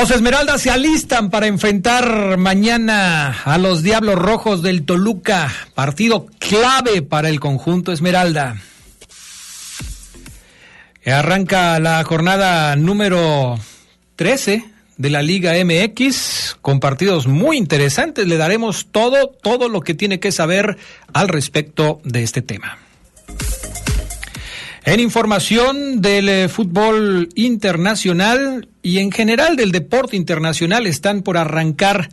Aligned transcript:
Los 0.00 0.12
Esmeraldas 0.12 0.62
se 0.62 0.70
alistan 0.70 1.28
para 1.28 1.48
enfrentar 1.48 2.38
mañana 2.38 3.42
a 3.42 3.58
los 3.58 3.82
Diablos 3.82 4.14
Rojos 4.14 4.62
del 4.62 4.84
Toluca, 4.84 5.52
partido 5.74 6.26
clave 6.38 7.02
para 7.02 7.28
el 7.28 7.40
conjunto 7.40 7.90
Esmeralda. 7.90 8.58
Arranca 11.04 11.80
la 11.80 12.04
jornada 12.04 12.76
número 12.76 13.58
13 14.14 14.64
de 14.98 15.10
la 15.10 15.20
Liga 15.20 15.54
MX 15.64 16.58
con 16.62 16.78
partidos 16.78 17.26
muy 17.26 17.56
interesantes. 17.56 18.24
Le 18.28 18.36
daremos 18.36 18.86
todo, 18.92 19.26
todo 19.26 19.68
lo 19.68 19.80
que 19.80 19.94
tiene 19.94 20.20
que 20.20 20.30
saber 20.30 20.78
al 21.12 21.26
respecto 21.26 22.00
de 22.04 22.22
este 22.22 22.40
tema. 22.40 22.78
En 24.88 25.00
información 25.00 26.00
del 26.00 26.30
eh, 26.30 26.48
fútbol 26.48 27.28
internacional 27.34 28.70
y 28.82 29.00
en 29.00 29.12
general 29.12 29.54
del 29.54 29.70
deporte 29.70 30.16
internacional 30.16 30.86
están 30.86 31.20
por 31.20 31.36
arrancar 31.36 32.08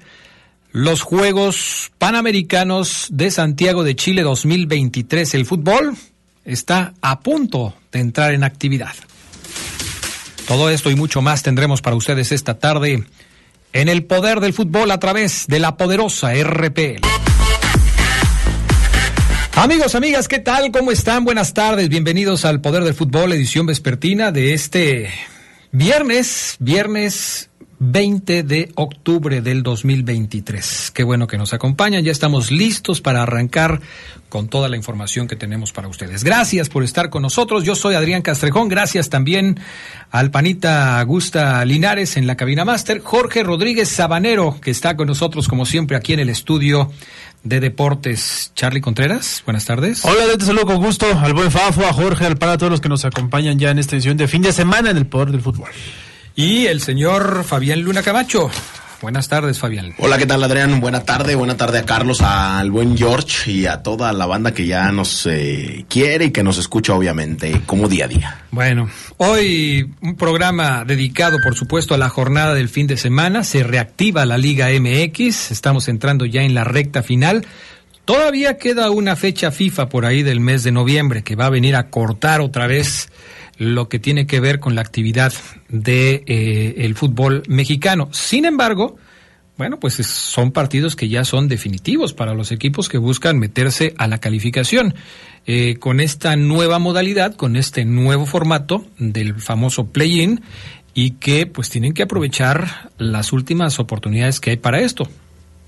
los 0.73 1.01
Juegos 1.01 1.93
Panamericanos 1.97 3.07
de 3.11 3.31
Santiago 3.31 3.85
de 3.85 3.95
Chile 3.95 4.23
2023. 4.23 5.35
El 5.35 5.45
fútbol 5.45 5.95
está 6.43 6.93
a 6.99 7.21
punto 7.21 7.73
de 7.93 8.01
entrar 8.01 8.33
en 8.33 8.43
actividad. 8.43 8.93
Todo 10.45 10.69
esto 10.69 10.91
y 10.91 10.95
mucho 10.95 11.21
más 11.21 11.43
tendremos 11.43 11.81
para 11.81 11.95
ustedes 11.95 12.33
esta 12.33 12.59
tarde 12.59 13.05
en 13.71 13.87
el 13.87 14.03
poder 14.03 14.41
del 14.41 14.51
fútbol 14.51 14.91
a 14.91 14.99
través 14.99 15.47
de 15.47 15.59
la 15.59 15.77
poderosa 15.77 16.33
RPL. 16.33 17.14
Amigos, 19.58 19.95
amigas, 19.95 20.28
¿qué 20.28 20.39
tal? 20.39 20.70
¿Cómo 20.70 20.92
están? 20.92 21.23
Buenas 21.23 21.53
tardes. 21.53 21.88
Bienvenidos 21.88 22.44
al 22.44 22.59
Poder 22.59 22.84
del 22.84 22.94
Fútbol, 22.94 23.31
edición 23.31 23.66
vespertina 23.66 24.34
de 24.34 24.53
este 24.53 25.09
viernes, 25.72 26.58
viernes 26.59 27.50
20 27.80 28.44
de 28.44 28.72
octubre 28.76 29.42
del 29.42 29.64
2023. 29.64 30.92
Qué 30.94 31.03
bueno 31.03 31.28
que 31.28 31.38
nos 31.38 31.53
acompañan. 31.53 32.03
Ya 32.03 32.11
estamos 32.11 32.52
listos 32.52 33.00
para 33.00 33.23
arrancar 33.23 33.80
con 34.28 34.50
toda 34.50 34.67
la 34.67 34.76
información 34.76 35.28
que 35.28 35.38
tenemos 35.38 35.72
para 35.72 35.88
ustedes. 35.88 36.26
Gracias 36.26 36.67
por 36.67 36.83
estar 36.83 37.09
con 37.09 37.22
nosotros. 37.22 37.64
Yo 37.64 37.76
soy 37.76 37.95
Adrián 37.95 38.22
Castrejón. 38.22 38.67
Gracias 38.67 39.09
también 39.09 39.59
al 40.11 40.31
panita 40.31 41.00
Augusta 41.00 41.64
Linares 41.64 42.17
en 42.17 42.27
la 42.27 42.36
cabina 42.36 42.65
máster. 42.65 42.99
Jorge 42.99 43.44
Rodríguez 43.44 43.88
Sabanero, 43.88 44.60
que 44.60 44.71
está 44.71 44.98
con 44.98 45.08
nosotros 45.08 45.48
como 45.48 45.65
siempre 45.65 45.95
aquí 45.95 46.11
en 46.14 46.20
el 46.20 46.30
estudio 46.30 46.92
de 47.45 47.60
Deportes, 47.61 48.52
Charlie 48.56 48.82
Contreras. 48.82 49.44
Buenas 49.45 49.66
tardes. 49.66 50.04
Hola, 50.04 50.36
te 50.38 50.44
saludo 50.44 50.66
con 50.66 50.78
gusto 50.78 51.06
al 51.17 51.33
buen 51.33 51.52
Fafo, 51.52 51.86
a 51.86 51.94
Jorge, 51.94 52.26
al 52.26 52.38
para 52.38 52.54
a 52.54 52.58
todos 52.58 52.72
los 52.72 52.82
que 52.82 52.89
nos 52.89 53.06
acompañan 53.06 53.58
ya 53.58 53.70
en 53.70 53.80
esta 53.80 53.95
edición 53.95 54.17
de 54.17 54.28
fin 54.28 54.42
de 54.42 54.52
semana 54.52 54.89
en 54.89 54.98
el 54.98 55.06
Poder 55.06 55.32
del 55.32 55.42
Fútbol. 55.42 55.70
Y 56.36 56.66
el 56.66 56.82
señor 56.82 57.45
Fabián 57.45 57.82
Luna 57.82 58.04
Camacho. 58.04 58.50
Buenas 59.05 59.30
tardes, 59.30 59.60
Fabián. 59.60 59.93
Hola, 59.99 60.17
¿qué 60.17 60.26
tal, 60.26 60.43
Adrián? 60.43 60.82
Buena 60.82 61.04
tarde, 61.04 61.36
buena 61.36 61.55
tarde 61.55 61.77
a 61.77 61.86
Carlos, 61.86 62.21
al 62.21 62.71
buen 62.71 62.98
George 62.98 63.52
y 63.52 63.67
a 63.67 63.83
toda 63.83 64.11
la 64.14 64.26
banda 64.26 64.52
que 64.52 64.66
ya 64.66 64.92
nos 64.92 65.27
eh, 65.27 65.86
quiere 65.88 66.26
y 66.26 66.32
que 66.32 66.42
nos 66.42 66.58
escucha, 66.58 66.95
obviamente, 66.95 67.61
como 67.67 67.88
día 67.88 68.05
a 68.05 68.08
día. 68.08 68.45
Bueno, 68.49 68.89
hoy 69.17 69.92
un 70.02 70.15
programa 70.15 70.86
dedicado, 70.86 71.38
por 71.44 71.54
supuesto, 71.54 71.94
a 71.94 71.99
la 71.99 72.10
jornada 72.10 72.55
del 72.55 72.67
fin 72.67 72.88
de 72.88 72.98
semana. 72.98 73.44
Se 73.44 73.61
reactiva 73.61 74.26
la 74.26 74.39
Liga 74.39 74.70
MX. 74.70 75.52
Estamos 75.52 75.88
entrando 75.88 76.26
ya 76.26 76.42
en 76.42 76.55
la 76.55 76.64
recta 76.64 77.04
final. 77.04 77.45
Todavía 78.05 78.58
queda 78.58 78.89
una 78.89 79.15
fecha 79.15 79.52
FIFA 79.52 79.88
por 79.88 80.08
ahí 80.08 80.23
del 80.23 80.39
mes 80.39 80.64
de 80.64 80.71
noviembre 80.71 81.21
que 81.21 81.36
va 81.36 81.45
a 81.45 81.52
venir 81.52 81.76
a 81.76 81.92
cortar 81.92 82.42
otra 82.42 82.65
vez 82.65 83.10
lo 83.58 83.88
que 83.89 83.99
tiene 83.99 84.27
que 84.27 84.39
ver 84.39 84.60
con 84.60 84.76
la 84.76 84.82
actividad 84.82 85.33
de 85.70 86.23
eh, 86.26 86.76
el 86.80 86.95
fútbol 86.95 87.43
mexicano. 87.48 88.10
Sin 88.11 88.45
embargo, 88.45 88.98
bueno, 89.58 89.80
pues 89.80 89.95
son 89.95 90.52
partidos 90.52 90.95
que 90.95 91.08
ya 91.08 91.23
son 91.23 91.48
definitivos 91.48 92.14
para 92.14 92.33
los 92.33 92.52
equipos 92.52 92.89
que 92.89 92.98
buscan 92.98 93.39
meterse 93.39 93.94
a 93.98 94.08
la 94.08 94.17
calificación. 94.17 94.95
Eh, 95.45 95.77
con 95.77 95.99
esta 95.99 96.36
nueva 96.36 96.80
modalidad, 96.80 97.36
con 97.36 97.55
este 97.55 97.86
nuevo 97.86 98.26
formato 98.26 98.86
del 98.98 99.36
famoso 99.36 99.88
play-in 99.88 100.42
y 100.94 101.11
que 101.11 101.45
pues 101.45 101.70
tienen 101.70 101.94
que 101.94 102.04
aprovechar 102.04 102.89
las 102.98 103.32
últimas 103.32 103.80
oportunidades 103.80 104.39
que 104.39 104.52
hay 104.52 104.58
para 104.58 104.82
esto 104.82 105.08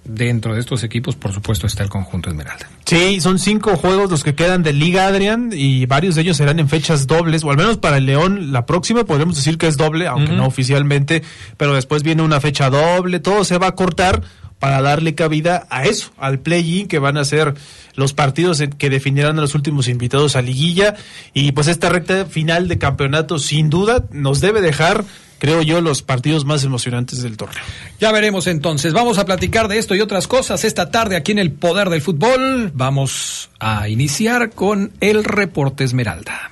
dentro 0.08 0.54
de 0.54 0.60
estos 0.60 0.84
equipos, 0.84 1.16
por 1.16 1.34
supuesto, 1.34 1.68
está 1.68 1.84
el 1.84 1.90
conjunto 1.90 2.30
Esmeralda. 2.30 2.70
Sí, 2.86 3.20
son 3.22 3.40
cinco 3.40 3.76
juegos 3.76 4.10
los 4.10 4.24
que 4.24 4.36
quedan 4.36 4.64
de 4.64 4.74
Liga, 4.74 5.08
Adrián, 5.08 5.52
y 5.54 5.86
varios 5.86 6.16
de 6.16 6.22
ellos 6.22 6.38
serán 6.38 6.60
en 6.60 6.70
fechas 6.70 7.08
dobles, 7.08 7.44
o 7.44 7.52
al 7.52 7.58
menos 7.58 7.78
para 7.78 7.98
el 7.98 8.06
León, 8.06 8.52
la 8.52 8.66
próxima 8.66 9.04
podríamos 9.04 9.36
decir 9.36 9.58
que 9.58 9.68
es 9.68 9.78
doble, 9.78 10.08
aunque 10.08 10.34
no 10.34 10.46
oficialmente, 10.46 11.24
pero 11.58 11.74
después 11.74 12.04
viene 12.04 12.24
una 12.24 12.40
fecha 12.40 12.70
doble, 12.70 13.20
todo 13.20 13.44
se 13.44 13.58
va 13.58 13.68
a 13.68 13.76
cortar 13.76 14.22
para 14.60 14.82
darle 14.82 15.14
cabida 15.14 15.68
a 15.70 15.86
eso, 15.86 16.12
al 16.18 16.40
play-in, 16.40 16.88
que 16.88 17.00
van 17.00 17.18
a 17.18 17.26
ser 17.26 17.54
los 17.96 18.14
partidos 18.14 18.64
que 18.78 18.90
definirán 18.90 19.38
a 19.38 19.42
los 19.42 19.54
últimos 19.54 19.88
invitados 19.88 20.36
a 20.36 20.42
liguilla, 20.42 20.96
y 21.34 21.52
pues 21.52 21.68
esta 21.68 21.90
recta 21.90 22.26
final 22.26 22.68
de 22.68 22.78
campeonato 22.78 23.38
sin 23.40 23.70
duda 23.70 24.06
nos 24.12 24.42
debe 24.42 24.62
dejar 24.62 25.06
creo 25.40 25.62
yo, 25.62 25.82
los 25.82 26.02
partidos 26.02 26.46
más 26.46 26.64
emocionantes 26.64 27.22
del 27.22 27.38
torneo. 27.38 27.64
Ya 28.00 28.12
veremos 28.12 28.48
entonces. 28.48 28.94
Vamos 28.94 29.18
a 29.18 29.26
platicar 29.26 29.68
de 29.68 29.78
esto 29.78 29.96
y 29.96 30.02
otras 30.02 30.28
cosas 30.28 30.64
esta 30.64 30.92
tarde 30.92 31.16
aquí 31.16 31.32
en 31.32 31.40
el 31.40 31.52
Poder 31.52 31.90
del 31.90 32.02
Fútbol. 32.02 32.72
Vamos 32.74 33.50
a 33.60 33.90
iniciar 33.90 34.52
con 34.52 34.92
el 35.00 35.24
reporte 35.24 35.84
Esmeralda. 35.84 36.52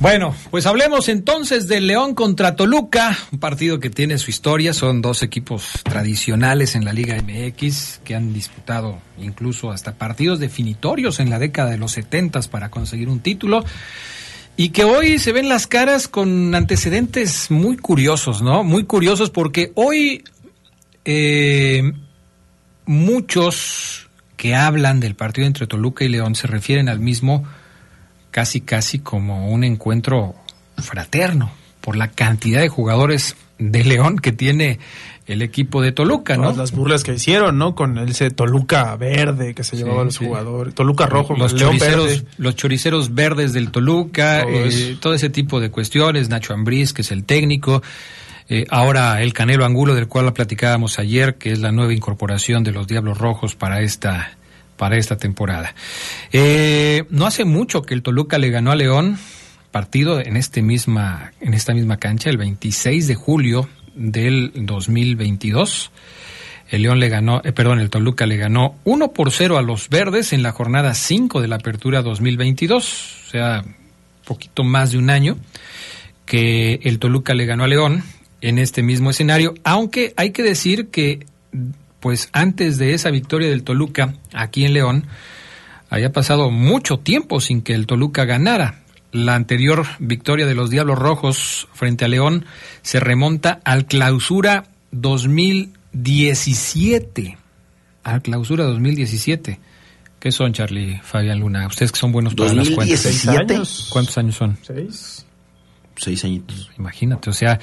Bueno, 0.00 0.34
pues 0.50 0.64
hablemos 0.64 1.10
entonces 1.10 1.68
del 1.68 1.86
León 1.86 2.14
contra 2.14 2.56
Toluca, 2.56 3.18
un 3.32 3.38
partido 3.38 3.80
que 3.80 3.90
tiene 3.90 4.16
su 4.16 4.30
historia, 4.30 4.72
son 4.72 5.02
dos 5.02 5.22
equipos 5.22 5.72
tradicionales 5.82 6.74
en 6.74 6.86
la 6.86 6.94
Liga 6.94 7.20
MX 7.22 8.00
que 8.02 8.14
han 8.14 8.32
disputado 8.32 8.98
incluso 9.18 9.70
hasta 9.70 9.96
partidos 9.96 10.38
definitorios 10.38 11.20
en 11.20 11.28
la 11.28 11.38
década 11.38 11.72
de 11.72 11.76
los 11.76 11.92
setentas 11.92 12.48
para 12.48 12.70
conseguir 12.70 13.10
un 13.10 13.20
título 13.20 13.62
y 14.56 14.70
que 14.70 14.84
hoy 14.84 15.18
se 15.18 15.32
ven 15.32 15.50
las 15.50 15.66
caras 15.66 16.08
con 16.08 16.54
antecedentes 16.54 17.50
muy 17.50 17.76
curiosos, 17.76 18.40
¿no? 18.40 18.64
Muy 18.64 18.84
curiosos 18.84 19.28
porque 19.28 19.70
hoy 19.74 20.24
eh, 21.04 21.92
muchos 22.86 24.08
que 24.38 24.54
hablan 24.54 24.98
del 24.98 25.14
partido 25.14 25.46
entre 25.46 25.66
Toluca 25.66 26.06
y 26.06 26.08
León 26.08 26.36
se 26.36 26.46
refieren 26.46 26.88
al 26.88 27.00
mismo 27.00 27.44
casi 28.30 28.60
casi 28.60 28.98
como 28.98 29.50
un 29.50 29.64
encuentro 29.64 30.34
fraterno 30.78 31.50
por 31.80 31.96
la 31.96 32.08
cantidad 32.08 32.60
de 32.60 32.68
jugadores 32.68 33.36
de 33.58 33.84
León 33.84 34.18
que 34.18 34.32
tiene 34.32 34.78
el 35.26 35.42
equipo 35.42 35.80
de 35.80 35.92
Toluca, 35.92 36.36
¿no? 36.36 36.52
las 36.52 36.72
burlas 36.72 37.04
que 37.04 37.14
hicieron, 37.14 37.56
¿no? 37.56 37.74
Con 37.76 37.96
ese 37.98 38.30
Toluca 38.30 38.96
verde 38.96 39.54
que 39.54 39.62
se 39.62 39.76
llevaba 39.76 40.02
a 40.02 40.04
los 40.04 40.18
jugadores, 40.18 40.74
Toluca 40.74 41.06
rojo, 41.06 41.36
los 41.36 41.54
choriceros, 41.54 42.24
los 42.38 42.56
choriceros 42.56 43.14
verdes 43.14 43.52
del 43.52 43.70
Toluca, 43.70 44.42
eh, 44.42 44.96
todo 45.00 45.14
ese 45.14 45.30
tipo 45.30 45.60
de 45.60 45.70
cuestiones, 45.70 46.28
Nacho 46.28 46.52
Ambriz, 46.52 46.92
que 46.92 47.02
es 47.02 47.12
el 47.12 47.24
técnico, 47.24 47.80
eh, 48.48 48.66
ahora 48.70 49.22
el 49.22 49.32
Canelo 49.32 49.64
Angulo, 49.64 49.94
del 49.94 50.08
cual 50.08 50.32
platicábamos 50.32 50.98
ayer, 50.98 51.36
que 51.36 51.52
es 51.52 51.60
la 51.60 51.70
nueva 51.70 51.92
incorporación 51.92 52.64
de 52.64 52.72
los 52.72 52.88
Diablos 52.88 53.18
Rojos 53.18 53.54
para 53.54 53.82
esta, 53.82 54.36
para 54.80 54.96
esta 54.96 55.18
temporada. 55.18 55.74
Eh, 56.32 57.04
no 57.10 57.26
hace 57.26 57.44
mucho 57.44 57.82
que 57.82 57.92
el 57.92 58.02
Toluca 58.02 58.38
le 58.38 58.48
ganó 58.48 58.70
a 58.70 58.76
León, 58.76 59.18
partido 59.70 60.20
en, 60.20 60.38
este 60.38 60.62
misma, 60.62 61.32
en 61.38 61.52
esta 61.52 61.74
misma 61.74 61.98
cancha, 61.98 62.30
el 62.30 62.38
26 62.38 63.06
de 63.06 63.14
julio 63.14 63.68
del 63.94 64.52
2022. 64.54 65.90
El 66.70 66.80
León 66.80 66.98
le 66.98 67.10
ganó, 67.10 67.42
eh, 67.44 67.52
perdón, 67.52 67.80
el 67.80 67.90
Toluca 67.90 68.24
le 68.24 68.38
ganó 68.38 68.76
1 68.84 69.12
por 69.12 69.32
0 69.32 69.58
a 69.58 69.62
los 69.62 69.90
Verdes 69.90 70.32
en 70.32 70.42
la 70.42 70.52
jornada 70.52 70.94
5 70.94 71.42
de 71.42 71.48
la 71.48 71.56
Apertura 71.56 72.00
2022, 72.00 73.24
o 73.26 73.30
sea, 73.30 73.62
poquito 74.24 74.64
más 74.64 74.92
de 74.92 74.96
un 74.96 75.10
año 75.10 75.36
que 76.24 76.80
el 76.84 76.98
Toluca 76.98 77.34
le 77.34 77.44
ganó 77.44 77.64
a 77.64 77.68
León 77.68 78.02
en 78.40 78.58
este 78.58 78.82
mismo 78.82 79.10
escenario, 79.10 79.52
aunque 79.62 80.14
hay 80.16 80.30
que 80.30 80.42
decir 80.42 80.88
que 80.88 81.26
pues 82.00 82.28
antes 82.32 82.78
de 82.78 82.94
esa 82.94 83.10
victoria 83.10 83.50
del 83.50 83.62
Toluca 83.62 84.14
aquí 84.32 84.64
en 84.64 84.72
León, 84.74 85.06
había 85.88 86.10
pasado 86.12 86.50
mucho 86.50 86.98
tiempo 86.98 87.40
sin 87.40 87.62
que 87.62 87.74
el 87.74 87.86
Toluca 87.86 88.24
ganara. 88.24 88.80
La 89.12 89.34
anterior 89.34 89.86
victoria 89.98 90.46
de 90.46 90.54
los 90.54 90.70
Diablos 90.70 90.96
Rojos 90.98 91.68
frente 91.72 92.04
a 92.04 92.08
León 92.08 92.44
se 92.82 93.00
remonta 93.00 93.60
al 93.64 93.86
clausura 93.86 94.66
2017. 94.92 97.36
Al 98.04 98.22
clausura 98.22 98.62
2017. 98.64 99.58
¿Qué 100.20 100.32
son, 100.32 100.52
Charlie, 100.52 101.00
Fabián 101.02 101.40
Luna? 101.40 101.66
Ustedes 101.66 101.92
que 101.92 101.98
son 101.98 102.12
buenos 102.12 102.34
para 102.34 102.52
las 102.52 102.68
cuentas. 102.70 103.26
Años. 103.26 103.88
¿Cuántos 103.90 104.18
años 104.18 104.36
son? 104.36 104.58
Seis. 104.62 105.24
Seis 105.96 106.24
añitos. 106.24 106.70
Imagínate, 106.78 107.30
o 107.30 107.32
sea, 107.32 107.58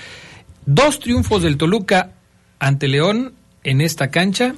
Dos 0.68 1.00
triunfos 1.00 1.44
del 1.44 1.56
Toluca 1.56 2.12
ante 2.60 2.90
León 2.90 3.36
en 3.68 3.82
esta 3.82 4.10
cancha 4.12 4.56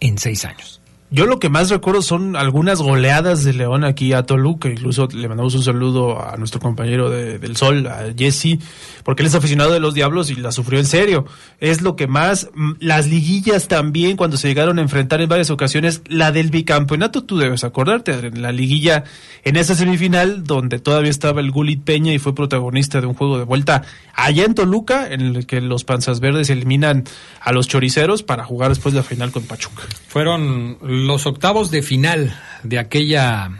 en 0.00 0.18
seis 0.18 0.44
años. 0.44 0.79
Yo 1.12 1.26
lo 1.26 1.40
que 1.40 1.48
más 1.48 1.70
recuerdo 1.70 2.02
son 2.02 2.36
algunas 2.36 2.80
goleadas 2.80 3.42
de 3.42 3.52
León 3.52 3.82
aquí 3.82 4.12
a 4.12 4.22
Toluca. 4.22 4.68
Incluso 4.68 5.08
le 5.12 5.26
mandamos 5.26 5.56
un 5.56 5.64
saludo 5.64 6.24
a 6.24 6.36
nuestro 6.36 6.60
compañero 6.60 7.10
de, 7.10 7.40
del 7.40 7.56
Sol, 7.56 7.88
a 7.88 8.14
Jesse, 8.16 8.58
porque 9.02 9.22
él 9.22 9.26
es 9.26 9.34
aficionado 9.34 9.72
de 9.72 9.80
los 9.80 9.92
Diablos 9.92 10.30
y 10.30 10.36
la 10.36 10.52
sufrió 10.52 10.78
en 10.78 10.86
serio. 10.86 11.26
Es 11.58 11.82
lo 11.82 11.96
que 11.96 12.06
más. 12.06 12.48
Mm, 12.54 12.74
las 12.78 13.08
liguillas 13.08 13.66
también, 13.66 14.16
cuando 14.16 14.36
se 14.36 14.46
llegaron 14.46 14.78
a 14.78 14.82
enfrentar 14.82 15.20
en 15.20 15.28
varias 15.28 15.50
ocasiones, 15.50 16.02
la 16.06 16.30
del 16.30 16.50
bicampeonato, 16.50 17.24
tú 17.24 17.38
debes 17.38 17.64
acordarte, 17.64 18.30
la 18.30 18.52
liguilla 18.52 19.02
en 19.42 19.56
esa 19.56 19.74
semifinal, 19.74 20.44
donde 20.44 20.78
todavía 20.78 21.10
estaba 21.10 21.40
el 21.40 21.50
Gulit 21.50 21.82
Peña 21.82 22.12
y 22.12 22.20
fue 22.20 22.36
protagonista 22.36 23.00
de 23.00 23.08
un 23.08 23.14
juego 23.14 23.36
de 23.36 23.44
vuelta 23.44 23.82
allá 24.14 24.44
en 24.44 24.54
Toluca, 24.54 25.08
en 25.10 25.22
el 25.22 25.46
que 25.46 25.60
los 25.60 25.82
Panzas 25.82 26.20
Verdes 26.20 26.50
eliminan 26.50 27.02
a 27.40 27.52
los 27.52 27.66
Choriceros 27.66 28.22
para 28.22 28.44
jugar 28.44 28.68
después 28.68 28.94
la 28.94 29.02
final 29.02 29.32
con 29.32 29.42
Pachuca. 29.42 29.82
Fueron 30.06 30.78
los 31.06 31.26
octavos 31.26 31.70
de 31.70 31.82
final 31.82 32.34
de 32.62 32.78
aquella 32.78 33.50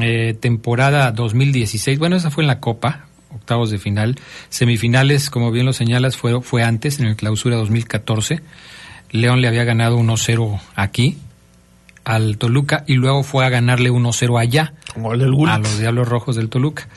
eh, 0.00 0.36
temporada 0.38 1.12
2016, 1.12 1.98
bueno, 1.98 2.16
esa 2.16 2.30
fue 2.30 2.44
en 2.44 2.48
la 2.48 2.60
Copa, 2.60 3.06
octavos 3.34 3.70
de 3.70 3.78
final. 3.78 4.16
Semifinales, 4.48 5.30
como 5.30 5.50
bien 5.50 5.66
lo 5.66 5.72
señalas, 5.72 6.16
fue, 6.16 6.40
fue 6.40 6.62
antes, 6.62 7.00
en 7.00 7.06
el 7.06 7.16
clausura 7.16 7.56
2014. 7.56 8.40
León 9.10 9.40
le 9.40 9.48
había 9.48 9.64
ganado 9.64 9.98
1-0 9.98 10.60
aquí 10.74 11.18
al 12.04 12.38
Toluca 12.38 12.84
y 12.86 12.94
luego 12.94 13.22
fue 13.22 13.44
a 13.44 13.50
ganarle 13.50 13.90
1-0 13.90 14.40
allá 14.40 14.72
a 14.94 15.58
los 15.58 15.78
Diablos 15.78 16.08
Rojos 16.08 16.36
del 16.36 16.48
Toluca. 16.48 16.88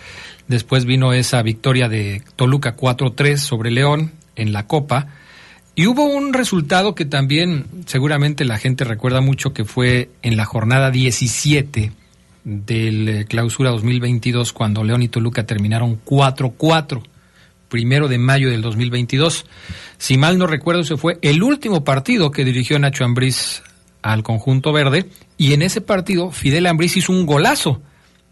Después 0.48 0.86
vino 0.86 1.14
esa 1.14 1.42
victoria 1.42 1.90
de 1.90 2.24
Toluca 2.36 2.76
4-3 2.76 3.38
sobre 3.38 3.72
León 3.72 4.12
en 4.36 4.54
la 4.54 4.68
Copa 4.68 5.08
y 5.76 5.88
hubo 5.88 6.06
un 6.06 6.34
resultado 6.34 6.96
que 6.96 7.06
también 7.06 7.66
seguramente 7.86 8.44
la 8.44 8.58
gente 8.58 8.84
recuerda 8.84 9.22
mucho 9.22 9.54
que 9.54 9.64
fue 9.64 10.10
en 10.22 10.36
la 10.36 10.46
jornada 10.46 10.92
17 10.92 11.94
del 12.44 13.10
eh, 13.10 13.26
clausura 13.26 13.70
2022 13.72 14.52
cuando 14.52 14.84
León 14.84 15.04
y 15.04 15.08
Toluca 15.08 15.46
terminaron 15.46 16.04
4-4, 16.04 17.04
primero 17.70 18.08
de 18.10 18.18
mayo 18.18 18.50
del 18.50 18.62
2022. 18.62 19.46
Si 19.98 20.18
mal 20.18 20.38
no 20.38 20.46
recuerdo, 20.46 20.82
ese 20.82 20.98
fue 20.98 21.20
el 21.22 21.42
último 21.42 21.84
partido 21.84 22.32
que 22.32 22.44
dirigió 22.44 22.78
Nacho 22.78 23.06
Ambriz 23.06 23.64
al 24.02 24.24
conjunto 24.24 24.74
verde 24.74 25.06
y 25.38 25.54
en 25.54 25.62
ese 25.62 25.80
partido 25.80 26.32
Fidel 26.32 26.68
Ambriz 26.68 26.98
hizo 26.98 27.14
un 27.14 27.26
golazo, 27.26 27.82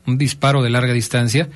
un 0.06 0.18
disparo 0.18 0.62
de 0.62 0.72
larga 0.72 0.94
distancia 0.94 1.48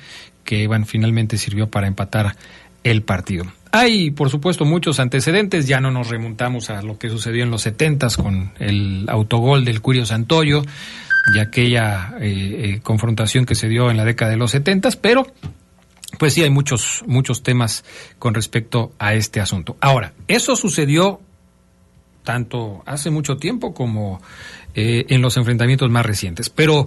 que 0.44 0.68
finalmente 0.86 1.36
sirvió 1.36 1.68
para 1.68 1.88
empatar 1.88 2.36
el 2.84 3.02
partido. 3.02 3.46
Hay, 3.76 4.12
por 4.12 4.30
supuesto, 4.30 4.64
muchos 4.64 5.00
antecedentes, 5.00 5.66
ya 5.66 5.80
no 5.80 5.90
nos 5.90 6.08
remontamos 6.08 6.70
a 6.70 6.80
lo 6.80 6.96
que 6.96 7.10
sucedió 7.10 7.42
en 7.42 7.50
los 7.50 7.62
setentas 7.62 8.16
con 8.16 8.52
el 8.60 9.04
autogol 9.08 9.64
del 9.64 9.80
Curio 9.80 10.06
Santoyo 10.06 10.62
y 11.34 11.40
aquella 11.40 12.14
eh, 12.20 12.76
eh, 12.76 12.80
confrontación 12.84 13.44
que 13.46 13.56
se 13.56 13.68
dio 13.68 13.90
en 13.90 13.96
la 13.96 14.04
década 14.04 14.30
de 14.30 14.36
los 14.36 14.52
setentas, 14.52 14.94
pero 14.94 15.26
pues 16.20 16.34
sí 16.34 16.44
hay 16.44 16.50
muchos, 16.50 17.02
muchos 17.08 17.42
temas 17.42 17.84
con 18.20 18.34
respecto 18.34 18.92
a 19.00 19.14
este 19.14 19.40
asunto. 19.40 19.76
Ahora, 19.80 20.12
eso 20.28 20.54
sucedió 20.54 21.20
tanto 22.22 22.84
hace 22.86 23.10
mucho 23.10 23.38
tiempo 23.38 23.74
como 23.74 24.22
eh, 24.76 25.06
en 25.08 25.20
los 25.20 25.36
enfrentamientos 25.36 25.90
más 25.90 26.06
recientes. 26.06 26.48
Pero, 26.48 26.86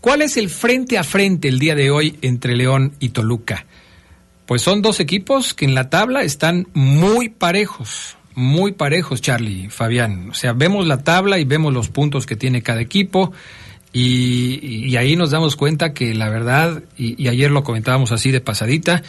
¿cuál 0.00 0.20
es 0.20 0.36
el 0.36 0.50
frente 0.50 0.98
a 0.98 1.04
frente 1.04 1.46
el 1.46 1.60
día 1.60 1.76
de 1.76 1.92
hoy 1.92 2.18
entre 2.22 2.56
León 2.56 2.94
y 2.98 3.10
Toluca? 3.10 3.66
Pues 4.46 4.62
son 4.62 4.82
dos 4.82 5.00
equipos 5.00 5.54
que 5.54 5.64
en 5.64 5.74
la 5.74 5.88
tabla 5.88 6.22
están 6.22 6.68
muy 6.74 7.30
parejos, 7.30 8.16
muy 8.34 8.72
parejos, 8.72 9.20
Charlie, 9.20 9.70
Fabián. 9.70 10.30
O 10.30 10.34
sea, 10.34 10.52
vemos 10.52 10.86
la 10.86 11.02
tabla 11.02 11.38
y 11.38 11.44
vemos 11.44 11.72
los 11.72 11.88
puntos 11.88 12.26
que 12.26 12.36
tiene 12.36 12.62
cada 12.62 12.80
equipo 12.80 13.32
y, 13.96 14.96
ahí 14.96 15.14
nos 15.14 15.30
damos 15.30 15.54
cuenta 15.54 15.94
que 15.94 16.14
la 16.14 16.28
verdad, 16.28 16.82
y, 16.98 17.28
ayer 17.28 17.52
lo 17.52 17.62
comentábamos 17.62 18.10
así 18.10 18.32
de 18.32 18.40
pasadita, 18.40 19.02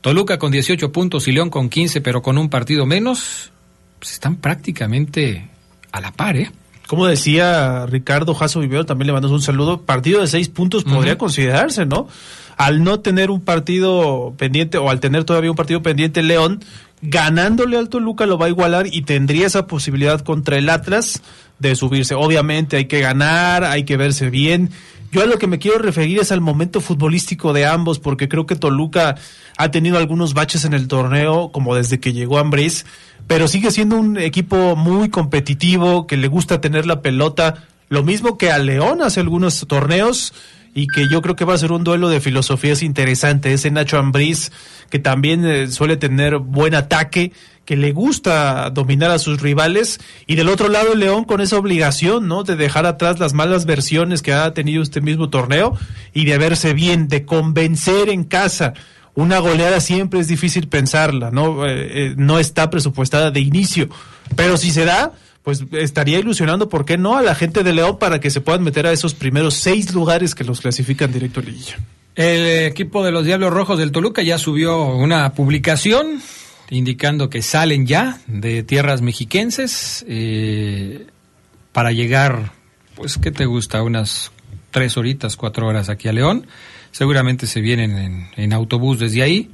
Toluca 0.00 0.38
con 0.38 0.52
18 0.52 0.92
puntos 0.92 1.26
y 1.26 1.32
León 1.32 1.50
con 1.50 1.68
15, 1.68 2.00
pero 2.00 2.22
con 2.22 2.38
un 2.38 2.48
partido 2.48 2.86
menos, 2.86 3.50
pues 3.98 4.12
están 4.12 4.36
prácticamente 4.36 5.50
a 5.90 6.00
la 6.00 6.12
par, 6.12 6.36
¿eh? 6.36 6.52
Como 6.88 7.06
decía 7.06 7.86
Ricardo 7.86 8.34
Jasso 8.34 8.58
Vivero, 8.58 8.86
también 8.86 9.06
le 9.06 9.12
mandamos 9.12 9.34
un 9.34 9.42
saludo, 9.42 9.82
partido 9.82 10.20
de 10.20 10.26
seis 10.26 10.48
puntos 10.48 10.82
podría 10.82 11.18
considerarse, 11.18 11.86
¿no? 11.86 12.08
al 12.58 12.82
no 12.82 13.00
tener 13.00 13.30
un 13.30 13.40
partido 13.40 14.34
pendiente 14.36 14.78
o 14.78 14.90
al 14.90 14.98
tener 14.98 15.22
todavía 15.24 15.50
un 15.50 15.56
partido 15.56 15.80
pendiente 15.80 16.24
León, 16.24 16.64
ganándole 17.00 17.78
al 17.78 17.88
Toluca 17.88 18.26
lo 18.26 18.36
va 18.36 18.46
a 18.46 18.48
igualar 18.48 18.88
y 18.92 19.02
tendría 19.02 19.46
esa 19.46 19.68
posibilidad 19.68 20.20
contra 20.22 20.58
el 20.58 20.68
Atlas 20.68 21.22
de 21.60 21.76
subirse. 21.76 22.16
Obviamente 22.16 22.76
hay 22.76 22.86
que 22.86 23.00
ganar, 23.00 23.62
hay 23.62 23.84
que 23.84 23.96
verse 23.96 24.28
bien. 24.28 24.70
Yo 25.10 25.22
a 25.22 25.26
lo 25.26 25.38
que 25.38 25.46
me 25.46 25.58
quiero 25.58 25.78
referir 25.78 26.18
es 26.18 26.32
al 26.32 26.40
momento 26.40 26.80
futbolístico 26.80 27.52
de 27.52 27.64
ambos, 27.66 27.98
porque 27.98 28.28
creo 28.28 28.44
que 28.46 28.56
Toluca 28.56 29.16
ha 29.56 29.70
tenido 29.70 29.96
algunos 29.96 30.34
baches 30.34 30.64
en 30.64 30.74
el 30.74 30.86
torneo, 30.86 31.50
como 31.50 31.74
desde 31.74 31.98
que 31.98 32.12
llegó 32.12 32.38
Ambriz, 32.38 32.84
pero 33.26 33.48
sigue 33.48 33.70
siendo 33.70 33.96
un 33.96 34.18
equipo 34.18 34.76
muy 34.76 35.08
competitivo, 35.08 36.06
que 36.06 36.18
le 36.18 36.28
gusta 36.28 36.60
tener 36.60 36.84
la 36.84 37.00
pelota, 37.00 37.66
lo 37.88 38.02
mismo 38.02 38.36
que 38.36 38.50
a 38.50 38.58
León 38.58 39.00
hace 39.00 39.20
algunos 39.20 39.66
torneos, 39.66 40.34
y 40.74 40.86
que 40.86 41.08
yo 41.08 41.22
creo 41.22 41.34
que 41.34 41.44
va 41.44 41.54
a 41.54 41.58
ser 41.58 41.72
un 41.72 41.82
duelo 41.82 42.08
de 42.08 42.20
filosofías 42.20 42.82
interesante. 42.82 43.52
Ese 43.52 43.70
Nacho 43.70 43.98
Ambriz, 43.98 44.52
que 44.90 44.98
también 44.98 45.44
eh, 45.44 45.68
suele 45.68 45.96
tener 45.96 46.38
buen 46.38 46.74
ataque, 46.74 47.32
que 47.68 47.76
le 47.76 47.92
gusta 47.92 48.70
dominar 48.70 49.10
a 49.10 49.18
sus 49.18 49.42
rivales, 49.42 50.00
y 50.26 50.36
del 50.36 50.48
otro 50.48 50.70
lado 50.70 50.94
el 50.94 51.00
León 51.00 51.24
con 51.24 51.42
esa 51.42 51.58
obligación, 51.58 52.26
¿no? 52.26 52.42
De 52.42 52.56
dejar 52.56 52.86
atrás 52.86 53.18
las 53.18 53.34
malas 53.34 53.66
versiones 53.66 54.22
que 54.22 54.32
ha 54.32 54.54
tenido 54.54 54.82
este 54.82 55.02
mismo 55.02 55.28
torneo 55.28 55.76
y 56.14 56.24
de 56.24 56.38
verse 56.38 56.72
bien, 56.72 57.08
de 57.08 57.26
convencer 57.26 58.08
en 58.08 58.24
casa. 58.24 58.72
Una 59.14 59.38
goleada 59.40 59.80
siempre 59.80 60.18
es 60.18 60.28
difícil 60.28 60.68
pensarla, 60.68 61.30
¿no? 61.30 61.66
Eh, 61.66 62.06
eh, 62.06 62.14
no 62.16 62.38
está 62.38 62.70
presupuestada 62.70 63.30
de 63.30 63.40
inicio, 63.40 63.90
pero 64.34 64.56
si 64.56 64.70
se 64.70 64.86
da, 64.86 65.12
pues 65.42 65.62
estaría 65.72 66.18
ilusionando, 66.18 66.70
¿por 66.70 66.86
qué 66.86 66.96
no?, 66.96 67.18
a 67.18 67.22
la 67.22 67.34
gente 67.34 67.64
de 67.64 67.74
León 67.74 67.98
para 67.98 68.18
que 68.18 68.30
se 68.30 68.40
puedan 68.40 68.62
meter 68.64 68.86
a 68.86 68.92
esos 68.92 69.12
primeros 69.12 69.52
seis 69.52 69.92
lugares 69.92 70.34
que 70.34 70.42
los 70.42 70.62
clasifican 70.62 71.12
directo 71.12 71.40
a 71.40 71.42
Liguilla. 71.42 71.76
El 72.14 72.64
equipo 72.64 73.04
de 73.04 73.12
los 73.12 73.26
Diablos 73.26 73.52
Rojos 73.52 73.78
del 73.78 73.92
Toluca 73.92 74.22
ya 74.22 74.38
subió 74.38 74.86
una 74.86 75.34
publicación 75.34 76.22
indicando 76.70 77.30
que 77.30 77.42
salen 77.42 77.86
ya 77.86 78.18
de 78.26 78.62
tierras 78.62 79.00
mexiquenses 79.02 80.04
eh, 80.08 81.06
para 81.72 81.92
llegar, 81.92 82.52
pues, 82.94 83.18
¿qué 83.18 83.30
te 83.30 83.46
gusta? 83.46 83.82
Unas 83.82 84.30
tres 84.70 84.96
horitas, 84.96 85.36
cuatro 85.36 85.66
horas 85.66 85.88
aquí 85.88 86.08
a 86.08 86.12
León. 86.12 86.46
Seguramente 86.90 87.46
se 87.46 87.60
vienen 87.60 87.96
en, 87.96 88.28
en 88.36 88.52
autobús 88.52 88.98
desde 88.98 89.22
ahí. 89.22 89.50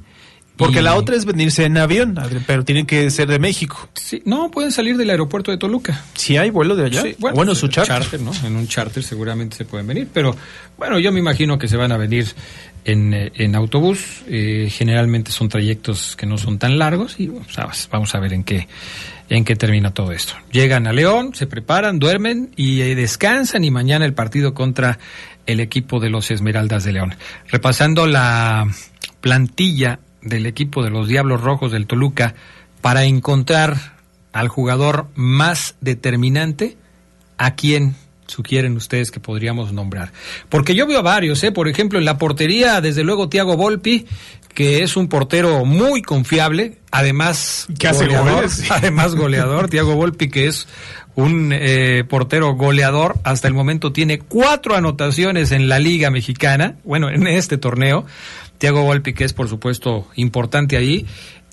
Porque 0.57 0.79
Y- 0.79 0.83
la 0.83 0.95
otra 0.95 1.17
es 1.17 1.25
venirse 1.25 1.65
en 1.65 1.77
avión, 1.77 2.17
pero 2.47 2.63
tienen 2.63 2.85
que 2.85 3.09
ser 3.11 3.27
de 3.27 3.39
México. 3.39 3.89
Sí, 3.93 4.21
no, 4.25 4.49
pueden 4.51 4.71
salir 4.71 4.95
del 4.95 5.09
aeropuerto 5.09 5.51
de 5.51 5.57
Toluca. 5.57 6.01
Si 6.13 6.37
hay 6.37 6.49
vuelo 6.49 6.77
de 6.77 6.85
allá. 6.85 7.01
Sí, 7.01 7.15
bueno, 7.19 7.35
pues, 7.43 7.57
su 7.57 7.67
charter. 7.67 8.21
¿no? 8.21 8.31
En 8.45 8.55
un 8.55 8.65
charter 8.65 9.03
seguramente 9.03 9.57
se 9.57 9.65
pueden 9.65 9.85
venir, 9.85 10.07
pero 10.13 10.33
bueno, 10.77 10.97
yo 10.97 11.11
me 11.11 11.19
imagino 11.19 11.57
que 11.59 11.67
se 11.67 11.75
van 11.75 11.91
a 11.91 11.97
venir 11.97 12.25
en, 12.85 13.13
en 13.13 13.55
autobús. 13.55 14.23
eh, 14.27 14.69
generalmente 14.71 15.31
son 15.31 15.49
trayectos 15.49 16.15
que 16.15 16.25
no 16.25 16.37
son 16.37 16.59
tan 16.59 16.79
largos 16.79 17.19
y 17.19 17.31
vamos 17.91 18.15
a 18.15 18.19
ver 18.19 18.33
en 18.33 18.43
qué 18.43 18.67
en 19.29 19.43
qué 19.43 19.55
termina 19.55 19.91
todo 19.91 20.11
esto. 20.11 20.33
Llegan 20.51 20.87
a 20.87 20.93
León, 20.93 21.33
se 21.33 21.47
preparan, 21.47 21.99
duermen 21.99 22.51
y 22.55 22.81
eh, 22.81 22.95
descansan 22.95 23.63
y 23.63 23.71
mañana 23.71 24.05
el 24.05 24.13
partido 24.13 24.53
contra 24.53 24.99
el 25.45 25.59
equipo 25.59 25.99
de 25.99 26.09
los 26.09 26.31
Esmeraldas 26.31 26.83
de 26.83 26.93
León. 26.93 27.15
Repasando 27.47 28.07
la 28.07 28.67
plantilla 29.21 29.99
del 30.21 30.45
equipo 30.45 30.83
de 30.83 30.89
los 30.89 31.07
Diablos 31.07 31.41
Rojos 31.41 31.71
del 31.71 31.87
Toluca 31.87 32.35
para 32.81 33.05
encontrar 33.05 33.95
al 34.31 34.47
jugador 34.47 35.07
más 35.15 35.75
determinante, 35.81 36.77
¿a 37.37 37.55
quién 37.55 37.95
sugieren 38.27 38.75
ustedes 38.75 39.11
que 39.11 39.19
podríamos 39.19 39.73
nombrar? 39.73 40.11
Porque 40.49 40.75
yo 40.75 40.87
veo 40.87 40.99
a 40.99 41.03
varios, 41.03 41.43
¿eh? 41.43 41.51
Por 41.51 41.67
ejemplo, 41.67 41.99
en 41.99 42.05
la 42.05 42.17
portería, 42.17 42.81
desde 42.81 43.03
luego, 43.03 43.29
Tiago 43.29 43.57
Volpi, 43.57 44.05
que 44.53 44.83
es 44.83 44.95
un 44.95 45.09
portero 45.09 45.65
muy 45.65 46.01
confiable, 46.01 46.77
además 46.89 47.67
Que 47.77 47.89
hace 47.89 48.05
goleador, 48.05 48.35
goles, 48.35 48.63
además 48.71 49.15
goleador, 49.15 49.69
Tiago 49.69 49.95
Volpi, 49.95 50.29
que 50.29 50.47
es 50.47 50.67
un 51.15 51.51
eh, 51.53 52.03
portero 52.07 52.55
goleador, 52.55 53.15
hasta 53.23 53.47
el 53.47 53.53
momento 53.53 53.91
tiene 53.91 54.19
cuatro 54.19 54.75
anotaciones 54.75 55.51
en 55.51 55.69
la 55.69 55.79
Liga 55.79 56.09
Mexicana, 56.09 56.75
bueno, 56.83 57.09
en 57.09 57.27
este 57.27 57.57
torneo. 57.57 58.05
Tiago 58.57 58.83
Volpi, 58.83 59.13
que 59.13 59.25
es 59.25 59.33
por 59.33 59.49
supuesto 59.49 60.07
importante 60.15 60.77
ahí. 60.77 61.05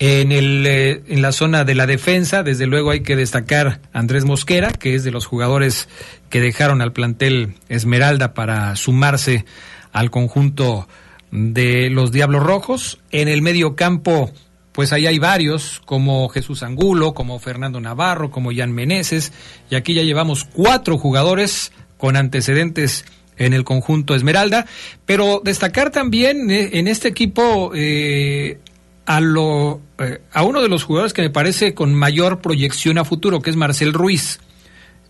En, 0.05 0.33
el, 0.33 0.67
eh, 0.67 1.01
en 1.07 1.23
la 1.23 1.31
zona 1.31 1.63
de 1.63 1.77
la 1.77 1.87
defensa, 1.87 2.43
desde 2.43 2.67
luego 2.67 2.91
hay 2.91 3.03
que 3.03 3.15
destacar 3.15 3.81
a 3.93 4.01
Andrés 4.01 4.25
Mosquera, 4.25 4.73
que 4.73 4.97
es 4.97 5.05
de 5.05 5.13
los 5.13 5.27
jugadores 5.27 5.89
que 6.29 6.41
dejaron 6.41 6.83
al 6.83 6.93
plantel 6.93 7.55
Esmeralda 7.69 8.35
para 8.35 8.75
sumarse 8.75 9.45
al 9.93 10.11
conjunto 10.11 10.89
de 11.31 11.89
los 11.89 12.11
Diablos 12.11 12.43
Rojos. 12.43 12.99
En 13.13 13.29
el 13.29 13.43
medio 13.43 13.77
campo, 13.77 14.33
pues 14.73 14.93
ahí 14.93 15.07
hay 15.07 15.21
varios, 15.21 15.81
como 15.85 16.29
Jesús 16.31 16.65
Angulo, 16.65 17.15
como 17.15 17.39
Fernando 17.39 17.81
Navarro, 17.81 18.33
como 18.33 18.51
Jan 18.53 18.73
Meneses, 18.73 19.33
y 19.71 19.77
aquí 19.77 19.95
ya 19.95 20.03
llevamos 20.03 20.43
cuatro 20.53 20.99
jugadores 20.99 21.71
con 21.97 22.17
antecedentes 22.17 23.05
en 23.37 23.53
el 23.53 23.63
conjunto 23.63 24.17
Esmeralda, 24.17 24.67
pero 25.07 25.41
destacar 25.45 25.91
también 25.93 26.51
eh, 26.51 26.71
en 26.73 26.89
este 26.89 27.07
equipo 27.07 27.71
eh, 27.73 28.59
a 29.07 29.21
lo 29.21 29.81
eh, 29.99 30.21
a 30.33 30.43
uno 30.45 30.63
de 30.63 30.69
los 30.69 30.85
jugadores 30.85 31.13
que 31.13 31.23
me 31.23 31.31
parece 31.31 31.75
con 31.75 31.95
mayor 31.95 32.41
proyección 32.41 32.99
a 32.99 33.05
futuro, 33.05 33.41
que 33.41 33.51
es 33.51 33.57
Marcel 33.57 33.93
Ruiz. 33.93 34.41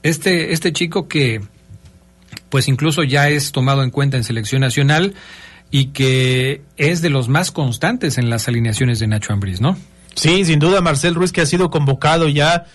Este 0.03 0.53
este 0.53 0.73
chico 0.73 1.09
que 1.09 1.41
pues 2.49 2.69
incluso 2.69 3.03
ya 3.03 3.29
es 3.29 3.53
tomado 3.53 3.83
en 3.83 3.91
cuenta 3.91 4.17
en 4.17 4.25
selección 4.25 4.61
nacional 4.61 5.15
y 5.71 5.87
que 5.87 6.63
es 6.77 7.01
de 7.03 7.11
los 7.11 7.29
más 7.29 7.51
constantes 7.51 8.19
en 8.19 8.29
las 8.29 8.47
alineaciones 8.49 8.99
de 8.99 9.07
Nacho 9.07 9.33
Ambriz, 9.33 9.61
¿no? 9.61 9.77
Sí, 10.15 10.45
sin 10.45 10.59
duda, 10.59 10.83
Marcel 10.83 11.15
Ruiz, 11.15 11.33
que 11.33 11.41
ha 11.41 11.47
sido 11.47 11.71
convocado 11.71 12.29
ya, 12.29 12.67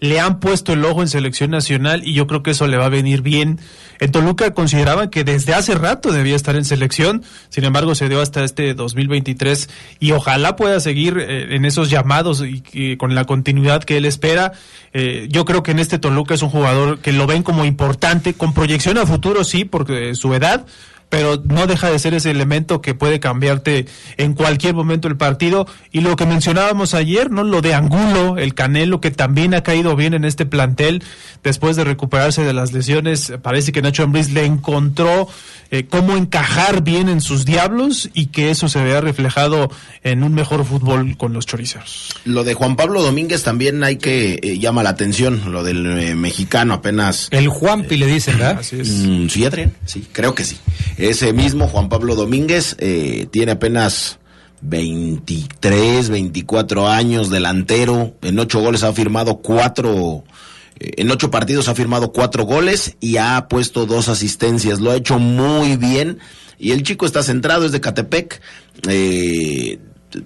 le 0.00 0.18
han 0.18 0.40
puesto 0.40 0.72
el 0.72 0.84
ojo 0.84 1.02
en 1.02 1.08
selección 1.08 1.50
nacional 1.50 2.02
y 2.04 2.14
yo 2.14 2.26
creo 2.26 2.42
que 2.42 2.52
eso 2.52 2.66
le 2.66 2.76
va 2.76 2.86
a 2.86 2.90
venir 2.90 3.22
bien. 3.22 3.60
En 3.98 4.10
Toluca 4.12 4.52
consideraban 4.54 5.10
que 5.10 5.24
desde 5.24 5.54
hace 5.54 5.74
rato 5.74 6.10
debía 6.10 6.34
estar 6.34 6.56
en 6.56 6.64
selección, 6.64 7.22
sin 7.50 7.64
embargo 7.64 7.94
se 7.94 8.08
dio 8.08 8.20
hasta 8.20 8.42
este 8.44 8.72
2023 8.74 9.68
y 10.00 10.12
ojalá 10.12 10.56
pueda 10.56 10.80
seguir 10.80 11.18
eh, 11.18 11.54
en 11.54 11.66
esos 11.66 11.90
llamados 11.90 12.42
y, 12.42 12.62
y 12.72 12.96
con 12.96 13.14
la 13.14 13.26
continuidad 13.26 13.84
que 13.84 13.98
él 13.98 14.06
espera. 14.06 14.52
Eh, 14.92 15.28
yo 15.30 15.44
creo 15.44 15.62
que 15.62 15.70
en 15.70 15.78
este 15.78 15.98
Toluca 15.98 16.34
es 16.34 16.42
un 16.42 16.50
jugador 16.50 16.98
que 16.98 17.12
lo 17.12 17.26
ven 17.26 17.42
como 17.42 17.64
importante, 17.64 18.34
con 18.34 18.54
proyección 18.54 18.98
a 18.98 19.06
futuro, 19.06 19.44
sí, 19.44 19.64
porque 19.64 20.14
su 20.14 20.34
edad, 20.34 20.66
pero 21.10 21.42
no 21.44 21.66
deja 21.66 21.90
de 21.90 21.98
ser 21.98 22.14
ese 22.14 22.30
elemento 22.30 22.80
que 22.80 22.94
puede 22.94 23.20
cambiarte 23.20 23.86
en 24.16 24.32
cualquier 24.32 24.74
momento 24.74 25.08
el 25.08 25.16
partido. 25.16 25.66
Y 25.92 26.00
lo 26.00 26.16
que 26.16 26.24
mencionábamos 26.24 26.94
ayer, 26.94 27.30
¿no? 27.30 27.42
Lo 27.42 27.60
de 27.60 27.74
Angulo, 27.74 28.38
el 28.38 28.54
Canelo, 28.54 29.00
que 29.00 29.10
también 29.10 29.52
ha 29.52 29.62
caído 29.62 29.96
bien 29.96 30.14
en 30.14 30.24
este 30.24 30.46
plantel 30.46 31.02
después 31.42 31.76
de 31.76 31.84
recuperarse 31.84 32.44
de 32.44 32.52
las 32.52 32.72
lesiones. 32.72 33.32
Parece 33.42 33.72
que 33.72 33.82
Nacho 33.82 34.04
Ambriz 34.04 34.30
le 34.30 34.44
encontró 34.44 35.28
eh, 35.72 35.86
cómo 35.88 36.16
encajar 36.16 36.82
bien 36.82 37.08
en 37.08 37.20
sus 37.20 37.44
diablos 37.44 38.10
y 38.14 38.26
que 38.26 38.50
eso 38.50 38.68
se 38.68 38.82
vea 38.82 39.00
reflejado 39.00 39.70
en 40.02 40.22
un 40.22 40.34
mejor 40.34 40.64
fútbol 40.64 41.16
con 41.16 41.32
los 41.32 41.46
choriceros. 41.46 42.14
Lo 42.24 42.44
de 42.44 42.54
Juan 42.54 42.76
Pablo 42.76 43.02
Domínguez 43.02 43.42
también 43.42 43.82
hay 43.84 43.96
que 43.96 44.38
eh, 44.42 44.58
llama 44.58 44.82
la 44.82 44.90
atención, 44.90 45.52
lo 45.52 45.62
del 45.62 45.86
eh, 45.98 46.14
mexicano 46.14 46.74
apenas. 46.74 47.28
El 47.30 47.48
Juanpi 47.48 47.96
le 47.96 48.06
dicen, 48.06 48.38
¿verdad? 48.38 48.58
Así 48.60 48.80
es. 48.80 48.88
Mm, 48.88 49.28
sí, 49.28 49.44
Adrián, 49.44 49.72
sí, 49.84 50.06
creo 50.12 50.34
que 50.34 50.44
sí. 50.44 50.58
Ese 51.00 51.32
mismo 51.32 51.66
Juan 51.66 51.88
Pablo 51.88 52.14
Domínguez 52.14 52.76
eh, 52.78 53.26
tiene 53.30 53.52
apenas 53.52 54.18
23, 54.60 56.10
24 56.10 56.88
años, 56.88 57.30
delantero, 57.30 58.14
en 58.20 58.38
ocho 58.38 58.60
goles 58.60 58.82
ha 58.82 58.92
firmado 58.92 59.38
cuatro, 59.38 60.24
eh, 60.78 60.90
en 60.98 61.10
ocho 61.10 61.30
partidos 61.30 61.68
ha 61.68 61.74
firmado 61.74 62.12
cuatro 62.12 62.44
goles 62.44 62.96
y 63.00 63.16
ha 63.16 63.48
puesto 63.48 63.86
dos 63.86 64.10
asistencias, 64.10 64.80
lo 64.80 64.90
ha 64.90 64.96
hecho 64.96 65.18
muy 65.18 65.78
bien 65.78 66.18
y 66.58 66.72
el 66.72 66.82
chico 66.82 67.06
está 67.06 67.22
centrado, 67.22 67.64
es 67.64 67.72
de 67.72 67.80
Catepec, 67.80 68.42
eh, 68.86 69.78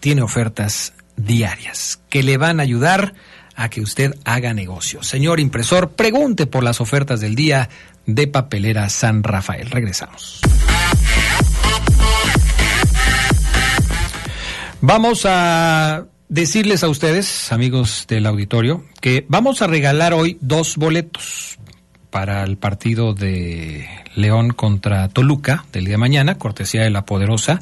tiene 0.00 0.22
ofertas 0.22 0.92
diarias 1.16 2.00
que 2.08 2.22
le 2.22 2.36
van 2.36 2.60
a 2.60 2.62
ayudar 2.62 3.14
a 3.56 3.68
que 3.68 3.80
usted 3.80 4.14
haga 4.24 4.54
negocio. 4.54 5.02
Señor 5.02 5.40
impresor, 5.40 5.90
pregunte 5.90 6.46
por 6.46 6.62
las 6.62 6.80
ofertas 6.80 7.20
del 7.20 7.34
día 7.34 7.68
de 8.06 8.28
Papelera 8.28 8.88
San 8.88 9.24
Rafael. 9.24 9.70
Regresamos. 9.70 10.40
Vamos 14.80 15.26
a 15.26 16.06
decirles 16.28 16.84
a 16.84 16.88
ustedes, 16.88 17.50
amigos 17.50 18.06
del 18.06 18.26
auditorio, 18.26 18.84
que 19.00 19.26
vamos 19.28 19.60
a 19.60 19.66
regalar 19.66 20.14
hoy 20.14 20.38
dos 20.40 20.76
boletos 20.76 21.58
para 22.10 22.44
el 22.44 22.58
partido 22.58 23.12
de 23.12 23.88
León 24.14 24.50
contra 24.50 25.08
Toluca 25.08 25.64
del 25.72 25.86
día 25.86 25.94
de 25.94 25.98
mañana, 25.98 26.38
cortesía 26.38 26.82
de 26.82 26.90
la 26.90 27.04
Poderosa 27.04 27.60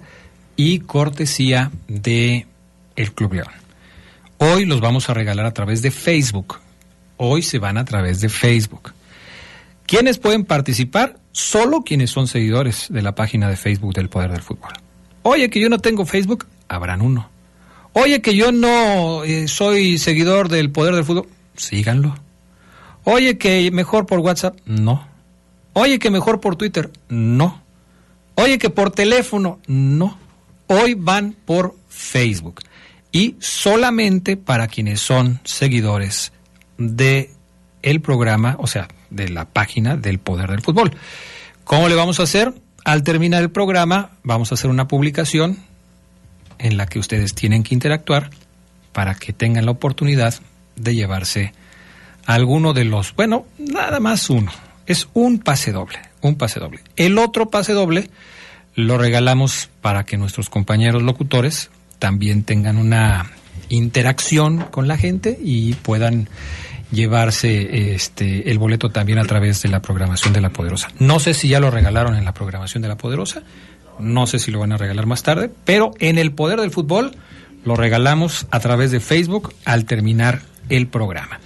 y 0.56 0.80
cortesía 0.80 1.70
de 1.88 2.46
el 2.96 3.12
Club 3.12 3.32
León. 3.32 3.52
Hoy 4.37 4.66
los 4.66 4.82
vamos 4.82 5.08
a 5.08 5.14
regalar 5.14 5.46
a 5.46 5.54
través 5.54 5.80
de 5.80 5.90
Facebook. 5.90 6.58
Hoy 7.16 7.40
se 7.40 7.58
van 7.58 7.78
a 7.78 7.87
través 7.87 8.20
de 8.20 8.28
Facebook. 8.28 8.92
¿Quiénes 9.87 10.18
pueden 10.18 10.44
participar? 10.44 11.16
Solo 11.32 11.82
quienes 11.82 12.11
son 12.11 12.26
seguidores 12.26 12.88
de 12.90 13.00
la 13.00 13.14
página 13.14 13.49
de 13.49 13.56
Facebook 13.56 13.94
del 13.94 14.11
Poder 14.11 14.32
del 14.32 14.42
Fútbol. 14.42 14.73
Oye, 15.23 15.49
que 15.49 15.61
yo 15.61 15.70
no 15.70 15.78
tengo 15.78 16.04
Facebook, 16.04 16.46
habrán 16.68 17.02
uno. 17.02 17.28
Oye, 17.92 18.20
que 18.20 18.37
yo 18.37 18.52
no 18.52 19.25
eh, 19.25 19.49
soy 19.49 19.99
seguidor 19.99 20.49
del 20.49 20.70
poder 20.70 20.94
del 20.94 21.04
fútbol, 21.04 21.28
síganlo. 21.56 22.14
Oye, 23.04 23.38
que 23.38 23.70
mejor 23.70 24.06
por 24.06 24.18
WhatsApp, 24.18 24.58
no. 24.66 25.06
Oye, 25.73 25.99
que 25.99 26.11
mejor 26.11 26.40
por 26.40 26.56
Twitter, 26.56 26.90
no. 27.08 27.62
Oye, 28.35 28.58
que 28.58 28.68
por 28.68 28.90
teléfono, 28.90 29.61
no. 29.66 30.18
Hoy 30.66 30.94
van 30.94 31.37
por 31.44 31.76
Facebook. 31.88 32.61
Y 33.12 33.37
solamente 33.38 34.37
para 34.37 34.68
quienes 34.68 35.00
son 35.00 35.40
seguidores 35.44 36.32
de 36.76 37.30
el 37.82 38.00
programa, 38.00 38.56
o 38.58 38.66
sea, 38.66 38.88
de 39.11 39.28
la 39.28 39.46
página 39.46 39.96
del 39.96 40.18
Poder 40.18 40.50
del 40.50 40.61
Fútbol. 40.61 40.92
¿Cómo 41.64 41.88
le 41.88 41.94
vamos 41.94 42.20
a 42.20 42.25
hacer? 42.25 42.52
Al 42.85 43.02
terminar 43.04 43.42
el 43.42 43.50
programa, 43.50 44.11
vamos 44.23 44.50
a 44.50 44.54
hacer 44.54 44.70
una 44.70 44.88
publicación 44.88 45.58
en 46.58 46.76
la 46.76 46.86
que 46.86 46.98
ustedes 46.98 47.34
tienen 47.34 47.62
que 47.62 47.75
interactuar 47.75 48.30
para 48.92 49.14
que 49.14 49.32
tengan 49.32 49.66
la 49.66 49.72
oportunidad 49.72 50.34
de 50.76 50.94
llevarse 50.94 51.52
alguno 52.25 52.72
de 52.72 52.84
los, 52.84 53.14
bueno, 53.14 53.46
nada 53.58 54.00
más 54.00 54.30
uno. 54.30 54.52
Es 54.86 55.08
un 55.14 55.38
pase 55.38 55.72
doble, 55.72 55.98
un 56.20 56.36
pase 56.36 56.60
doble. 56.60 56.80
El 56.96 57.18
otro 57.18 57.50
pase 57.50 57.72
doble 57.72 58.10
lo 58.75 58.98
regalamos 58.98 59.70
para 59.80 60.04
que 60.04 60.16
nuestros 60.16 60.50
compañeros 60.50 61.02
locutores 61.02 61.70
también 61.98 62.44
tengan 62.44 62.76
una 62.76 63.30
interacción 63.68 64.60
con 64.70 64.86
la 64.86 64.96
gente 64.96 65.38
y 65.42 65.75
puedan 65.75 66.28
llevarse 66.92 67.94
este 67.94 68.50
el 68.50 68.58
boleto 68.58 68.90
también 68.90 69.18
a 69.18 69.25
través 69.25 69.62
de 69.62 69.68
la 69.68 69.80
programación 69.80 70.32
de 70.32 70.40
la 70.40 70.50
Poderosa. 70.50 70.88
No 70.98 71.18
sé 71.18 71.34
si 71.34 71.48
ya 71.48 71.58
lo 71.58 71.70
regalaron 71.70 72.14
en 72.14 72.25
la 72.25 72.34
programación 72.34 72.82
de 72.82 72.88
la 72.88 72.96
Poderosa, 72.96 73.42
no 73.98 74.26
sé 74.26 74.38
si 74.38 74.50
lo 74.50 74.60
van 74.60 74.72
a 74.72 74.76
regalar 74.76 75.06
más 75.06 75.22
tarde, 75.22 75.50
pero 75.64 75.92
en 75.98 76.18
el 76.18 76.32
Poder 76.32 76.60
del 76.60 76.70
Fútbol 76.70 77.12
lo 77.64 77.76
regalamos 77.76 78.46
a 78.50 78.60
través 78.60 78.90
de 78.90 79.00
Facebook 79.00 79.52
al 79.64 79.84
terminar 79.84 80.42
el 80.68 80.86
programa. 80.86 81.40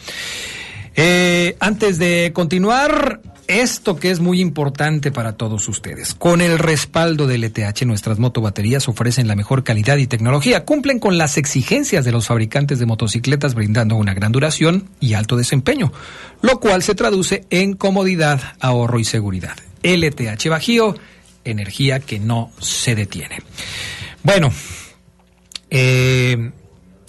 Eh, 0.96 1.56
antes 1.60 1.98
de 1.98 2.32
continuar, 2.34 3.20
esto 3.50 3.96
que 3.96 4.10
es 4.10 4.20
muy 4.20 4.40
importante 4.40 5.10
para 5.10 5.32
todos 5.32 5.68
ustedes. 5.68 6.14
Con 6.14 6.40
el 6.40 6.58
respaldo 6.58 7.26
del 7.26 7.42
ETH, 7.42 7.82
nuestras 7.82 8.18
motobaterías 8.18 8.88
ofrecen 8.88 9.26
la 9.26 9.34
mejor 9.34 9.64
calidad 9.64 9.96
y 9.96 10.06
tecnología, 10.06 10.64
cumplen 10.64 11.00
con 11.00 11.18
las 11.18 11.36
exigencias 11.36 12.04
de 12.04 12.12
los 12.12 12.28
fabricantes 12.28 12.78
de 12.78 12.86
motocicletas, 12.86 13.54
brindando 13.54 13.96
una 13.96 14.14
gran 14.14 14.30
duración 14.30 14.88
y 15.00 15.14
alto 15.14 15.36
desempeño, 15.36 15.92
lo 16.42 16.60
cual 16.60 16.82
se 16.82 16.94
traduce 16.94 17.44
en 17.50 17.74
comodidad, 17.74 18.40
ahorro 18.60 19.00
y 19.00 19.04
seguridad. 19.04 19.56
LTH 19.82 20.48
Bajío, 20.48 20.94
energía 21.44 22.00
que 22.00 22.18
no 22.18 22.50
se 22.58 22.94
detiene. 22.94 23.38
Bueno, 24.22 24.50
eh, 25.70 26.50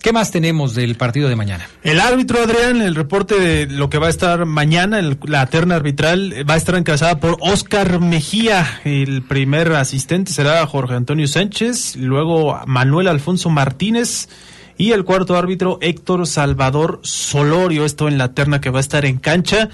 ¿Qué 0.02 0.14
más 0.14 0.32
tenemos 0.32 0.74
del 0.74 0.96
partido 0.96 1.30
de 1.30 1.36
mañana? 1.36 1.68
El 1.84 2.00
árbitro, 2.00 2.42
Adrián, 2.42 2.82
el 2.82 2.96
reporte 2.96 3.40
de 3.40 3.68
lo 3.68 3.92
que 3.92 4.00
va 4.00 4.08
a 4.08 4.10
estar 4.10 4.46
mañana, 4.48 5.00
la 5.26 5.46
terna 5.46 5.76
arbitral, 5.76 6.44
va 6.50 6.56
a 6.56 6.58
estar 6.58 6.74
encabezada 6.74 7.20
por 7.20 7.38
Oscar 7.40 8.00
Mejía. 8.00 8.82
El 8.84 9.22
primer 9.22 9.74
asistente 9.74 10.32
será 10.32 10.66
Jorge 10.66 10.96
Antonio 10.96 11.28
Sánchez, 11.28 11.98
luego 11.98 12.60
Manuel 12.66 13.10
Alfonso 13.10 13.52
Martínez 13.52 14.28
y 14.76 14.94
el 14.94 15.04
cuarto 15.04 15.38
árbitro 15.38 15.78
Héctor 15.82 16.26
Salvador 16.26 17.00
Solorio. 17.04 17.86
Esto 17.86 18.08
en 18.08 18.18
la 18.18 18.34
terna 18.34 18.60
que 18.60 18.72
va 18.72 18.80
a 18.80 18.82
estar 18.82 19.06
en 19.06 19.20
cancha. 19.20 19.70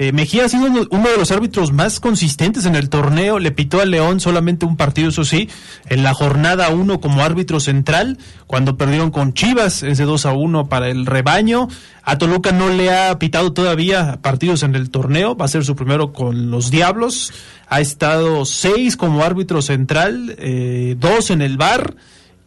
Eh, 0.00 0.12
Mejía 0.12 0.46
ha 0.46 0.48
sido 0.48 0.64
uno 0.64 1.10
de 1.10 1.18
los 1.18 1.30
árbitros 1.30 1.72
más 1.72 2.00
consistentes 2.00 2.64
en 2.64 2.74
el 2.74 2.88
torneo. 2.88 3.38
Le 3.38 3.50
pitó 3.50 3.82
al 3.82 3.90
León 3.90 4.18
solamente 4.18 4.64
un 4.64 4.78
partido, 4.78 5.10
eso 5.10 5.26
sí, 5.26 5.50
en 5.90 6.02
la 6.02 6.14
jornada 6.14 6.70
1 6.70 7.02
como 7.02 7.20
árbitro 7.20 7.60
central, 7.60 8.16
cuando 8.46 8.78
perdieron 8.78 9.10
con 9.10 9.34
Chivas, 9.34 9.82
ese 9.82 10.04
2 10.04 10.24
a 10.24 10.32
1 10.32 10.70
para 10.70 10.88
el 10.88 11.04
rebaño. 11.04 11.68
A 12.02 12.16
Toluca 12.16 12.50
no 12.50 12.70
le 12.70 12.90
ha 12.90 13.18
pitado 13.18 13.52
todavía 13.52 14.20
partidos 14.22 14.62
en 14.62 14.74
el 14.74 14.88
torneo, 14.88 15.36
va 15.36 15.44
a 15.44 15.48
ser 15.48 15.66
su 15.66 15.76
primero 15.76 16.14
con 16.14 16.50
los 16.50 16.70
Diablos. 16.70 17.34
Ha 17.68 17.82
estado 17.82 18.46
seis 18.46 18.96
como 18.96 19.22
árbitro 19.22 19.60
central, 19.60 20.34
eh, 20.38 20.96
dos 20.98 21.30
en 21.30 21.42
el 21.42 21.58
bar 21.58 21.94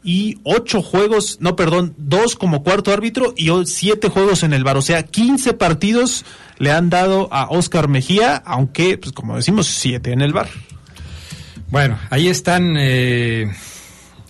y 0.03 0.39
ocho 0.43 0.81
juegos, 0.81 1.37
no, 1.39 1.55
perdón, 1.55 1.95
dos 1.97 2.35
como 2.35 2.63
cuarto 2.63 2.91
árbitro 2.91 3.33
y 3.37 3.49
siete 3.65 4.09
juegos 4.09 4.43
en 4.43 4.53
el 4.53 4.63
bar. 4.63 4.77
O 4.77 4.81
sea, 4.81 5.03
15 5.03 5.53
partidos 5.53 6.25
le 6.57 6.71
han 6.71 6.89
dado 6.89 7.29
a 7.31 7.49
Oscar 7.49 7.87
Mejía, 7.87 8.35
aunque, 8.45 8.97
pues 8.97 9.13
como 9.13 9.35
decimos, 9.35 9.67
siete 9.67 10.11
en 10.11 10.21
el 10.21 10.33
bar. 10.33 10.49
Bueno, 11.69 11.97
ahí 12.09 12.27
están. 12.27 12.75
Eh, 12.77 13.51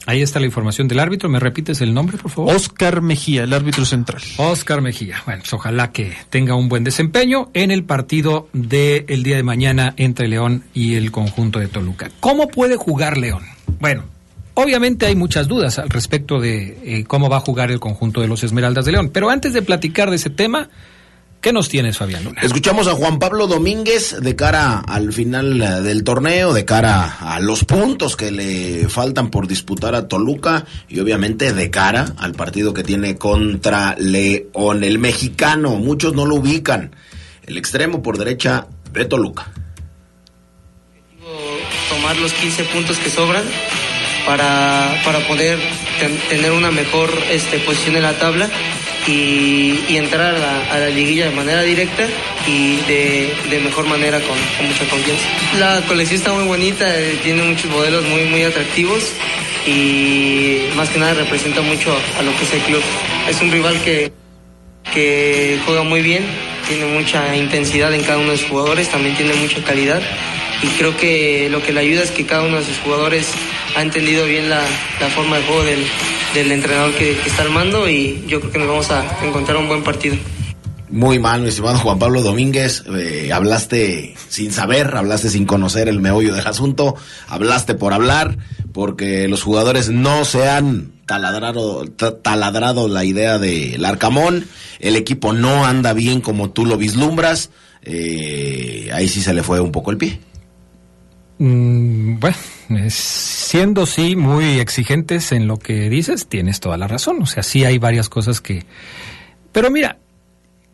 ahí 0.06 0.22
está 0.22 0.40
la 0.40 0.46
información 0.46 0.88
del 0.88 1.00
árbitro. 1.00 1.28
¿Me 1.28 1.40
repites 1.40 1.82
el 1.82 1.94
nombre, 1.94 2.18
por 2.18 2.32
favor? 2.32 2.56
Oscar 2.56 3.02
Mejía, 3.02 3.44
el 3.44 3.52
árbitro 3.52 3.84
central. 3.84 4.22
Oscar 4.38 4.82
Mejía. 4.82 5.22
Bueno, 5.26 5.42
pues 5.42 5.54
ojalá 5.54 5.92
que 5.92 6.14
tenga 6.30 6.56
un 6.56 6.70
buen 6.70 6.84
desempeño 6.84 7.50
en 7.54 7.72
el 7.72 7.84
partido 7.84 8.48
del 8.54 9.24
día 9.24 9.36
de 9.36 9.44
mañana 9.44 9.94
entre 9.98 10.28
León 10.28 10.64
y 10.74 10.96
el 10.96 11.12
conjunto 11.12 11.60
de 11.60 11.68
Toluca. 11.68 12.12
¿Cómo 12.20 12.48
puede 12.48 12.78
jugar 12.78 13.18
León? 13.18 13.44
Bueno, 13.80 14.06
Obviamente 14.56 15.08
hay 15.08 15.16
muchas 15.16 15.48
dudas 15.48 15.80
al 15.80 15.89
respecto 15.89 16.39
de 16.39 16.78
eh, 16.84 17.04
cómo 17.06 17.28
va 17.28 17.38
a 17.38 17.42
jugar 17.42 17.72
el 17.72 17.80
conjunto 17.80 18.22
de 18.22 18.28
los 18.28 18.44
Esmeraldas 18.44 18.86
de 18.86 18.92
León, 18.92 19.10
pero 19.12 19.30
antes 19.30 19.54
de 19.54 19.63
platicar 19.63 20.12
de 20.12 20.18
ese 20.18 20.30
tema, 20.30 20.70
¿qué 21.42 21.52
nos 21.52 21.70
tienes, 21.70 21.98
Fabián 21.98 22.24
Luna? 22.24 22.39
Escuchamos 22.42 22.88
a 22.88 22.92
Juan 22.92 23.18
Pablo 23.18 23.48
Domínguez 23.48 24.16
de 24.22 24.36
cara 24.36 24.80
al 24.80 25.12
final 25.12 25.60
eh, 25.60 25.82
del 25.82 26.04
torneo, 26.04 26.54
de 26.54 26.66
cara 26.66 27.18
a 27.20 27.39
los 27.39 27.66
puntos 27.66 28.16
que 28.16 28.32
le 28.32 28.88
faltan 28.89 29.32
por 29.32 29.48
disputar 29.48 29.96
a 29.96 30.08
Toluca 30.08 30.66
y 30.88 31.00
obviamente 31.00 31.52
de 31.52 31.72
cara 31.72 32.13
al 32.18 32.34
partido 32.34 32.76
que 32.76 32.84
tiene 32.84 33.16
contra 33.16 33.96
León, 33.98 34.84
el 34.84 35.00
mexicano. 35.00 35.78
Muchos 35.78 36.13
no 36.13 36.28
lo 36.28 36.36
ubican. 36.36 36.96
El 37.48 37.58
extremo 37.58 38.04
por 38.04 38.20
derecha 38.20 38.68
de 38.92 39.06
Toluca. 39.06 39.52
Tomar 41.89 42.18
los 42.18 42.34
15 42.34 42.63
puntos 42.66 42.98
que 43.00 43.10
sobran 43.10 43.44
para, 44.26 45.02
para 45.04 45.20
poder 45.28 45.60
tener 46.30 46.52
una 46.52 46.72
mejor 46.72 47.12
este, 47.32 47.60
posición 47.60 47.96
en 47.98 48.04
la 48.04 48.18
tabla 48.18 48.50
y, 49.08 49.96
entrar 49.96 50.36
a 50.36 50.80
la, 50.80 50.90
liguilla 50.90 51.26
de 51.26 51.36
manera 51.36 51.62
directa 51.62 52.04
y 52.48 52.78
de, 52.88 53.34
de 53.50 53.60
mejor 53.60 53.86
manera 53.86 54.20
con, 54.20 54.38
con, 54.58 54.68
mucha 54.68 54.86
confianza. 54.86 55.24
La 55.60 55.82
colección 55.88 56.18
está 56.20 56.34
muy 56.34 56.46
bonita, 56.46 56.86
eh, 56.88 57.20
tiene 57.24 57.44
muchos 57.44 57.70
modelos 57.72 58.04
muy, 58.06 58.26
muy 58.26 58.44
atractivos 58.44 59.12
y 59.66 60.64
más 60.76 60.90
que 60.90 61.00
nada 61.00 61.14
representa 61.14 61.62
mucho 61.62 61.96
a 62.18 62.22
lo 62.22 62.36
que 62.38 62.44
es 62.44 62.54
el 62.54 62.62
club. 62.62 62.82
Es 63.30 63.42
un 63.42 63.52
rival 63.52 63.80
que, 63.82 64.12
que 64.94 65.60
juega 65.66 65.84
muy 65.84 66.02
bien, 66.02 66.26
tiene 66.68 66.86
mucha 66.86 67.36
intensidad 67.36 67.94
en 67.94 68.04
cada 68.04 68.18
uno 68.18 68.32
de 68.32 68.38
sus 68.38 68.50
jugadores, 68.50 68.90
también 68.90 69.16
tiene 69.16 69.34
mucha 69.36 69.64
calidad 69.64 70.02
y 70.62 70.68
creo 70.78 70.96
que 70.96 71.50
lo 71.50 71.62
que 71.62 71.74
le 71.74 71.82
ayuda 71.82 72.04
es 72.04 72.12
que 72.12 72.26
cada 72.26 72.44
uno 72.44 72.58
de 72.58 72.66
sus 72.66 72.78
jugadores 72.80 73.28
ha 73.76 73.82
entendido 73.82 74.26
bien 74.26 74.50
la, 74.50 74.62
forma 75.16 75.38
de 75.38 75.44
juego 75.44 75.64
del, 75.64 75.86
del 76.34 76.52
entrenador 76.52 76.94
que, 76.94 77.12
está 77.26 77.44
armando 77.44 77.90
y 77.90 78.24
yo 78.28 78.40
creo 78.40 78.52
que 78.52 78.60
nos 78.60 78.68
vamos 78.68 78.92
a 78.92 79.26
encontrar 79.26 79.58
un 79.58 79.68
buen 79.68 79.84
partido. 79.84 80.16
Muy 80.94 81.18
mal, 81.18 81.42
mi 81.42 81.50
estimado 81.50 81.80
Juan 81.80 81.98
Pablo 81.98 82.22
Domínguez. 82.22 82.84
Eh, 82.96 83.32
hablaste 83.34 84.14
sin 84.30 84.52
saber, 84.52 84.96
hablaste 84.96 85.30
sin 85.30 85.46
conocer 85.46 85.90
el 85.90 86.00
meollo 86.00 86.36
del 86.36 86.46
asunto, 86.46 86.96
hablaste 87.28 87.74
por 87.74 87.94
hablar, 87.94 88.38
porque 88.74 89.28
los 89.28 89.42
jugadores 89.42 89.90
no 89.90 90.24
se 90.24 90.48
han 90.48 90.92
taladrado, 91.08 91.86
taladrado 92.22 92.88
la 92.88 93.06
idea 93.06 93.40
del 93.40 93.84
Arcamón, 93.84 94.46
el 94.80 94.96
equipo 94.96 95.34
no 95.34 95.66
anda 95.66 95.94
bien 95.94 96.22
como 96.22 96.52
tú 96.52 96.68
lo 96.68 96.78
vislumbras, 96.78 97.50
eh, 97.82 98.92
ahí 98.94 99.08
sí 99.08 99.24
se 99.24 99.34
le 99.34 99.42
fue 99.42 99.60
un 99.60 99.72
poco 99.72 99.90
el 99.90 99.98
pie. 99.98 100.20
Mm, 101.39 102.19
bueno, 102.19 102.38
siendo 102.89 103.86
sí 103.86 104.15
muy 104.15 104.60
exigentes 104.60 105.32
en 105.32 105.48
lo 105.48 105.58
que 105.58 105.89
dices, 105.89 106.28
tienes 106.28 106.60
toda 106.60 106.78
la 106.78 106.88
razón. 106.88 107.22
O 107.22 107.26
sea, 107.26 107.43
sí 107.43 107.65
hay 107.65 107.78
varias 107.78 108.10
cosas 108.10 108.41
que... 108.41 108.65
Pero 109.52 109.69
mira, 109.69 109.98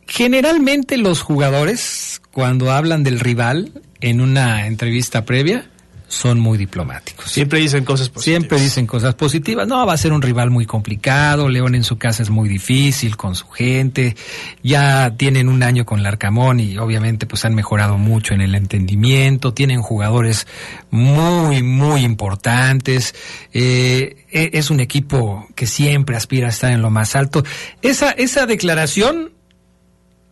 generalmente 0.07 0.97
los 0.97 1.21
jugadores, 1.21 2.21
cuando 2.31 2.71
hablan 2.71 3.03
del 3.03 3.19
rival 3.19 3.71
en 4.01 4.21
una 4.21 4.67
entrevista 4.67 5.25
previa, 5.25 5.69
son 6.09 6.39
muy 6.39 6.57
diplomáticos. 6.57 7.31
Siempre 7.31 7.59
dicen 7.59 7.85
cosas 7.85 8.09
positivas. 8.09 8.39
Siempre 8.39 8.59
dicen 8.59 8.87
cosas 8.87 9.13
positivas. 9.13 9.67
No, 9.67 9.85
va 9.85 9.93
a 9.93 9.97
ser 9.97 10.11
un 10.11 10.21
rival 10.21 10.49
muy 10.49 10.65
complicado. 10.65 11.47
León 11.47 11.75
en 11.75 11.83
su 11.83 11.97
casa 11.97 12.23
es 12.23 12.31
muy 12.31 12.49
difícil 12.49 13.15
con 13.15 13.35
su 13.35 13.47
gente. 13.47 14.15
Ya 14.63 15.13
tienen 15.15 15.47
un 15.47 15.61
año 15.61 15.85
con 15.85 16.01
Larcamón 16.01 16.59
y 16.59 16.77
obviamente 16.77 17.27
pues 17.27 17.45
han 17.45 17.53
mejorado 17.53 17.97
mucho 17.97 18.33
en 18.33 18.41
el 18.41 18.55
entendimiento. 18.55 19.53
Tienen 19.53 19.81
jugadores 19.83 20.47
muy, 20.89 21.61
muy 21.61 22.01
importantes. 22.01 23.13
Eh, 23.53 24.25
e, 24.31 24.49
es 24.53 24.71
un 24.71 24.79
equipo 24.79 25.47
que 25.55 25.67
siempre 25.67 26.15
aspira 26.15 26.47
a 26.47 26.49
estar 26.49 26.71
en 26.71 26.81
lo 26.81 26.89
más 26.89 27.15
alto. 27.15 27.43
Esa, 27.83 28.11
esa 28.11 28.47
declaración 28.47 29.31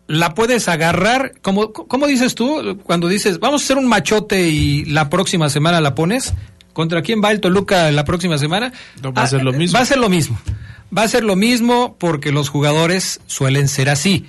la 0.08 0.34
puedes 0.34 0.68
agarrar, 0.68 1.34
como, 1.42 1.74
como 1.74 2.08
dices 2.08 2.34
tú, 2.36 2.80
cuando 2.84 3.08
dices, 3.08 3.40
vamos 3.40 3.62
a 3.62 3.66
hacer 3.66 3.78
un 3.78 3.88
machote 3.88 4.48
y 4.50 4.86
la 4.86 5.10
próxima 5.10 5.50
semana 5.50 5.82
la 5.82 5.96
pones, 5.96 6.34
¿Contra 6.74 7.02
quién 7.02 7.24
va 7.24 7.32
el 7.32 7.42
Toluca 7.42 7.90
la 7.92 8.06
próxima 8.06 8.38
semana? 8.38 8.72
va 9.04 9.24
a 9.24 9.28
ser 9.28 9.44
lo 9.44 9.50
Ah, 9.50 9.54
mismo. 9.54 9.76
Va 9.78 9.82
a 9.82 9.86
ser 9.88 9.98
lo 9.98 10.10
mismo. 10.10 10.40
Va 10.96 11.02
a 11.02 11.08
ser 11.08 11.24
lo 11.24 11.36
mismo 11.36 11.96
porque 12.00 12.32
los 12.32 12.50
jugadores 12.50 13.20
suelen 13.26 13.68
ser 13.68 13.90
así. 13.90 14.28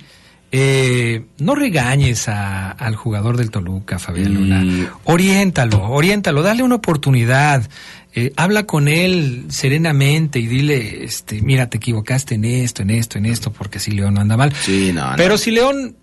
Eh, 0.51 1.25
no 1.37 1.53
regañes 1.53 2.27
a- 2.27 2.71
al 2.71 2.95
jugador 2.95 3.37
del 3.37 3.51
Toluca, 3.51 3.99
Fabián 3.99 4.33
Luna. 4.33 4.63
Oriéntalo, 5.03 5.83
oriéntalo, 5.91 6.41
dale 6.41 6.63
una 6.63 6.75
oportunidad. 6.75 7.69
Eh, 8.15 8.33
habla 8.35 8.65
con 8.65 8.87
él 8.87 9.45
serenamente 9.49 10.39
y 10.39 10.47
dile, 10.47 11.03
este, 11.03 11.43
mira, 11.43 11.69
te 11.69 11.77
equivocaste 11.77 12.33
en 12.35 12.45
esto, 12.45 12.81
en 12.81 12.89
esto, 12.89 13.19
en 13.19 13.27
esto, 13.27 13.51
porque 13.53 13.79
si 13.79 13.91
León 13.91 14.15
no 14.15 14.21
anda 14.21 14.35
mal. 14.37 14.51
Sí, 14.55 14.91
no, 14.91 15.11
no. 15.11 15.15
Pero 15.17 15.37
si 15.37 15.51
León 15.51 15.95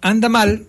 anda 0.00 0.28
mal, 0.28 0.66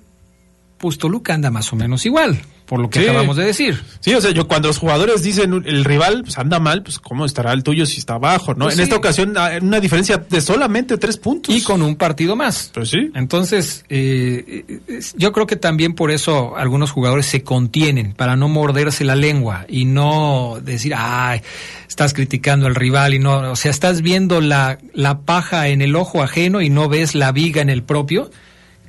pues 0.79 0.97
Toluca 0.97 1.36
anda 1.36 1.51
más 1.51 1.71
o 1.71 1.75
menos 1.75 2.03
igual, 2.07 2.39
por 2.67 2.80
lo 2.80 2.89
que 2.89 2.99
Sí. 2.99 3.08
acabamos 3.08 3.38
de 3.38 3.45
decir. 3.45 3.82
Sí, 4.01 4.13
o 4.13 4.21
sea, 4.21 4.32
yo 4.32 4.47
cuando 4.47 4.67
los 4.67 4.77
jugadores 4.77 5.23
dicen 5.23 5.63
el 5.65 5.86
rival 5.86 6.23
pues 6.23 6.38
anda 6.38 6.60
mal, 6.60 6.84
pues 6.84 6.99
cómo 6.99 7.25
estará 7.25 7.53
el 7.53 7.63
tuyo 7.63 7.86
si 7.86 7.97
está 7.97 8.15
abajo, 8.15 8.53
¿no? 8.53 8.65
Pues 8.65 8.75
en 8.75 8.77
sí. 8.80 8.84
esta 8.84 8.95
ocasión 8.97 9.34
ah, 9.38 9.51
una 9.62 9.80
diferencia 9.80 10.17
de 10.17 10.41
solamente 10.41 10.97
tres 10.97 11.17
puntos. 11.17 11.56
Y 11.56 11.62
con 11.63 11.82
un 11.82 11.95
partido 11.95 12.36
más. 12.36 12.69
Pues 12.73 12.89
sí. 12.89 13.10
Entonces, 13.15 13.86
eh, 13.89 14.65
eh, 14.88 14.99
yo 15.15 15.32
creo 15.32 15.47
que 15.47 15.56
también 15.56 15.93
por 15.95 16.12
eso 16.12 16.56
algunos 16.58 16.91
jugadores 16.91 17.25
se 17.25 17.41
contienen, 17.43 18.13
para 18.13 18.36
no 18.36 18.49
morderse 18.49 19.03
la 19.06 19.15
lengua 19.15 19.65
y 19.69 19.86
no 19.86 20.60
decir, 20.62 20.93
ay, 20.95 21.41
estás 21.88 22.13
criticando 22.13 22.67
al 22.67 22.75
rival 22.75 23.13
y 23.13 23.19
no, 23.19 23.51
o 23.51 23.56
sea, 23.56 23.71
estás 23.71 24.01
viendo 24.01 24.41
la, 24.41 24.77
la 24.93 25.19
paja 25.21 25.69
en 25.69 25.82
el 25.82 25.95
ojo 25.95 26.21
ajeno 26.21 26.62
y 26.62 26.69
no 26.69 26.89
ves 26.89 27.15
la 27.15 27.32
viga 27.32 27.62
en 27.62 27.69
el 27.69 27.84
propio. 27.84 28.30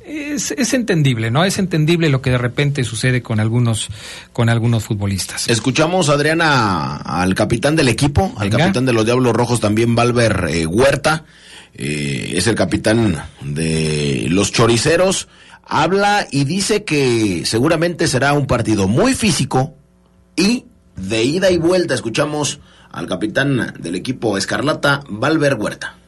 Es, 0.09 0.53
es 0.53 0.73
entendible, 0.73 1.31
¿no? 1.31 1.45
Es 1.45 1.59
entendible 1.59 2.09
lo 2.09 2.23
que 2.23 2.31
de 2.31 2.39
repente 2.39 2.83
sucede 2.83 3.23
con 3.23 3.41
algunos, 3.41 3.89
con 4.33 4.49
algunos 4.49 4.85
futbolistas. 4.85 5.49
Escuchamos, 5.49 6.09
Adriana, 6.09 6.97
al 6.97 7.35
capitán 7.35 7.77
del 7.77 7.89
equipo, 7.89 8.33
al 8.37 8.49
Venga. 8.49 8.65
capitán 8.65 8.87
de 8.87 8.95
los 8.95 9.05
Diablos 9.05 9.35
Rojos, 9.35 9.61
también 9.61 9.95
Valver 9.95 10.47
eh, 10.49 10.67
Huerta, 10.67 11.25
eh, 11.75 12.33
es 12.37 12.47
el 12.47 12.55
capitán 12.55 13.23
de 13.43 14.27
los 14.31 14.51
Choriceros. 14.51 15.29
Habla 15.63 16.27
y 16.31 16.45
dice 16.45 16.85
que 16.85 17.43
seguramente 17.45 18.09
será 18.09 18.33
un 18.33 18.47
partido 18.47 18.89
muy 18.89 19.15
físico 19.15 19.75
y 20.35 20.65
de 20.97 21.23
ida 21.23 21.51
y 21.51 21.59
vuelta. 21.59 21.93
Escuchamos 21.93 22.61
al 22.91 23.07
capitán 23.07 23.75
del 23.79 23.95
equipo 23.95 24.39
Escarlata, 24.39 25.03
Valver 25.11 25.55
Huerta. 25.55 25.99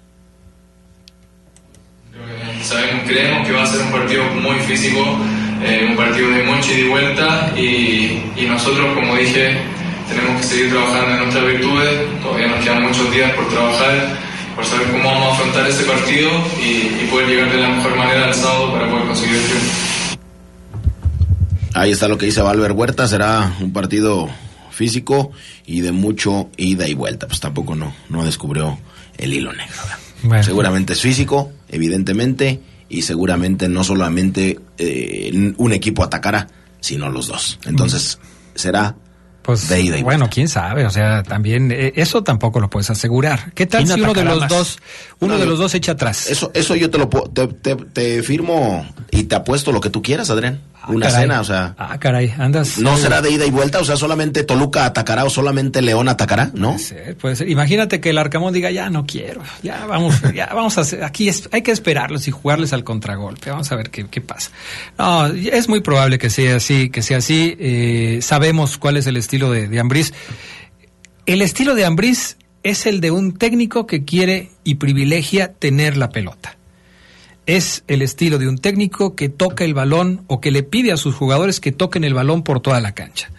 Sabemos, 2.62 3.04
creemos 3.06 3.46
que 3.46 3.52
va 3.52 3.62
a 3.62 3.66
ser 3.66 3.80
un 3.80 3.90
partido 3.90 4.24
muy 4.34 4.56
físico, 4.60 5.00
eh, 5.62 5.86
un 5.90 5.96
partido 5.96 6.30
de 6.30 6.42
mucha 6.44 6.72
ida 6.72 6.78
y 6.78 6.88
vuelta 6.88 7.52
y, 7.56 7.62
y 8.36 8.46
nosotros, 8.46 8.94
como 8.94 9.16
dije, 9.16 9.56
tenemos 10.08 10.40
que 10.40 10.46
seguir 10.46 10.70
trabajando 10.70 11.10
en 11.12 11.18
nuestras 11.20 11.46
virtudes, 11.46 12.22
todavía 12.22 12.48
nos 12.48 12.64
quedan 12.64 12.82
muchos 12.82 13.12
días 13.12 13.32
por 13.32 13.48
trabajar, 13.48 14.18
por 14.54 14.64
saber 14.64 14.88
cómo 14.90 15.04
vamos 15.04 15.28
a 15.28 15.32
afrontar 15.32 15.66
ese 15.68 15.84
partido 15.84 16.30
y, 16.62 17.04
y 17.04 17.08
poder 17.10 17.28
llegar 17.28 17.50
de 17.50 17.60
la 17.60 17.68
mejor 17.68 17.96
manera 17.96 18.26
al 18.26 18.34
sábado 18.34 18.72
para 18.72 18.90
poder 18.90 19.06
conseguir 19.06 19.36
el 19.36 19.44
triunfo. 19.44 19.90
Ahí 21.74 21.92
está 21.92 22.08
lo 22.08 22.18
que 22.18 22.26
dice 22.26 22.42
Valver 22.42 22.72
Huerta, 22.72 23.06
será 23.06 23.52
un 23.60 23.72
partido 23.72 24.28
físico 24.70 25.30
y 25.66 25.80
de 25.80 25.92
mucho 25.92 26.50
ida 26.56 26.88
y 26.88 26.94
vuelta. 26.94 27.26
Pues 27.26 27.40
tampoco 27.40 27.74
no, 27.74 27.94
no 28.08 28.24
descubrió 28.24 28.78
el 29.18 29.32
hilo 29.32 29.52
negro. 29.52 30.42
Seguramente 30.42 30.92
es 30.92 31.00
físico, 31.00 31.52
evidentemente, 31.70 32.60
y 32.88 33.02
seguramente 33.02 33.68
no 33.68 33.84
solamente 33.84 34.58
eh, 34.78 35.52
un 35.56 35.72
equipo 35.72 36.02
atacará, 36.04 36.48
sino 36.80 37.08
los 37.08 37.28
dos. 37.28 37.58
Entonces 37.66 38.18
será 38.54 38.96
Pues, 39.42 39.68
de 39.68 39.80
ida 39.80 39.98
y 39.98 40.02
bueno, 40.02 40.28
quién 40.30 40.48
sabe, 40.48 40.84
o 40.86 40.90
sea, 40.90 41.22
también 41.22 41.70
eh, 41.72 41.92
eso 41.96 42.22
tampoco 42.22 42.60
lo 42.60 42.68
puedes 42.68 42.90
asegurar. 42.90 43.52
¿Qué 43.54 43.66
tal 43.66 43.84
¿Quién 43.84 43.96
si 43.96 44.02
uno 44.02 44.12
de 44.12 44.24
los 44.24 44.40
más? 44.40 44.48
dos, 44.50 44.78
uno 45.20 45.34
No, 45.34 45.40
de 45.40 45.46
los 45.46 45.58
dos 45.58 45.74
echa 45.74 45.92
atrás? 45.92 46.26
Eso, 46.28 46.50
eso 46.54 46.74
yo 46.76 46.90
te 46.90 46.98
lo 46.98 47.08
puedo- 47.08 47.30
te, 47.30 47.46
te- 47.46 47.76
te 47.76 48.22
firmo 48.22 48.86
y 49.10 49.24
te 49.24 49.34
apuesto 49.36 49.72
lo 49.72 49.80
que 49.80 49.88
tú 49.90 50.02
quieras, 50.02 50.30
Adrián. 50.30 50.60
Ah, 50.82 50.86
Una 50.92 51.06
caray. 51.08 51.20
cena, 51.22 51.40
o 51.40 51.44
sea, 51.44 51.74
Ah, 51.78 51.98
caray, 51.98 52.32
andas. 52.38 52.78
no 52.78 52.94
eh, 52.94 53.00
será 53.00 53.20
de 53.20 53.30
ida 53.30 53.44
y 53.44 53.50
vuelta, 53.50 53.80
o 53.80 53.84
sea, 53.84 53.96
solamente 53.96 54.44
Toluca 54.44 54.86
atacará 54.86 55.24
o 55.24 55.30
solamente 55.30 55.82
León 55.82 56.08
atacará, 56.08 56.50
¿no? 56.54 56.70
Puede 56.72 56.78
ser, 56.84 57.16
puede 57.18 57.36
ser. 57.36 57.50
Imagínate 57.50 58.00
que 58.00 58.10
el 58.10 58.18
Arcamón 58.18 58.54
diga, 58.54 58.70
ya 58.70 58.88
no 58.88 59.04
quiero, 59.04 59.42
ya 59.62 59.84
vamos, 59.86 60.14
ya 60.34 60.46
vamos 60.54 60.78
a 60.78 60.80
hacer, 60.80 61.04
aquí 61.04 61.28
es- 61.28 61.48
hay 61.52 61.60
que 61.62 61.70
esperarlos 61.72 62.26
y 62.28 62.30
jugarles 62.30 62.72
al 62.72 62.82
contragolpe, 62.84 63.50
vamos 63.50 63.70
a 63.70 63.76
ver 63.76 63.90
qué, 63.90 64.06
qué 64.06 64.20
pasa. 64.22 64.50
No, 64.98 65.26
es 65.26 65.68
muy 65.68 65.80
probable 65.80 66.18
que 66.18 66.30
sea 66.30 66.56
así, 66.56 66.88
que 66.88 67.02
sea 67.02 67.18
así, 67.18 67.54
eh, 67.60 68.20
sabemos 68.22 68.78
cuál 68.78 68.96
es 68.96 69.06
el 69.06 69.18
estilo 69.18 69.50
de, 69.50 69.68
de 69.68 69.80
Ambriz. 69.80 70.14
El 71.26 71.42
estilo 71.42 71.74
de 71.74 71.84
Ambriz 71.84 72.38
es 72.62 72.86
el 72.86 73.00
de 73.00 73.10
un 73.10 73.36
técnico 73.36 73.86
que 73.86 74.04
quiere 74.04 74.50
y 74.64 74.76
privilegia 74.76 75.52
tener 75.52 75.96
la 75.96 76.08
pelota. 76.10 76.56
Es 77.46 77.82
el 77.88 78.02
estilo 78.02 78.38
de 78.38 78.48
un 78.48 78.58
técnico 78.58 79.14
que 79.16 79.28
toca 79.28 79.64
el 79.64 79.74
balón 79.74 80.22
o 80.28 80.40
que 80.40 80.50
le 80.50 80.62
pide 80.62 80.92
a 80.92 80.96
sus 80.96 81.14
jugadores 81.14 81.60
que 81.60 81.72
toquen 81.72 82.04
el 82.04 82.14
balón 82.14 82.42
por 82.42 82.60
toda 82.60 82.80
la 82.80 82.92
cancha, 82.92 83.30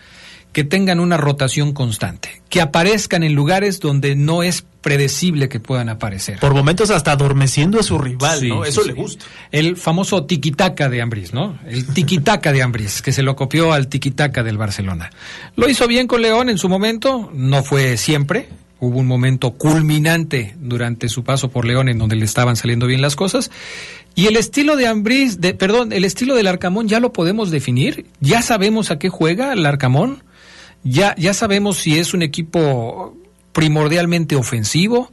que 0.51 0.63
tengan 0.63 0.99
una 0.99 1.17
rotación 1.17 1.71
constante, 1.73 2.41
que 2.49 2.59
aparezcan 2.61 3.23
en 3.23 3.33
lugares 3.35 3.79
donde 3.79 4.15
no 4.15 4.43
es 4.43 4.65
predecible 4.81 5.47
que 5.47 5.59
puedan 5.59 5.87
aparecer. 5.89 6.39
Por 6.39 6.53
momentos 6.55 6.89
hasta 6.89 7.11
adormeciendo 7.11 7.79
a 7.79 7.83
su 7.83 7.99
rival, 7.99 8.39
Sí, 8.39 8.49
¿no? 8.49 8.65
Eso 8.65 8.81
sí. 8.81 8.87
le 8.87 8.93
gusta. 8.95 9.25
El 9.51 9.77
famoso 9.77 10.25
tiquitaca 10.25 10.89
de 10.89 11.01
Ambriz, 11.03 11.33
¿no? 11.33 11.57
El 11.67 11.85
tiquitaca 11.85 12.51
de 12.51 12.63
Ambriz, 12.63 13.01
que 13.03 13.11
se 13.11 13.21
lo 13.21 13.35
copió 13.35 13.71
al 13.71 13.87
tiquitaca 13.87 14.41
del 14.43 14.57
Barcelona. 14.57 15.11
Lo 15.55 15.69
hizo 15.69 15.87
bien 15.87 16.07
con 16.07 16.21
León 16.23 16.49
en 16.49 16.57
su 16.57 16.67
momento, 16.67 17.29
no 17.33 17.63
fue 17.63 17.95
siempre. 17.95 18.49
Hubo 18.81 18.99
un 18.99 19.07
momento 19.07 19.51
culminante 19.51 20.55
durante 20.59 21.07
su 21.07 21.23
paso 21.23 21.49
por 21.49 21.65
León 21.65 21.87
en 21.87 21.99
donde 21.99 22.15
le 22.17 22.25
estaban 22.25 22.55
saliendo 22.55 22.87
bien 22.87 22.99
las 22.99 23.15
cosas. 23.15 23.51
Y 24.15 24.25
el 24.25 24.35
estilo 24.35 24.75
de 24.75 24.87
Ambriz, 24.87 25.39
de, 25.39 25.53
perdón, 25.53 25.93
el 25.93 26.03
estilo 26.03 26.35
del 26.35 26.47
Arcamón 26.47 26.87
ya 26.87 26.99
lo 26.99 27.13
podemos 27.13 27.51
definir. 27.51 28.07
Ya 28.19 28.41
sabemos 28.41 28.91
a 28.91 28.99
qué 28.99 29.07
juega 29.07 29.53
el 29.53 29.65
Arcamón. 29.65 30.23
Ya, 30.83 31.15
ya 31.15 31.33
sabemos 31.33 31.77
si 31.77 31.99
es 31.99 32.13
un 32.13 32.23
equipo 32.23 33.15
primordialmente 33.53 34.35
ofensivo, 34.35 35.11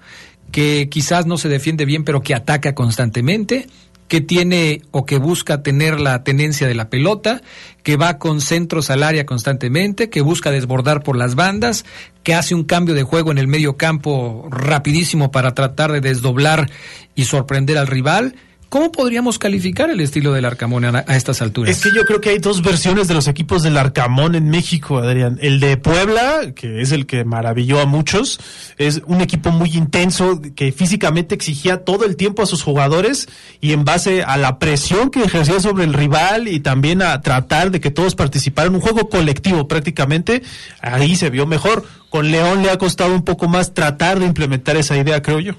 que 0.50 0.88
quizás 0.90 1.26
no 1.26 1.37
se 1.37 1.48
defiende 1.48 1.85
bien, 1.85 2.04
pero 2.04 2.22
que 2.22 2.35
ataca 2.35 2.74
constantemente, 2.74 3.66
que 4.09 4.21
tiene 4.21 4.83
o 4.90 5.05
que 5.05 5.18
busca 5.18 5.62
tener 5.62 6.01
la 6.01 6.25
tenencia 6.25 6.66
de 6.66 6.75
la 6.75 6.90
pelota, 6.90 7.42
que 7.83 7.97
va 7.97 8.18
con 8.18 8.40
centros 8.40 8.90
al 8.90 9.03
área 9.03 9.27
constantemente, 9.27 10.11
que 10.11 10.23
busca 10.23 10.51
desbordar 10.51 11.03
por 11.03 11.16
las 11.16 11.35
bandas, 11.35 11.85
que 12.23 12.35
hace 12.35 12.55
un 12.55 12.64
cambio 12.64 12.94
de 12.94 13.03
juego 13.03 13.31
en 13.31 13.38
el 13.38 13.47
medio 13.47 13.77
campo 13.77 14.49
rapidísimo 14.51 15.31
para 15.31 15.55
tratar 15.55 15.92
de 15.92 16.01
desdoblar 16.01 16.71
y 17.14 17.25
sorprender 17.25 17.79
al 17.79 17.87
rival. 17.87 18.35
¿Cómo 18.68 18.92
podríamos 18.92 19.38
calificar 19.38 19.88
el 19.88 19.98
estilo 20.00 20.35
del 20.35 20.44
Arcamón 20.44 20.85
a, 20.85 21.00
estas 21.09 21.40
alturas? 21.40 21.74
Es 21.74 21.83
que 21.83 21.90
yo 21.96 22.04
creo 22.04 22.20
que 22.20 22.28
hay 22.28 22.38
dos 22.38 22.61
versiones 22.61 23.09
de 23.09 23.14
los 23.14 23.26
equipos 23.26 23.62
del 23.62 23.78
Arcamón 23.78 24.35
en 24.35 24.50
México, 24.50 24.98
Adrián. 24.98 25.38
El 25.40 25.59
de 25.59 25.78
Puebla, 25.78 26.52
que 26.54 26.83
es 26.83 26.92
el 26.92 27.07
que 27.07 27.24
maravilló 27.24 27.81
a 27.81 27.87
muchos, 27.87 28.38
es 28.76 29.00
un 29.07 29.22
equipo 29.22 29.52
muy 29.52 29.70
intenso 29.70 30.42
que 30.54 30.70
físicamente 30.70 31.35
exigía 31.35 31.83
todo 31.83 32.04
el 32.04 32.16
tiempo 32.16 32.42
a 32.42 32.46
sus 32.46 32.62
jugadores 32.62 33.31
y 33.62 33.72
en 33.72 33.87
base 33.87 34.22
a 34.22 34.37
la 34.37 34.59
presión 34.59 35.09
que 35.09 35.22
ejercía 35.22 35.61
sobre 35.61 35.85
el 35.85 35.94
rival 35.94 36.46
y 36.46 36.61
también 36.61 37.00
a 37.00 37.18
tratar 37.22 37.70
de 37.70 37.81
que 37.81 37.90
todos 37.90 38.14
participaran, 38.14 38.74
un 38.74 38.83
juego 38.83 39.09
colectivo 39.09 39.66
prácticamente, 39.66 40.42
ahí 40.83 41.16
se 41.16 41.31
vio 41.31 41.46
mejor. 41.46 41.87
Con 42.11 42.31
León 42.31 42.62
le 42.62 42.70
ha 42.70 42.76
costado 42.76 43.14
un 43.14 43.22
poco 43.22 43.48
más 43.48 43.72
tratar 43.72 44.18
de 44.18 44.26
implementar 44.26 44.76
esa 44.76 44.94
idea, 44.98 45.22
creo 45.22 45.40
yo. 45.40 45.54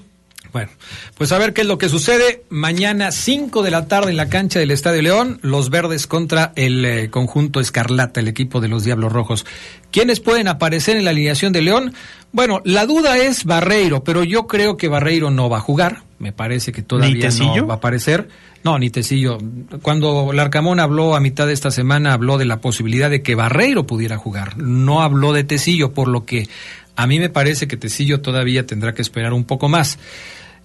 Bueno, 0.52 0.70
pues 1.16 1.30
a 1.32 1.38
ver 1.38 1.52
qué 1.52 1.60
es 1.60 1.66
lo 1.66 1.78
que 1.78 1.88
sucede. 1.88 2.44
Mañana 2.48 3.12
5 3.12 3.62
de 3.62 3.70
la 3.70 3.86
tarde 3.86 4.10
en 4.10 4.16
la 4.16 4.28
cancha 4.28 4.58
del 4.58 4.70
Estadio 4.70 5.02
León, 5.02 5.38
los 5.42 5.70
verdes 5.70 6.06
contra 6.06 6.52
el 6.56 6.84
eh, 6.84 7.10
conjunto 7.10 7.60
Escarlata, 7.60 8.20
el 8.20 8.28
equipo 8.28 8.60
de 8.60 8.68
los 8.68 8.84
Diablos 8.84 9.12
Rojos. 9.12 9.46
¿Quiénes 9.90 10.20
pueden 10.20 10.48
aparecer 10.48 10.96
en 10.96 11.04
la 11.04 11.10
alineación 11.10 11.52
de 11.52 11.62
León? 11.62 11.94
Bueno, 12.32 12.60
la 12.64 12.86
duda 12.86 13.18
es 13.18 13.44
Barreiro, 13.44 14.04
pero 14.04 14.24
yo 14.24 14.46
creo 14.46 14.76
que 14.76 14.88
Barreiro 14.88 15.30
no 15.30 15.48
va 15.48 15.58
a 15.58 15.60
jugar. 15.60 16.02
Me 16.18 16.32
parece 16.32 16.72
que 16.72 16.82
todavía 16.82 17.28
no 17.30 17.66
va 17.66 17.74
a 17.74 17.76
aparecer. 17.78 18.28
No, 18.62 18.78
ni 18.78 18.90
Tecillo. 18.90 19.38
Cuando 19.80 20.32
Larcamón 20.32 20.80
habló 20.80 21.16
a 21.16 21.20
mitad 21.20 21.46
de 21.46 21.54
esta 21.54 21.70
semana, 21.70 22.12
habló 22.12 22.36
de 22.36 22.44
la 22.44 22.60
posibilidad 22.60 23.08
de 23.08 23.22
que 23.22 23.34
Barreiro 23.34 23.86
pudiera 23.86 24.18
jugar. 24.18 24.58
No 24.58 25.00
habló 25.00 25.32
de 25.32 25.44
Tecillo, 25.44 25.92
por 25.92 26.08
lo 26.08 26.26
que 26.26 26.46
a 26.94 27.06
mí 27.06 27.18
me 27.18 27.30
parece 27.30 27.66
que 27.66 27.78
Tecillo 27.78 28.20
todavía 28.20 28.66
tendrá 28.66 28.92
que 28.92 29.00
esperar 29.00 29.32
un 29.32 29.44
poco 29.44 29.68
más. 29.68 29.98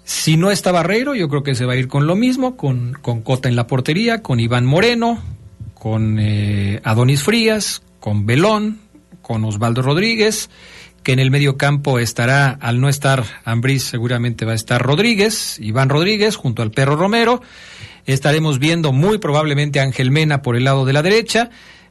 Si 0.05 0.37
no 0.37 0.51
está 0.51 0.71
Barreiro, 0.71 1.15
yo 1.15 1.27
creo 1.29 1.41
que 1.41 1.55
se 1.55 1.65
va 1.65 1.73
a 1.73 1.77
ir 1.77 1.87
con 1.87 2.05
lo 2.05 2.15
mismo, 2.15 2.55
con, 2.55 2.93
con 2.93 3.21
Cota 3.21 3.49
en 3.49 3.55
la 3.55 3.65
portería, 3.65 4.21
con 4.21 4.39
Iván 4.39 4.63
Moreno, 4.63 5.19
con 5.73 6.19
eh, 6.19 6.79
Adonis 6.83 7.23
Frías, 7.23 7.81
con 7.99 8.27
Belón, 8.27 8.79
con 9.23 9.43
Osvaldo 9.43 9.81
Rodríguez, 9.81 10.51
que 11.01 11.11
en 11.13 11.17
el 11.17 11.31
medio 11.31 11.57
campo 11.57 11.97
estará, 11.97 12.51
al 12.51 12.79
no 12.79 12.87
estar 12.87 13.23
Ambriz, 13.45 13.83
seguramente 13.83 14.45
va 14.45 14.51
a 14.51 14.55
estar 14.55 14.79
Rodríguez, 14.79 15.59
Iván 15.59 15.89
Rodríguez, 15.89 16.35
junto 16.35 16.61
al 16.61 16.69
perro 16.69 16.95
Romero. 16.95 17.41
Estaremos 18.05 18.59
viendo 18.59 18.91
muy 18.91 19.17
probablemente 19.17 19.79
a 19.79 19.83
Ángel 19.83 20.11
Mena 20.11 20.43
por 20.43 20.55
el 20.55 20.65
lado 20.65 20.85
de 20.85 20.93
la 20.93 21.01
derecha. 21.01 21.49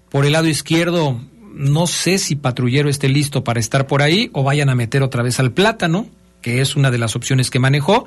Por 0.09 0.25
el 0.25 0.35
lado 0.35 0.47
izquierdo, 0.47 1.21
no 1.53 1.89
sé 1.89 2.19
si 2.19 2.37
Patrullero 2.37 2.89
esté 2.89 3.09
listo 3.09 3.43
para 3.43 3.59
estar 3.59 3.89
por 3.89 4.03
ahí 4.03 4.31
o 4.33 4.45
vayan 4.45 4.69
a 4.69 4.77
meter 4.77 5.03
otra 5.03 5.25
vez 5.25 5.41
al 5.41 5.51
plátano, 5.51 6.07
que 6.45 6.61
es 6.61 6.77
una 6.77 6.91
de 6.91 6.99
las 6.99 7.17
opciones 7.17 7.51
que 7.51 7.59
manejó. 7.59 8.07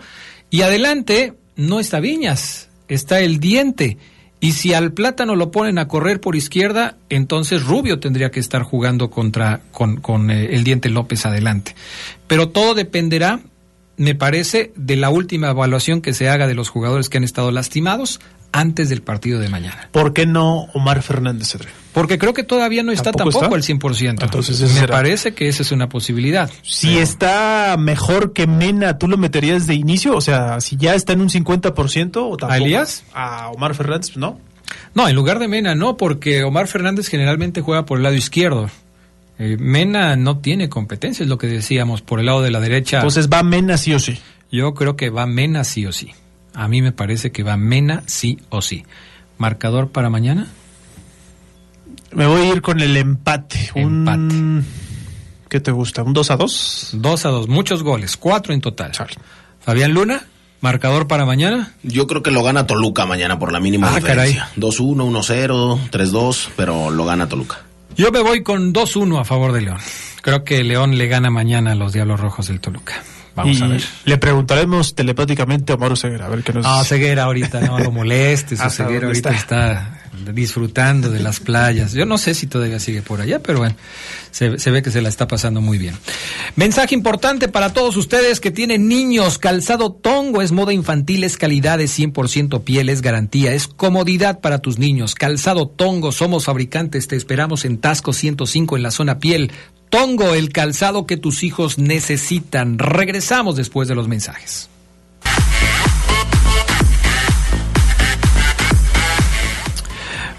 Y 0.52 0.62
adelante 0.62 1.34
no 1.56 1.80
está 1.80 2.00
Viñas, 2.00 2.70
está 2.88 3.20
el 3.20 3.40
diente. 3.40 3.98
Y 4.40 4.52
si 4.52 4.76
al 4.76 4.94
plátano 4.94 5.36
lo 5.36 5.50
ponen 5.50 5.80
a 5.80 5.88
correr 5.88 6.22
por 6.22 6.36
izquierda, 6.36 6.98
entonces 7.10 7.66
Rubio 7.66 8.00
tendría 8.00 8.30
que 8.30 8.40
estar 8.40 8.62
jugando 8.62 9.10
contra 9.10 9.62
con, 9.72 10.00
con 10.00 10.30
eh, 10.30 10.50
el 10.52 10.64
diente 10.64 10.90
López 10.90 11.26
adelante. 11.26 11.76
Pero 12.28 12.50
todo 12.50 12.76
dependerá, 12.76 13.40
me 13.98 14.14
parece, 14.14 14.72
de 14.76 14.98
la 14.98 15.10
última 15.10 15.50
evaluación 15.50 16.02
que 16.02 16.14
se 16.14 16.30
haga 16.30 16.46
de 16.46 16.54
los 16.54 16.70
jugadores 16.70 17.10
que 17.10 17.18
han 17.18 17.24
estado 17.24 17.50
lastimados 17.50 18.20
antes 18.52 18.90
del 18.90 19.02
partido 19.02 19.40
de 19.40 19.50
mañana. 19.50 19.90
¿Por 19.92 20.14
qué 20.14 20.28
no 20.28 20.66
Omar 20.76 21.02
Fernández, 21.02 21.54
Cedric? 21.54 21.74
Porque 21.98 22.20
creo 22.20 22.34
que 22.34 22.44
todavía 22.44 22.84
no 22.84 22.92
está 22.92 23.12
¿Tampoco 23.12 23.40
tampoco, 23.40 23.58
está? 23.58 23.74
al 23.74 23.80
100%. 23.80 24.24
Entonces, 24.24 24.62
me 24.62 24.68
será. 24.68 24.94
parece 24.94 25.34
que 25.34 25.48
esa 25.48 25.64
es 25.64 25.72
una 25.72 25.90
posibilidad. 25.90 26.48
Si 26.62 27.00
está 27.00 27.76
mejor 27.80 28.34
que 28.34 28.46
Mena, 28.46 29.00
¿tú 29.00 29.08
lo 29.08 29.18
meterías 29.18 29.66
de 29.66 29.74
inicio? 29.74 30.16
O 30.16 30.22
sea, 30.22 30.62
si 30.62 30.78
ya 30.78 30.94
está 30.94 31.14
en 31.14 31.22
un 31.22 31.30
50% 31.30 32.18
o 32.18 32.38
tampoco. 32.38 32.52
¿A 32.52 32.58
Elías? 32.58 33.04
A 33.16 33.50
Omar 33.50 33.74
Fernández, 33.74 34.16
¿no? 34.16 34.40
No, 34.94 35.08
en 35.08 35.16
lugar 35.16 35.40
de 35.40 35.48
Mena 35.48 35.74
no, 35.74 35.98
porque 35.98 36.44
Omar 36.44 36.68
Fernández 36.68 37.08
generalmente 37.08 37.62
juega 37.62 37.86
por 37.86 37.98
el 37.98 38.04
lado 38.04 38.16
izquierdo. 38.16 38.70
Eh, 39.40 39.58
Mena 39.60 40.16
no 40.16 40.38
tiene 40.38 40.70
competencia, 40.70 41.24
es 41.24 41.30
lo 41.30 41.40
que 41.40 41.48
decíamos, 41.48 42.04
por 42.04 42.20
el 42.20 42.28
lado 42.28 42.44
de 42.44 42.52
la 42.52 42.60
derecha. 42.60 42.98
Entonces 42.98 43.28
va 43.28 43.42
Mena 43.42 43.78
sí 43.78 43.96
o 43.96 44.00
sí. 44.00 44.20
Yo 44.52 44.76
creo 44.76 44.96
que 44.96 45.10
va 45.10 45.26
Mena 45.26 45.64
sí 45.64 45.88
o 45.88 45.92
sí. 45.92 46.12
A 46.54 46.68
mí 46.68 46.84
me 46.84 46.92
parece 46.92 47.32
que 47.32 47.42
va 47.42 47.58
Mena 47.58 48.04
sí 48.06 48.40
o 48.50 48.62
sí. 48.62 48.86
¿Marcador 49.38 49.90
para 49.90 50.10
mañana? 50.12 50.48
Me 52.14 52.26
voy 52.28 52.42
a 52.42 52.54
ir 52.54 52.62
con 52.62 52.80
el 52.80 52.96
empate. 52.98 53.72
Empate. 53.76 54.36
Un... 54.36 54.66
¿Qué 55.50 55.60
te 55.60 55.72
gusta? 55.72 56.04
¿Un 56.04 56.14
2 56.14 56.32
a 56.32 56.36
2? 56.38 56.90
2 56.94 57.26
a 57.26 57.30
2, 57.30 57.48
muchos 57.48 57.84
goles, 57.84 58.18
cuatro 58.18 58.54
en 58.54 58.62
total. 58.62 58.94
Sale. 58.94 59.14
Fabián 59.62 59.94
Luna, 59.94 60.22
marcador 60.62 61.08
para 61.08 61.26
mañana. 61.26 61.74
Yo 61.84 62.06
creo 62.08 62.22
que 62.24 62.32
lo 62.32 62.44
gana 62.44 62.68
Toluca 62.68 63.06
mañana 63.06 63.40
por 63.40 63.52
la 63.54 63.60
mínima 63.60 63.90
Ah, 63.92 63.96
diferencia. 63.96 64.50
2-1, 64.58 65.10
1-0, 65.10 65.90
3-2, 65.90 66.50
pero 66.58 66.90
lo 66.90 67.06
gana 67.06 67.28
Toluca. 67.30 67.60
Yo 67.96 68.12
me 68.12 68.22
voy 68.22 68.44
con 68.44 68.74
2-1 68.74 69.20
a 69.22 69.24
favor 69.24 69.54
de 69.54 69.62
León. 69.62 69.78
Creo 70.22 70.44
que 70.44 70.64
León 70.64 70.98
le 70.98 71.08
gana 71.08 71.30
mañana 71.30 71.72
a 71.72 71.76
los 71.76 71.94
Diablos 71.94 72.20
Rojos 72.20 72.48
del 72.48 72.60
Toluca. 72.60 72.96
Vamos 73.36 73.58
Y 73.60 73.64
a 73.64 73.68
ver. 73.68 73.84
Le 74.06 74.18
preguntaremos 74.18 74.96
telepáticamente 74.96 75.72
a 75.72 75.76
Omar 75.76 75.96
Ceguera, 75.96 76.26
a 76.26 76.30
ver 76.30 76.44
qué 76.44 76.54
nos 76.54 76.66
No, 76.66 76.78
dice. 76.80 76.90
Ceguera 76.96 77.24
ahorita, 77.24 77.62
no 77.62 77.80
lo 77.80 77.92
molestes. 77.92 78.60
¿Hasta 78.60 78.84
Ceguera 78.86 79.08
dónde 79.08 79.08
ahorita 79.08 79.32
está? 79.32 79.97
Disfrutando 80.34 81.10
de 81.10 81.20
las 81.20 81.40
playas. 81.40 81.94
Yo 81.94 82.06
no 82.06 82.18
sé 82.18 82.34
si 82.34 82.48
todavía 82.48 82.80
sigue 82.80 83.02
por 83.02 83.22
allá, 83.22 83.40
pero 83.40 83.60
bueno, 83.60 83.76
se, 84.32 84.58
se 84.60 84.72
ve 84.72 84.82
que 84.82 84.92
se 84.92 85.02
la 85.02 85.10
está 85.10 85.28
pasando 85.28 85.62
muy 85.62 85.78
bien. 85.78 85.96
Mensaje 86.56 86.96
importante 86.96 87.48
para 87.48 87.74
todos 87.74 87.98
ustedes 87.98 88.40
que 88.40 88.52
tienen 88.52 88.88
niños. 88.88 89.38
Calzado 89.38 89.92
Tongo 89.92 90.42
es 90.42 90.52
moda 90.52 90.74
infantil, 90.74 91.24
es 91.24 91.38
calidad, 91.38 91.82
es 91.82 91.98
100% 91.98 92.64
piel, 92.64 92.90
es 92.90 93.02
garantía, 93.02 93.54
es 93.54 93.68
comodidad 93.68 94.40
para 94.40 94.60
tus 94.60 94.78
niños. 94.80 95.16
Calzado 95.16 95.68
Tongo, 95.68 96.12
somos 96.12 96.46
fabricantes, 96.46 97.08
te 97.08 97.16
esperamos 97.16 97.66
en 97.66 97.78
Tasco 97.78 98.14
105 98.14 98.78
en 98.78 98.84
la 98.84 98.92
zona 98.92 99.20
piel. 99.20 99.52
Tongo, 99.90 100.36
el 100.36 100.50
calzado 100.50 101.06
que 101.06 101.18
tus 101.18 101.44
hijos 101.44 101.78
necesitan. 101.78 102.78
Regresamos 102.78 103.56
después 103.56 103.88
de 103.88 103.96
los 103.96 104.08
mensajes. 104.08 104.70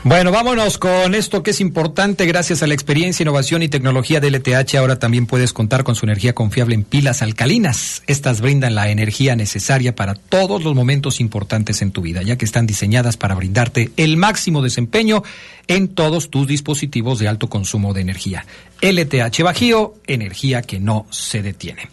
Bueno, 0.05 0.31
vámonos 0.31 0.79
con 0.79 1.17
esto 1.17 1.43
que 1.43 1.51
es 1.51 1.61
importante. 1.61 2.25
Gracias 2.25 2.63
a 2.63 2.69
la 2.69 2.75
experiencia, 2.75 3.25
innovación 3.25 3.65
y 3.65 3.69
tecnología 3.69 4.21
de 4.21 4.31
LTH, 4.31 4.77
ahora 4.77 5.01
también 5.01 5.27
puedes 5.27 5.53
contar 5.53 5.83
con 5.83 5.97
su 5.97 6.07
energía 6.07 6.37
confiable 6.37 6.77
en 6.77 6.85
pilas 6.85 7.21
alcalinas. 7.21 8.05
Estas 8.07 8.41
brindan 8.41 8.77
la 8.77 8.91
energía 8.91 9.35
necesaria 9.35 9.97
para 9.97 10.15
todos 10.15 10.63
los 10.63 10.77
momentos 10.77 11.19
importantes 11.19 11.83
en 11.83 11.91
tu 11.91 12.01
vida, 12.01 12.23
ya 12.23 12.37
que 12.39 12.45
están 12.45 12.65
diseñadas 12.65 13.17
para 13.17 13.35
brindarte 13.35 13.91
el 13.97 14.17
máximo 14.17 14.63
desempeño 14.63 15.25
en 15.67 15.89
todos 15.89 16.31
tus 16.31 16.47
dispositivos 16.47 17.19
de 17.19 17.27
alto 17.27 17.49
consumo 17.49 17.93
de 17.93 18.03
energía. 18.03 18.47
LTH 18.81 19.43
Bajío, 19.43 19.95
energía 20.07 20.63
que 20.63 20.79
no 20.79 21.07
se 21.11 21.43
detiene. 21.43 21.89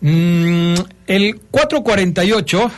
Mm, 0.00 0.74
el 1.06 1.40
448 1.52 2.70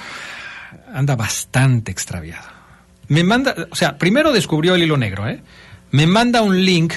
anda 0.93 1.17
bastante 1.17 1.91
extraviado. 1.91 2.62
Me 3.13 3.25
manda, 3.25 3.55
o 3.71 3.77
sea, 3.77 3.99
primero 3.99 4.33
descubrió 4.33 4.75
el 4.75 4.85
hilo 4.85 4.97
negro, 4.97 5.29
¿eh? 5.29 5.43
Me 5.91 6.07
manda 6.07 6.41
un 6.41 6.65
link 6.65 6.95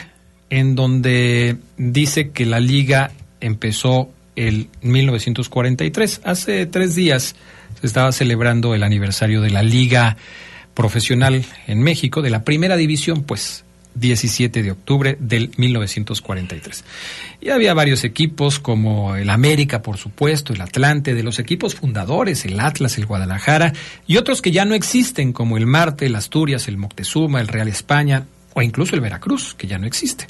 en 0.50 0.74
donde 0.74 1.58
dice 1.76 2.30
que 2.30 2.46
la 2.46 2.62
liga 2.62 3.12
empezó 3.42 4.10
el 4.38 4.70
1943. 4.82 6.22
Hace 6.24 6.68
tres 6.68 6.96
días 6.96 7.36
se 7.82 7.86
estaba 7.86 8.14
celebrando 8.14 8.74
el 8.74 8.84
aniversario 8.84 9.42
de 9.42 9.50
la 9.50 9.62
liga 9.62 10.16
profesional 10.74 11.44
en 11.68 11.82
México, 11.82 12.22
de 12.22 12.30
la 12.30 12.46
primera 12.46 12.78
división, 12.78 13.24
pues 13.24 13.66
17 13.96 14.62
de 14.62 14.72
octubre 14.72 15.18
del 15.20 15.52
1943. 15.58 16.84
Y 17.42 17.50
había 17.50 17.74
varios 17.74 18.04
equipos 18.04 18.60
como 18.60 19.16
el 19.16 19.30
América, 19.30 19.82
por 19.82 19.98
supuesto, 19.98 20.54
el 20.54 20.62
Atlante, 20.62 21.14
de 21.14 21.24
los 21.24 21.40
equipos 21.40 21.76
fundadores, 21.76 22.46
el 22.46 22.60
Atlas, 22.60 22.98
el 22.98 23.06
Guadalajara, 23.06 23.74
y 24.06 24.18
otros 24.18 24.42
que 24.42 24.52
ya 24.52 24.66
no 24.66 24.76
existen 24.76 25.34
como 25.34 25.58
el 25.58 25.66
Marte, 25.66 26.06
el 26.06 26.16
Asturias, 26.16 26.68
el 26.68 26.78
Moctezuma, 26.78 27.42
el 27.42 27.48
Real 27.48 27.68
España, 27.68 28.28
o 28.54 28.62
incluso 28.62 28.96
el 28.96 29.02
Veracruz, 29.02 29.56
que 29.56 29.68
ya 29.68 29.78
no 29.78 29.88
existe. 29.88 30.28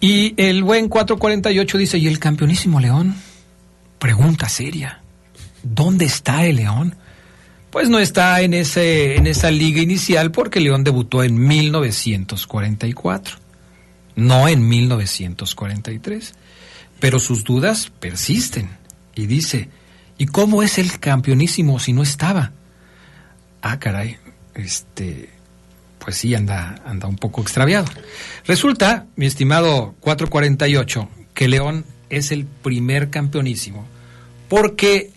Y 0.00 0.34
el 0.38 0.62
buen 0.64 0.88
448 0.88 1.78
dice, 1.78 1.98
¿y 1.98 2.06
el 2.08 2.18
campeonísimo 2.18 2.80
León? 2.80 3.14
Pregunta 3.98 4.48
seria. 4.48 5.00
¿Dónde 5.62 6.06
está 6.06 6.46
el 6.46 6.56
León? 6.56 6.96
Pues 7.70 7.88
no 7.88 7.98
está 7.98 8.40
en, 8.40 8.54
ese, 8.54 9.16
en 9.16 9.26
esa 9.26 9.50
liga 9.50 9.80
inicial 9.80 10.32
porque 10.32 10.60
León 10.60 10.82
debutó 10.82 11.22
en 11.22 11.38
1944, 11.38 13.36
no 14.16 14.48
en 14.48 14.68
1943. 14.68 16.34
Pero 16.98 17.18
sus 17.18 17.44
dudas 17.44 17.90
persisten 18.00 18.70
y 19.14 19.26
dice, 19.26 19.68
¿y 20.18 20.26
cómo 20.26 20.62
es 20.62 20.78
el 20.78 20.98
campeonísimo 20.98 21.78
si 21.78 21.92
no 21.92 22.02
estaba? 22.02 22.52
Ah, 23.62 23.78
caray, 23.78 24.18
este, 24.54 25.30
pues 25.98 26.16
sí, 26.16 26.34
anda, 26.34 26.82
anda 26.84 27.06
un 27.08 27.16
poco 27.16 27.40
extraviado. 27.40 27.86
Resulta, 28.46 29.06
mi 29.16 29.26
estimado 29.26 29.94
448, 30.00 31.08
que 31.32 31.48
León 31.48 31.84
es 32.10 32.32
el 32.32 32.44
primer 32.44 33.10
campeonísimo 33.10 33.86
porque 34.50 35.12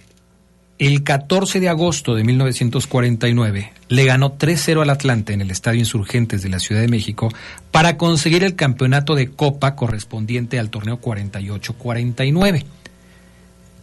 el 0.88 1.04
14 1.04 1.62
de 1.62 1.70
agosto 1.70 2.14
de 2.14 2.26
1949 2.26 3.72
le 3.88 4.06
ganó 4.06 4.38
3-0 4.38 4.82
al 4.82 4.90
Atlante 4.90 5.32
en 5.32 5.40
el 5.40 5.50
Estadio 5.50 5.80
Insurgentes 5.80 6.44
de 6.44 6.50
la 6.50 6.60
Ciudad 6.60 6.82
de 6.82 6.90
México 6.90 7.30
para 7.72 7.96
conseguir 7.96 8.44
el 8.44 8.58
campeonato 8.58 9.16
de 9.16 9.30
Copa 9.30 9.76
correspondiente 9.76 10.60
al 10.60 10.70
torneo 10.70 11.00
48-49. 11.00 12.66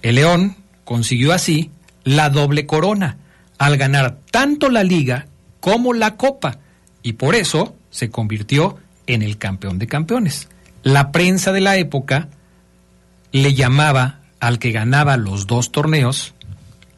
El 0.03 0.15
León 0.17 0.57
consiguió 0.85 1.33
así 1.33 1.71
la 2.05 2.29
doble 2.29 2.67
corona 2.67 3.17
al 3.57 3.79
ganar 3.79 4.19
tanto 4.31 4.69
la 4.69 4.85
liga 4.85 5.27
como 5.61 5.95
la 5.95 6.17
Copa 6.19 6.59
y 7.03 7.15
por 7.15 7.35
eso 7.35 7.77
se 7.89 8.11
convirtió 8.11 8.77
en 9.07 9.23
el 9.23 9.39
campeón 9.39 9.79
de 9.79 9.87
campeones. 9.87 10.49
La 10.83 11.13
prensa 11.13 11.53
de 11.53 11.61
la 11.63 11.79
época 11.79 12.29
le 13.33 13.55
llamaba 13.55 14.21
al 14.39 14.59
que 14.59 14.73
ganaba 14.73 15.17
los 15.17 15.47
dos 15.47 15.73
torneos 15.73 16.35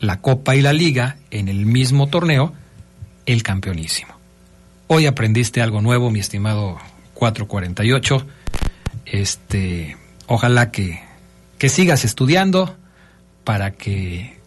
la 0.03 0.21
Copa 0.21 0.57
y 0.57 0.61
la 0.61 0.73
Liga 0.73 1.17
en 1.31 1.49
el 1.49 1.65
mismo 1.65 2.09
torneo, 2.09 2.53
el 3.25 3.45
campeonísimo. 3.45 4.13
Hoy 4.89 5.07
aprendiste 5.07 5.63
algo 5.63 5.81
nuevo, 5.81 6.11
mi 6.11 6.19
estimado 6.19 6.77
448. 7.15 8.27
Este, 9.07 9.97
ojalá 10.27 10.73
que, 10.73 11.01
que 11.57 11.69
sigas 11.69 12.05
estudiando 12.05 12.77
para 13.45 13.71
que 13.71 14.39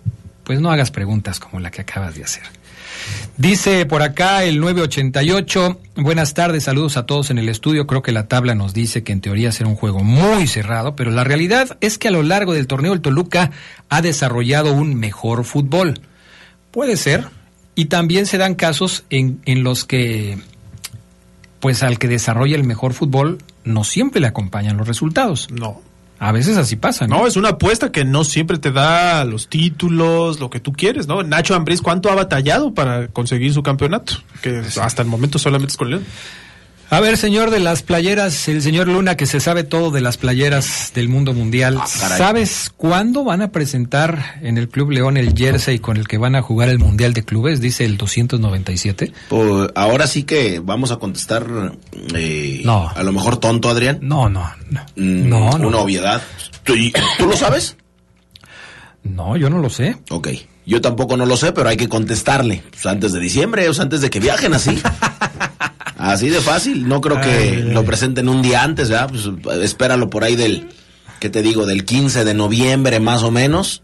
pues 0.44 0.60
no 0.60 0.72
hagas 0.72 0.92
preguntas 0.92 1.40
como 1.40 1.62
la 1.62 1.72
que 1.72 1.82
acabas 1.82 2.16
de 2.16 2.26
hacer. 2.26 2.44
Dice 3.38 3.86
por 3.86 4.02
acá 4.02 4.44
el 4.46 4.60
988, 4.60 5.80
buenas 5.98 6.34
tardes, 6.34 6.64
saludos 6.64 6.96
a 6.96 7.06
todos 7.06 7.30
en 7.32 7.38
el 7.38 7.50
estudio. 7.50 7.86
Creo 7.86 8.02
que 8.02 8.12
la 8.12 8.28
tabla 8.28 8.56
nos 8.56 8.74
dice 8.74 9.04
que 9.04 9.12
en 9.12 9.22
teoría 9.22 9.52
será 9.52 9.70
un 9.70 9.76
juego 9.76 10.04
muy 10.04 10.48
cerrado, 10.48 10.96
pero 10.96 11.12
la 11.12 11.24
realidad 11.24 11.78
es 11.82 11.98
que 11.98 12.08
a 12.08 12.12
lo 12.12 12.24
largo 12.24 12.54
del 12.54 12.68
torneo 12.68 12.94
el 12.94 13.02
Toluca 13.02 13.52
ha 13.90 14.02
desarrollado 14.02 14.74
un 14.74 14.96
mejor 14.96 15.44
fútbol. 15.44 16.00
Puede 16.72 16.96
ser, 16.96 17.26
y 17.76 17.86
también 17.86 18.26
se 18.26 18.38
dan 18.38 18.56
casos 18.56 19.04
en, 19.10 19.42
en 19.46 19.64
los 19.64 19.84
que, 19.84 20.38
pues 21.60 21.84
al 21.84 22.00
que 22.00 22.08
desarrolla 22.08 22.56
el 22.56 22.64
mejor 22.64 22.94
fútbol, 22.94 23.40
no 23.66 23.84
siempre 23.84 24.22
le 24.22 24.28
acompañan 24.28 24.78
los 24.78 24.88
resultados. 24.88 25.50
No. 25.52 25.82
A 26.26 26.32
veces 26.32 26.58
así 26.58 26.76
pasa, 26.76 27.06
¿no? 27.06 27.20
No, 27.20 27.28
es 27.28 27.36
una 27.36 27.50
apuesta 27.50 27.92
que 27.92 28.04
no 28.04 28.24
siempre 28.24 28.58
te 28.58 28.72
da 28.72 29.24
los 29.26 29.48
títulos, 29.48 30.40
lo 30.40 30.50
que 30.50 30.60
tú 30.60 30.74
quieres, 30.74 31.06
¿no? 31.06 31.22
Nacho 31.22 31.54
Ambriz, 31.54 31.84
¿cuánto 31.84 32.10
ha 32.10 32.16
batallado 32.16 32.74
para 32.74 33.10
conseguir 33.10 33.54
su 33.54 33.62
campeonato? 33.62 34.14
Que 34.42 34.64
hasta 34.82 35.04
el 35.04 35.08
momento 35.08 35.38
solamente 35.38 35.74
es 35.74 35.78
con 35.78 35.92
León. 35.92 36.04
A 36.92 37.00
ver, 37.00 37.18
señor 37.18 37.50
de 37.50 37.60
las 37.60 37.82
playeras, 37.82 38.48
el 38.48 38.62
señor 38.62 38.88
Luna 38.88 39.18
que 39.18 39.26
se 39.26 39.40
sabe 39.40 39.64
todo 39.64 39.90
de 39.90 40.02
las 40.02 40.18
playeras 40.18 40.92
del 40.94 41.10
mundo 41.10 41.34
mundial. 41.34 41.78
Ah. 41.82 41.88
¿Sabes 41.88 42.72
cuándo 42.78 43.24
van 43.24 43.42
a 43.42 43.52
presentar 43.52 44.36
en 44.44 44.58
el 44.60 44.70
Club 44.70 44.92
León 44.92 45.18
el 45.18 45.36
jersey 45.36 45.80
con 45.80 45.98
el 45.98 46.08
que 46.08 46.18
van 46.20 46.36
a 46.36 46.42
jugar 46.44 46.70
el 46.70 46.78
Mundial 46.78 47.14
de 47.14 47.26
Clubes? 47.26 47.60
Dice 47.60 47.86
el 47.86 47.98
297. 47.98 49.12
Pues, 49.30 49.70
ahora 49.74 50.06
sí 50.06 50.24
que 50.24 50.60
vamos 50.60 50.92
a 50.92 50.98
contestar, 50.98 51.46
eh, 52.14 52.62
No. 52.64 52.90
a 52.96 53.04
lo 53.04 53.12
mejor 53.12 53.38
tonto, 53.38 53.70
Adrián. 53.70 54.00
No, 54.02 54.30
no, 54.30 54.48
no. 54.70 54.82
Mm, 54.96 55.28
no, 55.30 55.58
no. 55.58 55.68
Una 55.70 55.78
obviedad. 55.80 56.22
¿Tú, 56.64 56.76
tú 57.18 57.26
lo 57.26 57.36
sabes? 57.36 57.78
No, 59.04 59.36
yo 59.38 59.50
no 59.50 59.58
lo 59.58 59.70
sé. 59.70 59.98
Ok. 60.12 60.30
Yo 60.68 60.82
tampoco 60.82 61.16
no 61.16 61.26
lo 61.28 61.38
sé, 61.38 61.52
pero 61.52 61.70
hay 61.70 61.78
que 61.78 61.88
contestarle. 61.90 62.64
Pues 62.72 62.86
antes 62.88 63.14
de 63.14 63.20
diciembre, 63.20 63.70
o 63.70 63.74
sea, 63.74 63.84
antes 63.84 64.02
de 64.02 64.10
que 64.10 64.20
viajen 64.20 64.54
así. 64.54 64.82
así 66.12 66.30
de 66.30 66.42
fácil. 66.42 66.88
No 66.88 67.02
creo 67.02 67.20
que 67.22 67.30
Ay, 67.30 67.72
lo 67.74 67.84
presenten 67.84 68.30
un 68.30 68.42
día 68.42 68.64
antes, 68.64 68.90
¿verdad? 68.90 69.10
Pues 69.10 69.62
espéralo 69.64 70.10
por 70.10 70.24
ahí 70.24 70.36
del, 70.36 70.70
¿qué 71.20 71.30
te 71.30 71.42
digo? 71.42 71.66
Del 71.66 71.86
15 71.86 72.24
de 72.24 72.34
noviembre 72.34 73.00
más 73.00 73.24
o 73.24 73.32
menos. 73.32 73.84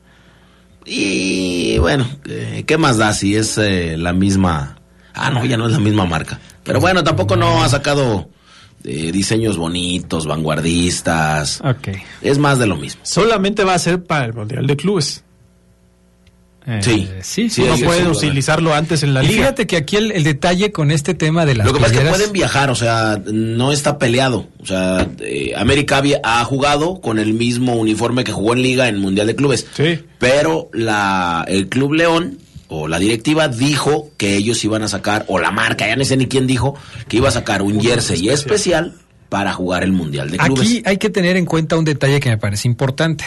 Y 0.86 1.78
bueno, 1.78 2.08
eh, 2.26 2.64
¿qué 2.66 2.78
más 2.78 2.98
da 2.98 3.14
si 3.14 3.36
es 3.36 3.58
eh, 3.58 3.96
la 3.98 4.14
misma? 4.14 4.80
Ah, 5.14 5.30
no, 5.30 5.46
ya 5.46 5.58
no 5.58 5.68
es 5.68 5.74
la 5.74 5.80
misma 5.80 6.06
marca. 6.06 6.40
Pero 6.64 6.80
bueno, 6.80 7.04
tampoco 7.04 7.36
no 7.36 7.64
ha 7.64 7.70
sacado 7.70 8.30
eh, 8.84 9.12
diseños 9.12 9.58
bonitos, 9.58 10.26
vanguardistas. 10.26 11.62
Ok. 11.62 11.90
Es 12.22 12.38
más 12.38 12.58
de 12.60 12.68
lo 12.68 12.78
mismo. 12.78 13.02
Solamente 13.04 13.64
va 13.64 13.76
a 13.76 13.80
ser 13.80 14.04
para 14.04 14.26
el 14.26 14.34
Mundial 14.34 14.66
de 14.66 14.76
Clubes. 14.76 15.24
Eh, 16.68 16.80
Sí. 16.84 17.10
sí, 17.22 17.50
sí. 17.50 17.64
No 17.64 17.76
pueden 17.78 18.08
utilizarlo 18.08 18.74
antes 18.76 19.02
en 19.02 19.16
la 19.16 19.24
Y 19.24 19.28
liga. 19.30 19.40
fíjate 19.40 19.66
que 19.66 19.78
aquí 19.78 19.96
el, 19.96 20.12
el 20.12 20.24
detalle 20.24 20.72
con 20.72 20.92
este 20.92 21.16
tema 21.16 21.44
de 21.46 21.56
las 21.56 21.66
Lo 21.66 21.74
que 21.74 21.80
pasa 21.80 21.94
es 21.96 22.00
que 22.02 22.06
pueden 22.10 22.32
viajar, 22.32 22.70
o 22.70 22.76
sea, 22.76 23.20
no 23.34 23.72
está 23.72 23.98
peleado. 23.98 24.48
O 24.60 24.66
sea, 24.68 25.08
eh, 25.22 25.54
América 25.58 25.98
había- 25.98 26.20
ha 26.24 26.44
jugado 26.46 27.02
con 27.02 27.18
el 27.18 27.34
mismo 27.34 27.74
uniforme 27.76 28.24
que 28.24 28.32
jugó 28.32 28.54
en 28.54 28.62
Liga 28.62 28.88
en 28.90 29.00
Mundial 29.00 29.26
de 29.28 29.36
Clubes. 29.36 29.66
Sí. 29.76 30.00
Pero 30.20 30.70
la, 30.72 31.44
el 31.48 31.68
Club 31.68 31.94
León 31.94 32.38
o 32.68 32.88
la 32.88 33.00
directiva 33.00 33.48
dijo 33.48 34.12
que 34.18 34.36
ellos 34.38 34.64
iban 34.64 34.84
a 34.84 34.88
sacar, 34.88 35.26
o 35.28 35.40
la 35.40 35.50
marca, 35.52 35.88
ya 35.88 35.96
no 35.96 36.06
sé 36.06 36.16
ni 36.16 36.28
quién 36.28 36.46
dijo, 36.48 36.76
que 37.08 37.18
iba 37.18 37.28
a 37.28 37.32
sacar 37.32 37.64
un 37.64 37.82
jersey 37.82 38.30
especial. 38.30 38.94
para 39.30 39.52
jugar 39.54 39.84
el 39.84 39.94
Mundial 39.94 40.30
de 40.30 40.38
Clubes. 40.38 40.62
Aquí 40.62 40.84
hay 40.86 40.98
que 40.98 41.10
tener 41.10 41.38
en 41.38 41.46
cuenta 41.46 41.78
un 41.78 41.86
detalle 41.86 42.20
que 42.20 42.30
me 42.30 42.38
parece 42.38 42.68
importante 42.68 43.24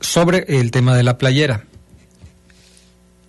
sobre 0.00 0.44
el 0.60 0.70
tema 0.70 0.96
de 0.96 1.02
la 1.02 1.18
playera. 1.18 1.64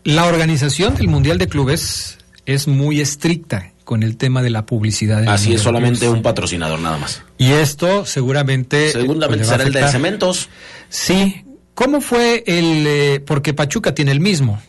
La 0.04 0.26
organización 0.26 0.96
del 0.96 1.08
Mundial 1.08 1.38
de 1.38 1.48
Clubes 1.48 2.18
es 2.46 2.68
muy 2.68 3.02
estricta 3.02 3.72
con 3.84 4.04
el 4.04 4.18
tema 4.18 4.42
de 4.42 4.50
la 4.50 4.66
publicidad. 4.66 5.28
Así 5.28 5.54
es 5.54 5.62
solamente 5.62 6.08
un 6.10 6.22
patrocinador 6.22 6.80
nada 6.80 6.98
más. 6.98 7.22
Y 7.38 7.52
esto 7.52 8.06
seguramente... 8.06 8.88
eh, 8.88 8.92
Segundamente 8.92 9.46
pues, 9.46 9.50
será 9.50 9.64
el 9.64 9.74
de 9.74 9.88
cementos. 9.90 10.50
Sí. 10.90 11.44
¿Cómo 11.76 12.02
fue 12.02 12.44
el...? 12.48 12.86
eh, 12.88 13.24
porque 13.26 13.54
Pachuca 13.54 13.94
tiene 13.94 14.12
el 14.12 14.20
mismo. 14.20 14.62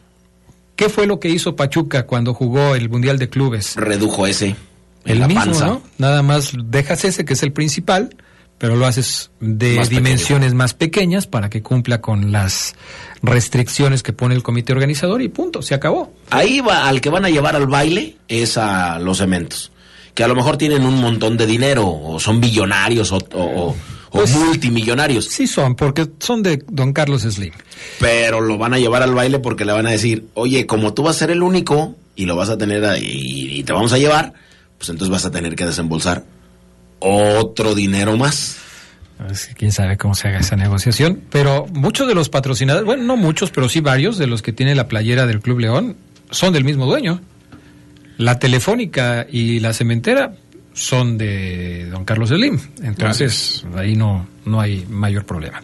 ¿Qué 0.76 0.88
fue 0.88 1.06
lo 1.06 1.20
que 1.20 1.28
hizo 1.28 1.54
Pachuca 1.56 2.06
cuando 2.06 2.34
jugó 2.34 2.74
el 2.74 2.88
Mundial 2.88 3.18
de 3.18 3.28
Clubes? 3.28 3.76
Redujo 3.76 4.26
ese. 4.26 4.48
en 4.48 4.56
El 5.04 5.20
la 5.20 5.28
mismo, 5.28 5.44
panza. 5.44 5.66
¿no? 5.66 5.82
Nada 5.98 6.22
más 6.22 6.52
dejas 6.64 7.04
ese 7.04 7.24
que 7.24 7.34
es 7.34 7.42
el 7.42 7.52
principal, 7.52 8.16
pero 8.62 8.76
lo 8.76 8.86
haces 8.86 9.32
de 9.40 9.74
Más 9.74 9.88
dimensiones 9.88 10.54
más 10.54 10.72
pequeñas 10.72 11.26
para 11.26 11.50
que 11.50 11.62
cumpla 11.62 12.00
con 12.00 12.30
las 12.30 12.76
restricciones 13.20 14.04
que 14.04 14.12
pone 14.12 14.36
el 14.36 14.44
comité 14.44 14.72
organizador 14.72 15.20
y 15.20 15.28
punto, 15.28 15.62
se 15.62 15.74
acabó. 15.74 16.14
Ahí 16.30 16.60
va, 16.60 16.86
al 16.88 17.00
que 17.00 17.10
van 17.10 17.24
a 17.24 17.28
llevar 17.28 17.56
al 17.56 17.66
baile 17.66 18.18
es 18.28 18.56
a 18.58 19.00
los 19.00 19.18
cementos. 19.18 19.72
Que 20.14 20.22
a 20.22 20.28
lo 20.28 20.36
mejor 20.36 20.58
tienen 20.58 20.84
un 20.84 21.00
montón 21.00 21.36
de 21.36 21.46
dinero, 21.46 21.88
o 21.90 22.20
son 22.20 22.40
billonarios, 22.40 23.10
o, 23.10 23.18
o- 23.34 23.74
Pues- 24.12 24.30
multimillonarios. 24.36 25.24
Sí 25.24 25.48
son, 25.48 25.74
porque 25.74 26.06
son 26.20 26.44
de 26.44 26.62
don 26.68 26.92
Carlos 26.92 27.22
Slim. 27.22 27.50
Pero 27.98 28.40
lo 28.40 28.58
van 28.58 28.74
a 28.74 28.78
llevar 28.78 29.02
al 29.02 29.12
baile 29.12 29.40
porque 29.40 29.64
le 29.64 29.72
van 29.72 29.88
a 29.88 29.90
decir, 29.90 30.28
oye, 30.34 30.68
como 30.68 30.94
tú 30.94 31.02
vas 31.02 31.16
a 31.16 31.18
ser 31.18 31.32
el 31.32 31.42
único 31.42 31.96
y 32.14 32.26
lo 32.26 32.36
vas 32.36 32.48
a 32.48 32.56
tener 32.56 32.84
ahí 32.84 33.48
y 33.58 33.64
te 33.64 33.72
vamos 33.72 33.92
a 33.92 33.98
llevar, 33.98 34.34
pues 34.78 34.88
entonces 34.88 35.10
vas 35.10 35.24
a 35.24 35.32
tener 35.32 35.56
que 35.56 35.66
desembolsar 35.66 36.22
otro 37.02 37.74
dinero 37.74 38.16
más. 38.16 38.58
Pues, 39.18 39.50
quién 39.56 39.72
sabe 39.72 39.96
cómo 39.96 40.14
se 40.14 40.28
haga 40.28 40.40
esa 40.40 40.56
negociación, 40.56 41.22
pero 41.30 41.66
muchos 41.72 42.08
de 42.08 42.14
los 42.14 42.28
patrocinadores, 42.28 42.84
bueno, 42.84 43.04
no 43.04 43.16
muchos, 43.16 43.50
pero 43.50 43.68
sí 43.68 43.80
varios 43.80 44.18
de 44.18 44.26
los 44.26 44.42
que 44.42 44.52
tiene 44.52 44.74
la 44.74 44.88
playera 44.88 45.26
del 45.26 45.40
Club 45.40 45.60
León 45.60 45.96
son 46.30 46.52
del 46.52 46.64
mismo 46.64 46.86
dueño. 46.86 47.20
La 48.18 48.38
telefónica 48.38 49.26
y 49.30 49.60
la 49.60 49.72
cementera 49.72 50.34
son 50.72 51.18
de 51.18 51.86
don 51.90 52.04
Carlos 52.04 52.30
Slim, 52.30 52.58
entonces 52.82 53.64
ahí 53.76 53.94
no, 53.94 54.26
no 54.44 54.60
hay 54.60 54.86
mayor 54.88 55.24
problema. 55.24 55.62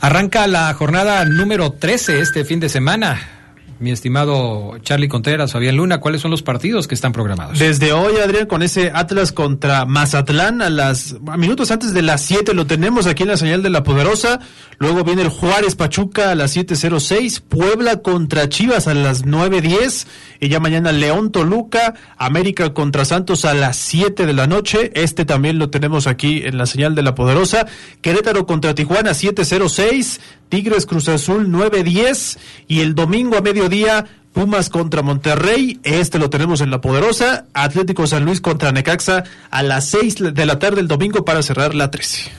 Arranca 0.00 0.46
la 0.46 0.72
jornada 0.74 1.24
número 1.24 1.72
13 1.72 2.20
este 2.20 2.44
fin 2.44 2.60
de 2.60 2.68
semana. 2.68 3.35
Mi 3.78 3.90
estimado 3.90 4.78
Charlie 4.82 5.08
Contreras, 5.08 5.52
Fabián 5.52 5.76
Luna, 5.76 5.98
¿cuáles 5.98 6.22
son 6.22 6.30
los 6.30 6.42
partidos 6.42 6.88
que 6.88 6.94
están 6.94 7.12
programados? 7.12 7.58
Desde 7.58 7.92
hoy, 7.92 8.14
Adrián, 8.16 8.46
con 8.46 8.62
ese 8.62 8.90
Atlas 8.94 9.32
contra 9.32 9.84
Mazatlán 9.84 10.62
a 10.62 10.70
las 10.70 11.16
minutos 11.36 11.70
antes 11.70 11.92
de 11.92 12.00
las 12.00 12.22
7 12.22 12.54
lo 12.54 12.66
tenemos 12.66 13.06
aquí 13.06 13.24
en 13.24 13.28
la 13.28 13.36
señal 13.36 13.62
de 13.62 13.68
la 13.68 13.82
Poderosa. 13.82 14.40
Luego 14.78 15.04
viene 15.04 15.22
el 15.22 15.28
Juárez 15.28 15.74
Pachuca 15.74 16.30
a 16.30 16.34
las 16.34 16.56
7:06, 16.56 17.40
Puebla 17.40 17.98
contra 17.98 18.48
Chivas 18.48 18.88
a 18.88 18.94
las 18.94 19.26
9:10 19.26 20.06
y 20.40 20.48
ya 20.48 20.58
mañana 20.58 20.92
León 20.92 21.30
Toluca, 21.30 21.92
América 22.16 22.72
contra 22.72 23.04
Santos 23.04 23.44
a 23.44 23.52
las 23.52 23.76
7 23.76 24.24
de 24.24 24.32
la 24.32 24.46
noche. 24.46 24.90
Este 24.94 25.26
también 25.26 25.58
lo 25.58 25.68
tenemos 25.68 26.06
aquí 26.06 26.42
en 26.44 26.56
la 26.56 26.64
señal 26.64 26.94
de 26.94 27.02
la 27.02 27.14
Poderosa. 27.14 27.66
Querétaro 28.00 28.46
contra 28.46 28.74
Tijuana 28.74 29.12
7:06, 29.12 30.20
Tigres 30.48 30.86
Cruz 30.86 31.08
Azul 31.08 31.48
9:10 31.48 32.38
y 32.68 32.80
el 32.80 32.94
domingo 32.94 33.36
a 33.36 33.40
mediodía 33.40 34.06
Pumas 34.36 34.68
contra 34.68 35.00
Monterrey, 35.00 35.80
este 35.82 36.18
lo 36.18 36.28
tenemos 36.28 36.60
en 36.60 36.70
La 36.70 36.82
Poderosa. 36.82 37.46
Atlético 37.54 38.06
San 38.06 38.26
Luis 38.26 38.42
contra 38.42 38.70
Necaxa 38.70 39.24
a 39.50 39.62
las 39.62 39.88
6 39.88 40.34
de 40.34 40.44
la 40.44 40.58
tarde 40.58 40.82
el 40.82 40.88
domingo 40.88 41.24
para 41.24 41.42
cerrar 41.42 41.74
la 41.74 41.90
13. 41.90 42.30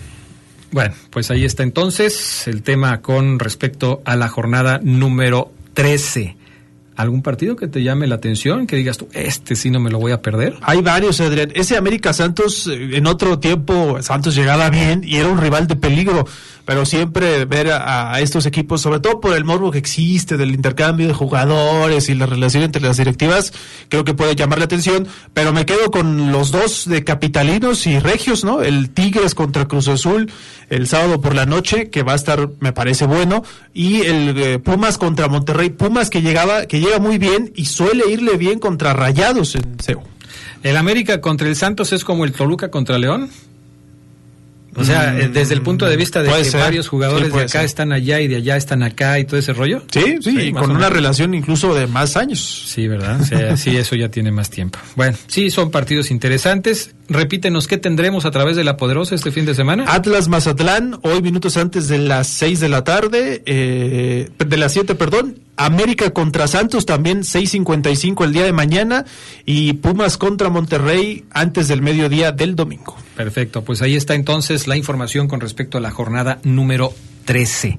Bueno, 0.72 0.93
pues 1.10 1.32
ahí 1.32 1.43
está 1.43 1.63
entonces 1.63 2.48
el 2.48 2.62
tema 2.62 3.02
con 3.02 3.39
respecto 3.39 4.04
a 4.06 4.15
la 4.15 4.28
jornada 4.28 4.80
número 4.84 5.52
13. 5.74 6.38
¿Algún 6.98 7.22
partido 7.22 7.56
que 7.56 7.67
te 7.67 7.84
llame 7.84 8.08
la 8.08 8.15
atención? 8.15 8.65
Que 8.65 8.76
digas 8.76 8.98
tú, 8.98 9.08
este 9.13 9.56
sí 9.56 9.70
no 9.70 9.80
me 9.80 9.91
lo 9.91 10.00
voy 10.00 10.12
a 10.12 10.22
perder. 10.22 10.56
Hay 10.62 10.82
varios, 10.82 11.22
Adrián. 11.22 11.52
Ese 11.54 11.78
América 11.78 12.12
Santos, 12.12 12.67
eh, 12.67 12.98
en 12.98 13.06
otro 13.06 13.38
tiempo, 13.38 14.02
Santos 14.02 14.36
llegaba 14.36 14.70
bien 14.72 15.04
y 15.04 15.17
era 15.17 15.30
un 15.30 15.39
rival 15.39 15.67
de 15.67 15.76
peligro. 15.76 16.26
Pero 16.68 16.86
siempre 16.86 17.46
ver 17.46 17.72
a, 17.72 18.20
estos 18.20 18.46
equipos, 18.46 18.82
sobre 18.82 19.00
todo 19.00 19.22
por 19.22 19.34
el 19.34 19.46
morbo 19.46 19.72
que 19.72 19.78
existe 19.78 20.36
del 20.36 20.54
intercambio 20.54 21.08
de 21.08 21.14
jugadores 21.14 22.10
y 22.10 22.14
la 22.14 22.26
relación 22.26 22.64
entre 22.64 22.82
las 22.82 22.98
directivas, 22.98 23.54
creo 23.88 24.04
que 24.04 24.14
puede 24.14 24.36
llamar 24.36 24.60
la 24.60 24.66
atención. 24.66 25.08
Pero 25.34 25.54
me 25.54 25.66
quedo 25.66 25.90
con 25.92 26.34
los 26.34 26.52
dos 26.52 26.84
de 26.90 27.06
capitalinos 27.06 27.88
y 27.88 28.00
regios, 28.00 28.44
¿no? 28.44 28.62
El 28.62 28.90
Tigres 28.90 29.34
contra 29.34 29.66
Cruz 29.66 29.88
Azul 29.88 30.30
el 30.70 30.88
sábado 30.88 31.22
por 31.22 31.36
la 31.36 31.46
noche, 31.46 31.90
que 31.90 32.04
va 32.04 32.12
a 32.12 32.18
estar, 32.18 32.50
me 32.60 32.74
parece 32.74 33.06
bueno. 33.06 33.46
Y 33.74 34.02
el 34.02 34.38
eh, 34.38 34.60
Pumas 34.60 34.98
contra 34.98 35.30
Monterrey. 35.30 35.70
Pumas 35.70 36.10
que 36.10 36.22
llegaba, 36.22 36.66
que 36.66 36.82
llega 36.82 37.00
muy 37.00 37.18
bien 37.18 37.54
y 37.56 37.68
suele 37.68 38.12
irle 38.12 38.36
bien 38.36 38.60
contra 38.60 38.92
Rayados 38.92 39.56
en 39.56 39.80
CEU. 39.80 40.02
El 40.64 40.76
América 40.76 41.22
contra 41.22 41.48
el 41.48 41.56
Santos 41.56 41.94
es 41.94 42.04
como 42.04 42.26
el 42.26 42.34
Toluca 42.34 42.70
contra 42.70 42.98
León. 42.98 43.30
O 44.78 44.84
sea, 44.84 45.18
eh, 45.20 45.28
desde 45.30 45.54
el 45.56 45.62
punto 45.63 45.86
de 45.88 45.98
vista 45.98 46.22
de 46.22 46.30
Mm, 46.30 46.34
que 46.38 46.44
ser. 46.46 46.60
varios 46.62 46.88
jugadores 46.88 47.28
Sí, 47.30 47.34
de 47.34 47.40
acá 47.40 47.48
ser. 47.50 47.66
están 47.66 47.92
allá 47.92 48.22
y 48.22 48.28
de 48.28 48.36
allá 48.38 48.58
están 48.58 48.84
acá 48.84 49.18
y 49.20 49.26
todo 49.26 49.40
ese 49.40 49.52
rollo. 49.54 49.84
Sí, 49.92 50.18
sí, 50.22 50.40
y 50.40 50.54
más 50.54 50.62
con 50.62 50.72
o 50.72 50.76
una 50.76 50.90
relación 50.90 51.34
incluso 51.34 51.74
de 51.74 51.88
más 51.88 52.16
años. 52.16 52.66
Sí, 52.68 52.88
¿verdad? 52.88 53.20
Sí, 53.24 53.36
sí, 53.58 53.76
eso 53.76 53.96
ya 53.96 54.10
tiene 54.10 54.32
más 54.32 54.50
tiempo. 54.50 54.78
Bueno, 54.96 55.18
sí, 55.28 55.50
son 55.50 55.72
partidos 55.72 56.12
interesantes. 56.12 56.92
Repítenos 57.10 57.68
qué 57.68 57.78
tendremos 57.78 58.26
a 58.26 58.32
través 58.32 58.56
de 58.56 58.64
la 58.64 58.78
Poderosa 58.78 59.16
este 59.16 59.32
fin 59.32 59.46
de 59.46 59.56
semana. 59.56 59.86
Atlas 59.88 60.28
Mazatlán, 60.28 61.00
hoy 61.04 61.22
minutos 61.22 61.58
antes 61.58 61.88
de 61.88 62.00
las 62.00 62.28
6 62.28 62.60
de 62.60 62.70
la 62.70 62.84
tarde, 62.84 63.44
eh, 63.46 64.30
de 64.38 64.58
las 64.58 64.74
7, 64.74 64.96
perdón. 64.96 65.40
América 65.56 66.12
contra 66.12 66.48
Santos 66.48 66.86
también 66.86 67.22
6.55 67.22 68.26
el 68.26 68.34
día 68.34 68.44
de 68.44 68.54
mañana 68.54 69.06
y 69.44 69.74
Pumas 69.74 70.18
contra 70.18 70.50
Monterrey 70.50 71.26
antes 71.32 71.68
del 71.68 71.82
mediodía 71.82 72.32
del 72.32 72.56
domingo. 72.56 72.96
Perfecto, 73.16 73.64
pues 73.64 73.82
ahí 73.82 73.96
está 73.96 74.14
entonces 74.14 74.68
la 74.68 74.78
información 74.78 75.28
con 75.28 75.40
respecto 75.40 75.80
a 75.80 75.82
la 75.82 75.90
jornada 75.90 76.40
número 76.44 76.94
13. 77.28 77.78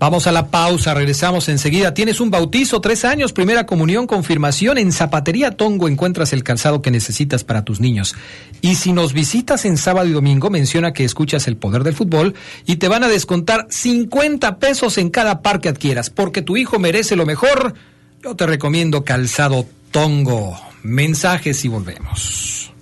Vamos 0.00 0.26
a 0.26 0.32
la 0.32 0.48
pausa, 0.48 0.94
regresamos 0.94 1.48
enseguida. 1.48 1.94
Tienes 1.94 2.18
un 2.18 2.30
bautizo, 2.30 2.80
tres 2.80 3.04
años, 3.04 3.32
primera 3.32 3.66
comunión, 3.66 4.06
confirmación. 4.06 4.78
En 4.78 4.90
Zapatería 4.90 5.52
Tongo 5.52 5.86
encuentras 5.86 6.32
el 6.32 6.42
calzado 6.42 6.82
que 6.82 6.90
necesitas 6.90 7.44
para 7.44 7.62
tus 7.62 7.78
niños. 7.78 8.16
Y 8.62 8.74
si 8.74 8.92
nos 8.92 9.12
visitas 9.12 9.66
en 9.66 9.76
sábado 9.76 10.08
y 10.08 10.12
domingo, 10.12 10.50
menciona 10.50 10.92
que 10.92 11.04
escuchas 11.04 11.46
el 11.46 11.58
poder 11.58 11.84
del 11.84 11.94
fútbol 11.94 12.34
y 12.64 12.76
te 12.76 12.88
van 12.88 13.04
a 13.04 13.08
descontar 13.08 13.66
50 13.70 14.58
pesos 14.58 14.96
en 14.98 15.10
cada 15.10 15.42
par 15.42 15.60
que 15.60 15.68
adquieras, 15.68 16.08
porque 16.08 16.40
tu 16.40 16.56
hijo 16.56 16.78
merece 16.78 17.16
lo 17.16 17.26
mejor. 17.26 17.74
Yo 18.22 18.34
te 18.34 18.46
recomiendo 18.46 19.04
calzado 19.04 19.66
Tongo. 19.90 20.58
Mensajes 20.82 21.64
y 21.64 21.68
volvemos. 21.68 22.72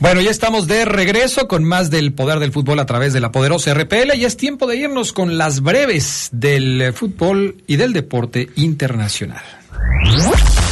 Bueno, 0.00 0.20
ya 0.20 0.30
estamos 0.30 0.68
de 0.68 0.84
regreso 0.84 1.48
con 1.48 1.64
más 1.64 1.90
del 1.90 2.12
poder 2.12 2.38
del 2.38 2.52
fútbol 2.52 2.78
a 2.78 2.86
través 2.86 3.12
de 3.12 3.20
la 3.20 3.32
poderosa 3.32 3.74
RPL 3.74 4.14
y 4.14 4.24
es 4.24 4.36
tiempo 4.36 4.68
de 4.68 4.76
irnos 4.76 5.12
con 5.12 5.38
las 5.38 5.60
breves 5.60 6.28
del 6.30 6.92
fútbol 6.94 7.56
y 7.66 7.76
del 7.76 7.92
deporte 7.92 8.48
internacional. 8.54 9.42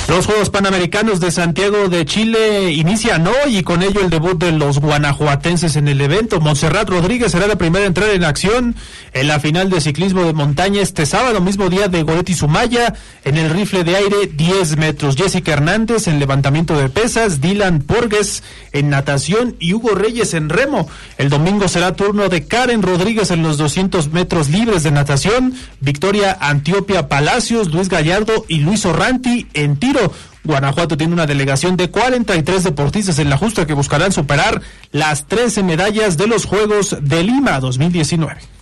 Los 0.09 0.27
Juegos 0.27 0.51
Panamericanos 0.51 1.19
de 1.19 1.33
Santiago 1.33 1.89
de 1.89 2.05
Chile 2.05 2.71
inician 2.71 3.27
hoy 3.27 3.59
y 3.59 3.63
con 3.65 3.83
ello 3.83 4.01
el 4.01 4.09
debut 4.09 4.39
de 4.39 4.53
los 4.53 4.79
guanajuatenses 4.79 5.75
en 5.75 5.89
el 5.89 6.01
evento. 6.01 6.41
Montserrat 6.41 6.89
Rodríguez 6.89 7.33
será 7.33 7.49
la 7.49 7.57
primera 7.57 7.85
en 7.85 7.89
entrar 7.89 8.11
en 8.11 8.23
acción 8.23 8.77
en 9.13 9.27
la 9.27 9.41
final 9.41 9.69
de 9.69 9.81
ciclismo 9.81 10.23
de 10.23 10.33
montaña 10.33 10.81
este 10.81 11.07
sábado, 11.07 11.41
mismo 11.41 11.69
día 11.69 11.89
de 11.89 12.05
Goretti 12.05 12.35
Sumaya, 12.35 12.95
en 13.25 13.37
el 13.37 13.51
rifle 13.51 13.83
de 13.83 13.97
aire 13.97 14.27
10 14.33 14.77
metros. 14.77 15.17
Jessica 15.17 15.55
Hernández 15.55 16.07
en 16.07 16.21
levantamiento 16.21 16.79
de 16.79 16.89
pesas, 16.89 17.41
Dylan 17.41 17.81
Porges 17.81 18.45
en 18.71 18.91
natación 18.91 19.57
y 19.59 19.73
Hugo 19.73 19.97
Reyes 19.97 20.35
en 20.35 20.51
remo. 20.51 20.89
El 21.19 21.31
domingo 21.31 21.67
será 21.67 21.97
turno 21.97 22.29
de 22.29 22.47
Karen 22.47 22.83
Rodríguez 22.83 23.33
en 23.33 23.43
los 23.43 23.59
200 23.59 24.13
metros 24.13 24.51
libres 24.51 24.85
de 24.85 24.93
natación, 24.93 25.55
Victoria 25.81 26.37
Antiopia 26.41 27.09
Palacios, 27.09 27.73
Luis 27.73 27.89
Gallardo 27.89 28.45
y 28.47 28.61
Luis 28.61 28.87
Orranti 28.87 29.49
en 29.53 29.77
tiro 29.77 29.96
Guanajuato 30.45 30.97
tiene 30.97 31.13
una 31.13 31.27
delegación 31.27 31.77
de 31.77 31.91
43 31.91 32.65
deportistas 32.65 33.19
en 33.19 33.31
la 33.31 33.37
justa 33.37 33.67
que 33.67 33.75
buscarán 33.75 34.13
superar 34.13 34.63
las 34.93 35.27
13 35.27 35.63
medallas 35.63 36.17
de 36.17 36.27
los 36.27 36.45
Juegos 36.45 36.97
de 37.01 37.25
Lima 37.25 37.61
2019. 37.61 38.56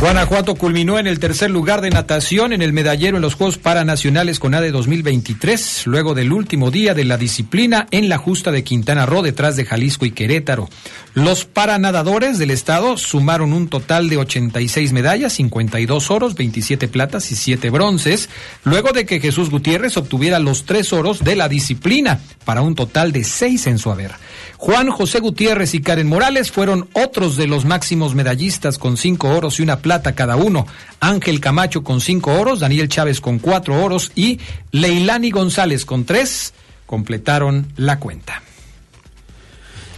Guanajuato 0.00 0.54
culminó 0.54 0.98
en 0.98 1.06
el 1.06 1.18
tercer 1.18 1.50
lugar 1.50 1.82
de 1.82 1.90
natación 1.90 2.54
en 2.54 2.62
el 2.62 2.72
medallero 2.72 3.18
en 3.18 3.22
los 3.22 3.34
Juegos 3.34 3.58
Paranacionales 3.58 4.38
con 4.38 4.54
ADE 4.54 4.70
2023, 4.70 5.86
luego 5.86 6.14
del 6.14 6.32
último 6.32 6.70
día 6.70 6.94
de 6.94 7.04
la 7.04 7.18
disciplina 7.18 7.86
en 7.90 8.08
la 8.08 8.16
justa 8.16 8.50
de 8.50 8.64
Quintana 8.64 9.04
Roo 9.04 9.20
detrás 9.20 9.56
de 9.56 9.66
Jalisco 9.66 10.06
y 10.06 10.12
Querétaro. 10.12 10.70
Los 11.12 11.44
paranadadores 11.44 12.38
del 12.38 12.50
estado 12.50 12.96
sumaron 12.96 13.52
un 13.52 13.68
total 13.68 14.08
de 14.08 14.16
86 14.16 14.94
medallas, 14.94 15.34
52 15.34 16.10
oros, 16.10 16.34
27 16.34 16.88
platas 16.88 17.30
y 17.30 17.36
7 17.36 17.68
bronces, 17.68 18.30
luego 18.64 18.92
de 18.92 19.04
que 19.04 19.20
Jesús 19.20 19.50
Gutiérrez 19.50 19.98
obtuviera 19.98 20.38
los 20.38 20.64
tres 20.64 20.94
oros 20.94 21.22
de 21.22 21.36
la 21.36 21.50
disciplina, 21.50 22.20
para 22.46 22.62
un 22.62 22.74
total 22.74 23.12
de 23.12 23.22
seis 23.22 23.66
en 23.66 23.78
su 23.78 23.90
haber. 23.90 24.12
Juan 24.56 24.90
José 24.90 25.20
Gutiérrez 25.20 25.74
y 25.74 25.82
Karen 25.82 26.08
Morales 26.08 26.50
fueron 26.50 26.88
otros 26.94 27.36
de 27.36 27.46
los 27.46 27.64
máximos 27.64 28.14
medallistas 28.14 28.78
con 28.78 28.96
cinco 28.96 29.28
oros 29.28 29.60
y 29.60 29.62
una 29.62 29.76
plata 29.76 29.89
cada 29.98 30.36
uno. 30.36 30.66
Ángel 31.00 31.40
Camacho 31.40 31.82
con 31.82 32.00
cinco 32.00 32.32
oros, 32.32 32.60
Daniel 32.60 32.88
Chávez 32.88 33.20
con 33.20 33.38
cuatro 33.38 33.82
oros 33.82 34.12
y 34.14 34.38
Leilani 34.70 35.30
González 35.30 35.84
con 35.84 36.04
tres 36.04 36.54
completaron 36.86 37.72
la 37.76 37.98
cuenta. 37.98 38.42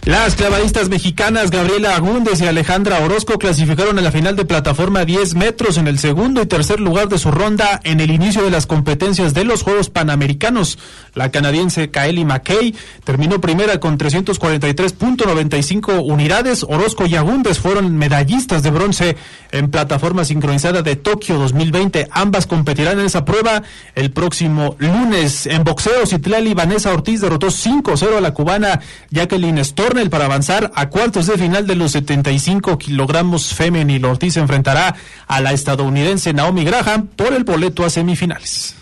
Las 0.05 0.35
clavadistas 0.35 0.89
mexicanas 0.89 1.49
Gabriela 1.49 1.95
Agúndez 1.95 2.41
y 2.41 2.45
Alejandra 2.45 2.99
Orozco 2.99 3.39
clasificaron 3.39 3.97
a 3.97 4.01
la 4.01 4.11
final 4.11 4.35
de 4.35 4.43
plataforma 4.43 5.05
10 5.05 5.35
metros 5.35 5.77
en 5.77 5.87
el 5.87 5.97
segundo 5.97 6.41
y 6.41 6.45
tercer 6.45 6.81
lugar 6.81 7.07
de 7.07 7.17
su 7.17 7.31
ronda 7.31 7.79
en 7.85 8.01
el 8.01 8.11
inicio 8.11 8.43
de 8.43 8.51
las 8.51 8.67
competencias 8.67 9.33
de 9.33 9.45
los 9.45 9.63
Juegos 9.63 9.89
Panamericanos. 9.89 10.77
La 11.13 11.31
canadiense 11.31 11.89
Kaeli 11.89 12.25
McKay 12.25 12.75
terminó 13.05 13.39
primera 13.39 13.79
con 13.79 13.97
343.95 13.97 16.03
unidades. 16.03 16.63
Orozco 16.63 17.05
y 17.05 17.15
Agúndez 17.15 17.59
fueron 17.59 17.95
medallistas 17.95 18.61
de 18.61 18.71
bronce 18.71 19.15
en 19.53 19.71
plataforma 19.71 20.25
sincronizada 20.25 20.81
de 20.81 20.97
Tokio 20.97 21.39
2020. 21.39 22.09
Ambas 22.11 22.45
competirán 22.45 22.99
en 22.99 23.05
esa 23.05 23.23
prueba 23.23 23.63
el 23.95 24.11
próximo 24.11 24.75
lunes. 24.79 25.45
En 25.45 25.63
boxeo, 25.63 26.05
Citlali 26.05 26.53
Vanessa 26.53 26.91
Ortiz 26.91 27.21
derrotó 27.21 27.47
5-0 27.47 28.17
a 28.17 28.21
la 28.21 28.33
cubana 28.33 28.81
Jacqueline 29.09 29.59
Storm 29.93 30.09
para 30.09 30.25
avanzar 30.25 30.71
a 30.75 30.89
cuartos 30.89 31.27
de 31.27 31.37
final 31.37 31.67
de 31.67 31.75
los 31.75 31.91
75 31.91 32.77
kilogramos 32.77 33.53
femenil. 33.53 34.05
Ortiz 34.05 34.37
enfrentará 34.37 34.95
a 35.27 35.41
la 35.41 35.53
estadounidense 35.53 36.33
Naomi 36.33 36.63
Graham 36.63 37.07
por 37.15 37.33
el 37.33 37.43
boleto 37.43 37.85
a 37.85 37.89
semifinales. 37.89 38.75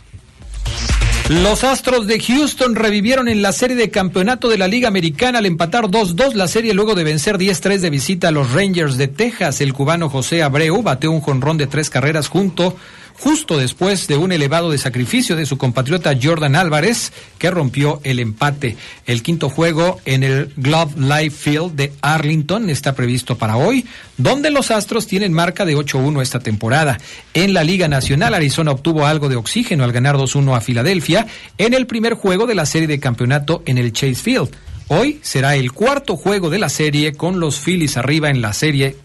Los 1.27 1.63
Astros 1.63 2.07
de 2.07 2.19
Houston 2.19 2.75
revivieron 2.75 3.27
en 3.27 3.41
la 3.41 3.51
serie 3.51 3.75
de 3.75 3.89
campeonato 3.89 4.49
de 4.49 4.57
la 4.57 4.67
Liga 4.67 4.87
Americana 4.87 5.39
al 5.39 5.45
empatar 5.45 5.85
2-2 5.85 6.33
la 6.33 6.47
serie 6.47 6.73
luego 6.73 6.95
de 6.95 7.03
vencer 7.03 7.37
10-3 7.37 7.79
de 7.79 7.89
visita 7.89 8.27
a 8.29 8.31
los 8.31 8.51
Rangers 8.51 8.97
de 8.97 9.07
Texas. 9.07 9.61
El 9.61 9.73
cubano 9.73 10.09
José 10.09 10.43
Abreu 10.43 10.81
bateó 10.81 11.11
un 11.11 11.21
jonrón 11.21 11.57
de 11.57 11.67
tres 11.67 11.89
carreras 11.89 12.27
junto 12.27 12.75
justo 13.21 13.59
después 13.59 14.07
de 14.07 14.17
un 14.17 14.31
elevado 14.31 14.71
de 14.71 14.79
sacrificio 14.79 15.35
de 15.35 15.45
su 15.45 15.59
compatriota 15.59 16.17
Jordan 16.19 16.55
Álvarez, 16.55 17.13
que 17.37 17.51
rompió 17.51 18.01
el 18.03 18.19
empate. 18.19 18.77
El 19.05 19.21
quinto 19.21 19.47
juego 19.47 20.01
en 20.05 20.23
el 20.23 20.51
Glove 20.57 20.93
Life 20.97 21.29
Field 21.29 21.75
de 21.75 21.93
Arlington 22.01 22.71
está 22.71 22.95
previsto 22.95 23.37
para 23.37 23.57
hoy, 23.57 23.85
donde 24.17 24.49
los 24.49 24.71
Astros 24.71 25.05
tienen 25.05 25.33
marca 25.33 25.65
de 25.65 25.77
8-1 25.77 26.19
esta 26.23 26.39
temporada. 26.39 26.97
En 27.35 27.53
la 27.53 27.63
Liga 27.63 27.87
Nacional, 27.87 28.33
Arizona 28.33 28.71
obtuvo 28.71 29.05
algo 29.05 29.29
de 29.29 29.35
oxígeno 29.35 29.83
al 29.83 29.91
ganar 29.91 30.15
2-1 30.15 30.57
a 30.57 30.61
Filadelfia 30.61 31.27
en 31.59 31.75
el 31.75 31.85
primer 31.85 32.15
juego 32.15 32.47
de 32.47 32.55
la 32.55 32.65
serie 32.65 32.87
de 32.87 32.99
campeonato 32.99 33.61
en 33.67 33.77
el 33.77 33.93
Chase 33.93 34.15
Field. 34.15 34.49
Hoy 34.87 35.19
será 35.21 35.55
el 35.55 35.73
cuarto 35.73 36.17
juego 36.17 36.49
de 36.49 36.57
la 36.57 36.69
serie 36.69 37.13
con 37.13 37.39
los 37.39 37.59
Phillies 37.59 37.97
arriba 37.97 38.31
en 38.31 38.41
la 38.41 38.53
serie, 38.53 38.97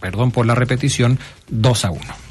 perdón 0.00 0.32
por 0.32 0.44
la 0.44 0.54
repetición, 0.54 1.18
2 1.48 1.84
a 1.86 1.90
1. 1.92 2.23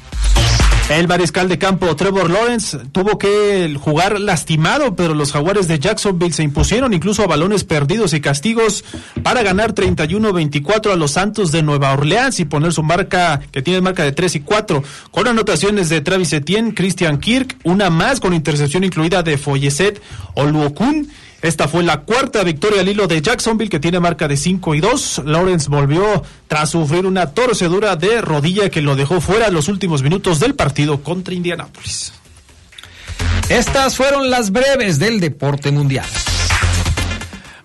El 0.90 1.08
mariscal 1.08 1.48
de 1.48 1.58
campo 1.58 1.96
Trevor 1.96 2.28
Lawrence 2.28 2.78
tuvo 2.92 3.16
que 3.16 3.74
jugar 3.80 4.20
lastimado, 4.20 4.94
pero 4.94 5.14
los 5.14 5.32
jaguares 5.32 5.66
de 5.66 5.78
Jacksonville 5.78 6.34
se 6.34 6.42
impusieron 6.42 6.92
incluso 6.92 7.22
a 7.22 7.26
balones 7.26 7.64
perdidos 7.64 8.12
y 8.12 8.20
castigos 8.20 8.84
para 9.22 9.42
ganar 9.42 9.74
31-24 9.74 10.92
a 10.92 10.96
los 10.96 11.12
Santos 11.12 11.52
de 11.52 11.62
Nueva 11.62 11.92
Orleans 11.94 12.38
y 12.38 12.44
poner 12.44 12.74
su 12.74 12.82
marca, 12.82 13.40
que 13.50 13.62
tiene 13.62 13.80
marca 13.80 14.04
de 14.04 14.12
3 14.12 14.36
y 14.36 14.40
4, 14.40 14.84
con 15.10 15.26
anotaciones 15.26 15.88
de 15.88 16.02
Travis 16.02 16.34
Etienne, 16.34 16.74
Christian 16.74 17.18
Kirk, 17.18 17.56
una 17.64 17.88
más 17.88 18.20
con 18.20 18.34
intercepción 18.34 18.84
incluida 18.84 19.22
de 19.22 19.38
Folleset 19.38 20.02
Oluokun 20.34 21.08
esta 21.44 21.68
fue 21.68 21.82
la 21.82 22.00
cuarta 22.00 22.42
victoria 22.42 22.80
al 22.80 22.88
hilo 22.88 23.06
de 23.06 23.20
Jacksonville, 23.20 23.68
que 23.68 23.78
tiene 23.78 24.00
marca 24.00 24.26
de 24.26 24.38
5 24.38 24.74
y 24.76 24.80
2. 24.80 25.22
Lawrence 25.26 25.68
volvió 25.68 26.22
tras 26.48 26.70
sufrir 26.70 27.04
una 27.04 27.32
torcedura 27.34 27.96
de 27.96 28.22
rodilla 28.22 28.70
que 28.70 28.80
lo 28.80 28.96
dejó 28.96 29.20
fuera 29.20 29.48
en 29.48 29.54
los 29.54 29.68
últimos 29.68 30.02
minutos 30.02 30.40
del 30.40 30.54
partido 30.54 31.02
contra 31.02 31.34
Indianápolis. 31.34 32.14
Estas 33.50 33.94
fueron 33.94 34.30
las 34.30 34.52
breves 34.52 34.98
del 34.98 35.20
deporte 35.20 35.70
mundial. 35.70 36.06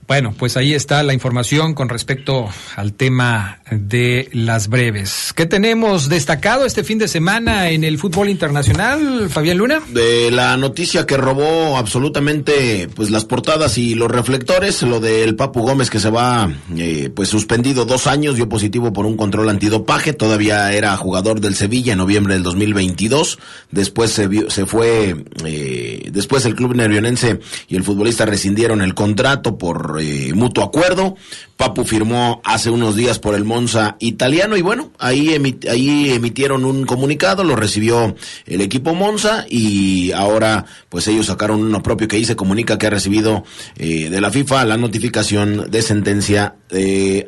Bueno, 0.09 0.33
pues 0.35 0.57
ahí 0.57 0.73
está 0.73 1.03
la 1.03 1.13
información 1.13 1.75
con 1.75 1.87
respecto 1.87 2.49
al 2.75 2.93
tema 2.93 3.59
de 3.69 4.27
las 4.33 4.67
breves. 4.67 5.33
¿Qué 5.35 5.45
tenemos 5.45 6.09
destacado 6.09 6.65
este 6.65 6.83
fin 6.83 6.97
de 6.97 7.07
semana 7.07 7.69
en 7.69 7.83
el 7.83 7.99
fútbol 7.99 8.27
internacional, 8.27 9.29
Fabián 9.29 9.59
Luna? 9.59 9.83
De 9.93 10.31
la 10.31 10.57
noticia 10.57 11.05
que 11.05 11.15
robó 11.15 11.77
absolutamente 11.77 12.89
pues 12.95 13.11
las 13.11 13.23
portadas 13.25 13.77
y 13.77 13.93
los 13.93 14.09
reflectores, 14.09 14.81
lo 14.81 14.99
del 14.99 15.35
Papu 15.35 15.61
Gómez 15.61 15.91
que 15.91 15.99
se 15.99 16.09
va 16.09 16.51
eh, 16.75 17.11
pues 17.15 17.29
suspendido 17.29 17.85
dos 17.85 18.07
años, 18.07 18.35
dio 18.35 18.49
positivo 18.49 18.91
por 18.91 19.05
un 19.05 19.15
control 19.15 19.47
antidopaje, 19.47 20.13
todavía 20.13 20.73
era 20.73 20.97
jugador 20.97 21.39
del 21.39 21.53
Sevilla 21.53 21.91
en 21.91 21.99
noviembre 21.99 22.33
del 22.33 22.41
2022, 22.41 23.37
después 23.69 24.09
se, 24.09 24.27
se 24.49 24.65
fue, 24.65 25.23
eh, 25.45 26.09
después 26.11 26.45
el 26.45 26.55
club 26.55 26.73
nervionense 26.73 27.41
y 27.67 27.75
el 27.75 27.83
futbolista 27.83 28.25
rescindieron 28.25 28.81
el 28.81 28.95
contrato 28.95 29.59
por 29.59 29.98
eh, 29.99 30.33
mutuo 30.33 30.63
acuerdo. 30.63 31.15
Papu 31.59 31.83
firmó 31.83 32.41
hace 32.45 32.69
unos 32.69 32.95
días 32.95 33.19
por 33.19 33.35
el 33.35 33.43
Monza 33.43 33.97
italiano 33.99 34.55
y 34.55 34.61
bueno, 34.61 34.93
ahí, 34.97 35.35
ahí 35.69 36.09
emitieron 36.11 36.63
un 36.63 36.85
comunicado, 36.85 37.43
lo 37.43 37.57
recibió 37.57 38.15
el 38.45 38.61
equipo 38.61 38.95
Monza 38.95 39.43
y 39.49 40.13
ahora 40.13 40.65
pues 40.87 41.09
ellos 41.09 41.25
sacaron 41.25 41.61
uno 41.61 41.83
propio 41.83 42.07
que 42.07 42.15
ahí 42.15 42.23
se 42.23 42.37
comunica 42.37 42.77
que 42.77 42.87
ha 42.87 42.89
recibido 42.89 43.43
eh, 43.75 44.09
de 44.09 44.21
la 44.21 44.31
FIFA 44.31 44.63
la 44.63 44.77
notificación 44.77 45.69
de 45.69 45.81
sentencia 45.81 46.55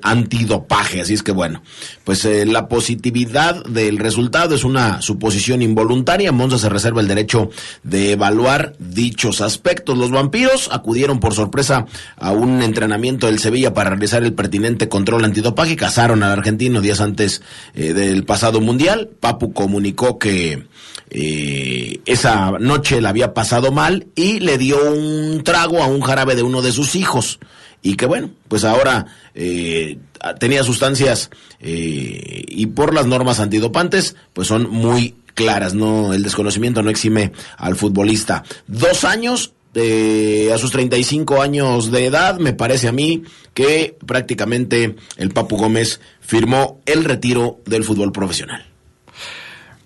antidopaje. 0.02 1.02
Así 1.02 1.14
es 1.16 1.24
que 1.24 1.32
bueno, 1.32 1.62
pues 2.06 2.24
eh, 2.26 2.46
la 2.46 2.70
positividad 2.70 3.66
del 3.66 3.98
resultado 3.98 4.56
es 4.56 4.64
una 4.64 5.02
suposición 5.02 5.62
involuntaria. 5.62 6.32
Monza 6.32 6.58
se 6.58 6.70
reserva 6.70 7.02
el 7.02 7.08
derecho 7.08 7.50
de 7.84 8.12
evaluar 8.12 8.76
dichos 8.80 9.42
aspectos. 9.42 9.98
Los 9.98 10.12
vampiros 10.12 10.70
acudieron 10.72 11.20
por 11.20 11.34
sorpresa 11.34 11.86
a 12.18 12.32
un 12.32 12.62
entrenamiento 12.62 13.26
del 13.28 13.40
Sevilla 13.40 13.74
para 13.74 13.90
realizar 13.90 14.21
el 14.24 14.34
pertinente 14.34 14.90
control 14.90 15.26
antidopaje. 15.26 15.76
Cazaron 15.76 16.24
al 16.24 16.32
argentino 16.32 16.82
días 16.82 17.02
antes 17.02 17.42
eh, 17.74 17.94
del 17.94 18.24
pasado 18.24 18.62
mundial. 18.62 19.10
Papu 19.20 19.54
comunicó 19.54 20.20
que 20.20 20.68
eh, 21.10 22.00
esa 22.06 22.52
noche 22.60 23.02
la 23.02 23.10
había 23.10 23.34
pasado 23.34 23.72
mal 23.72 24.08
y 24.16 24.40
le 24.40 24.58
dio 24.58 24.92
un 24.92 25.44
trago 25.44 25.82
a 25.82 25.88
un 25.88 26.02
jarabe 26.02 26.36
de 26.36 26.44
uno 26.44 26.62
de 26.62 26.72
sus 26.72 26.96
hijos. 26.96 27.40
Y 27.82 27.96
que 27.96 28.06
bueno, 28.06 28.30
pues 28.48 28.64
ahora 28.64 29.08
eh, 29.34 29.98
tenía 30.40 30.64
sustancias 30.64 31.32
y 31.60 32.66
por 32.68 32.94
las 32.94 33.08
normas 33.08 33.40
antidopantes, 33.40 34.16
pues 34.34 34.48
son 34.48 34.70
muy 34.70 35.16
claras, 35.34 35.74
no, 35.74 36.14
el 36.14 36.24
desconocimiento 36.24 36.84
no 36.84 36.90
exime 36.90 37.32
al 37.58 37.76
futbolista. 37.76 38.44
Dos 38.68 39.04
años 39.04 39.54
a 39.74 40.58
sus 40.58 40.72
35 40.72 41.42
años 41.42 41.92
de 41.92 42.06
edad, 42.06 42.40
me 42.40 42.54
parece 42.54 42.88
a 42.88 42.92
mí 42.92 43.24
que 43.54 43.98
prácticamente 44.06 44.96
el 45.18 45.30
Papu 45.30 45.58
Gómez 45.58 46.00
firmó 46.20 46.82
el 46.86 47.04
retiro 47.04 47.60
del 47.66 47.84
fútbol 47.84 48.12
profesional. 48.12 48.72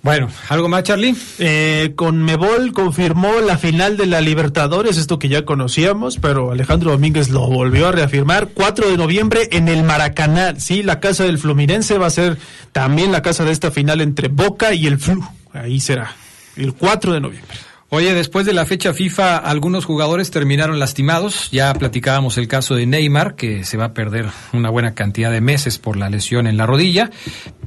Bueno, 0.05 0.29
¿algo 0.49 0.69
más, 0.69 0.83
Charlie? 0.83 1.15
Eh, 1.39 1.93
con 1.95 2.21
Mebol 2.23 2.73
confirmó 2.73 3.41
la 3.41 3.57
final 3.57 3.97
de 3.97 4.05
la 4.05 4.21
Libertadores, 4.21 4.97
esto 4.97 5.17
que 5.17 5.29
ya 5.29 5.45
conocíamos, 5.45 6.19
pero 6.19 6.51
Alejandro 6.51 6.91
Domínguez 6.91 7.29
lo 7.29 7.47
volvió 7.47 7.87
a 7.87 7.91
reafirmar. 7.91 8.49
4 8.53 8.91
de 8.91 8.97
noviembre 8.97 9.49
en 9.51 9.67
el 9.67 9.81
Maracaná. 9.81 10.59
Sí, 10.59 10.83
la 10.83 10.99
casa 10.99 11.23
del 11.23 11.39
Fluminense 11.39 11.97
va 11.97 12.05
a 12.05 12.11
ser 12.11 12.37
también 12.71 13.11
la 13.11 13.23
casa 13.23 13.45
de 13.45 13.51
esta 13.51 13.71
final 13.71 13.99
entre 13.99 14.27
Boca 14.27 14.75
y 14.75 14.85
el 14.85 14.99
Flu. 14.99 15.27
Ahí 15.53 15.79
será, 15.79 16.15
el 16.55 16.73
4 16.73 17.13
de 17.13 17.21
noviembre. 17.21 17.57
Oye, 17.95 18.13
después 18.13 18.45
de 18.45 18.51
la 18.51 18.65
fecha 18.65 18.93
FIFA, 18.93 19.37
algunos 19.37 19.85
jugadores 19.85 20.29
terminaron 20.29 20.79
lastimados. 20.79 21.47
Ya 21.53 21.73
platicábamos 21.73 22.37
el 22.37 22.49
caso 22.49 22.75
de 22.75 22.85
Neymar, 22.85 23.35
que 23.35 23.63
se 23.63 23.77
va 23.77 23.85
a 23.85 23.93
perder 23.93 24.25
una 24.51 24.69
buena 24.69 24.93
cantidad 24.93 25.31
de 25.31 25.39
meses 25.39 25.77
por 25.77 25.95
la 25.95 26.09
lesión 26.09 26.45
en 26.45 26.57
la 26.57 26.65
rodilla. 26.65 27.09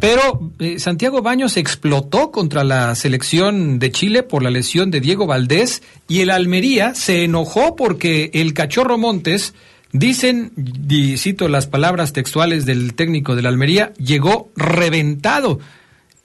Pero 0.00 0.52
eh, 0.58 0.80
Santiago 0.80 1.22
Baños 1.22 1.56
explotó 1.56 2.30
contra 2.30 2.62
la 2.62 2.94
selección 2.94 3.78
de 3.78 3.90
Chile 3.90 4.22
por 4.22 4.42
la 4.42 4.50
lesión 4.50 4.90
de 4.90 5.00
Diego 5.00 5.26
Valdés 5.26 5.82
y 6.08 6.20
el 6.20 6.28
Almería 6.28 6.94
se 6.94 7.24
enojó 7.24 7.74
porque 7.74 8.30
el 8.34 8.52
cachorro 8.52 8.98
Montes, 8.98 9.54
dicen, 9.92 10.52
y 10.90 11.16
cito 11.16 11.48
las 11.48 11.66
palabras 11.66 12.12
textuales 12.12 12.66
del 12.66 12.92
técnico 12.92 13.34
de 13.34 13.40
la 13.40 13.48
Almería, 13.48 13.94
llegó 13.94 14.50
reventado. 14.56 15.58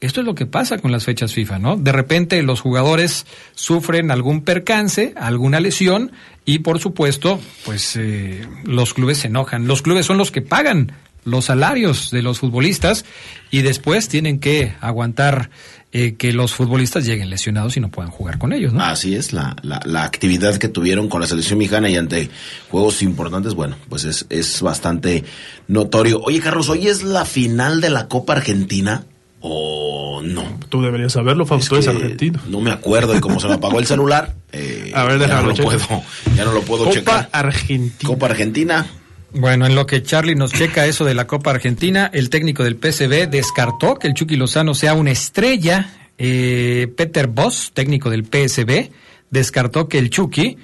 Esto 0.03 0.19
es 0.19 0.25
lo 0.25 0.35
que 0.35 0.45
pasa 0.45 0.79
con 0.79 0.91
las 0.91 1.05
fechas 1.05 1.33
FIFA, 1.33 1.59
¿no? 1.59 1.77
De 1.77 1.93
repente 1.93 2.43
los 2.43 2.59
jugadores 2.59 3.25
sufren 3.55 4.11
algún 4.11 4.41
percance, 4.41 5.13
alguna 5.15 5.61
lesión 5.61 6.11
y 6.43 6.59
por 6.59 6.79
supuesto, 6.79 7.39
pues 7.63 7.95
eh, 7.95 8.45
los 8.65 8.93
clubes 8.93 9.19
se 9.19 9.27
enojan. 9.27 9.65
Los 9.65 9.81
clubes 9.81 10.05
son 10.05 10.17
los 10.17 10.29
que 10.29 10.41
pagan 10.41 10.91
los 11.23 11.45
salarios 11.45 12.11
de 12.11 12.21
los 12.21 12.39
futbolistas 12.39 13.05
y 13.49 13.61
después 13.61 14.09
tienen 14.09 14.41
que 14.41 14.73
aguantar 14.81 15.49
eh, 15.93 16.15
que 16.15 16.33
los 16.33 16.53
futbolistas 16.53 17.05
lleguen 17.05 17.29
lesionados 17.29 17.77
y 17.77 17.79
no 17.79 17.89
puedan 17.89 18.11
jugar 18.11 18.39
con 18.39 18.51
ellos, 18.51 18.73
¿no? 18.73 18.83
Así 18.83 19.15
es, 19.15 19.31
la, 19.31 19.55
la, 19.61 19.79
la, 19.85 20.03
actividad 20.03 20.57
que 20.57 20.67
tuvieron 20.67 21.07
con 21.07 21.21
la 21.21 21.27
selección 21.27 21.59
mexicana 21.59 21.89
y 21.89 21.95
ante 21.95 22.29
juegos 22.69 23.01
importantes, 23.03 23.53
bueno, 23.53 23.77
pues 23.87 24.03
es, 24.03 24.25
es 24.29 24.61
bastante 24.61 25.23
notorio. 25.69 26.19
Oye, 26.25 26.41
Carlos, 26.41 26.67
hoy 26.67 26.89
es 26.89 27.03
la 27.03 27.23
final 27.23 27.79
de 27.79 27.89
la 27.89 28.09
Copa 28.09 28.33
Argentina 28.33 29.05
o 29.45 30.21
no. 30.23 30.57
Tú 30.69 30.81
deberías 30.81 31.11
saberlo, 31.11 31.45
Fausto, 31.45 31.77
es, 31.77 31.87
argentino. 31.87 32.39
No 32.47 32.61
me 32.61 32.71
acuerdo 32.71 33.15
y 33.15 33.19
como 33.19 33.41
se 33.41 33.49
me 33.49 33.55
apagó 33.55 33.77
el 33.79 33.85
celular, 33.85 34.33
eh, 34.53 34.91
a 34.95 35.03
ver, 35.03 35.19
ya, 35.19 35.41
no 35.41 35.49
lo 35.49 35.55
puedo, 35.55 35.79
ya 36.35 36.45
no 36.45 36.53
lo 36.53 36.61
puedo 36.61 36.85
Copa 36.85 36.95
checar. 36.95 37.29
Argentina. 37.31 38.09
Copa 38.09 38.27
Argentina. 38.27 38.87
Bueno, 39.33 39.65
en 39.65 39.75
lo 39.75 39.85
que 39.85 40.01
Charlie 40.01 40.35
nos 40.35 40.53
checa 40.53 40.85
eso 40.85 41.03
de 41.03 41.13
la 41.13 41.27
Copa 41.27 41.51
Argentina, 41.51 42.09
el 42.13 42.29
técnico 42.29 42.63
del 42.63 42.77
PSV 42.77 43.29
descartó 43.29 43.95
que 43.95 44.07
el 44.07 44.13
Chucky 44.13 44.37
Lozano 44.37 44.73
sea 44.73 44.93
una 44.93 45.11
estrella. 45.11 45.89
Eh, 46.17 46.87
Peter 46.95 47.27
Voss, 47.27 47.71
técnico 47.73 48.09
del 48.09 48.23
PSV, 48.23 48.91
descartó 49.29 49.89
que 49.89 49.97
el 49.97 50.09
Chucky 50.09 50.57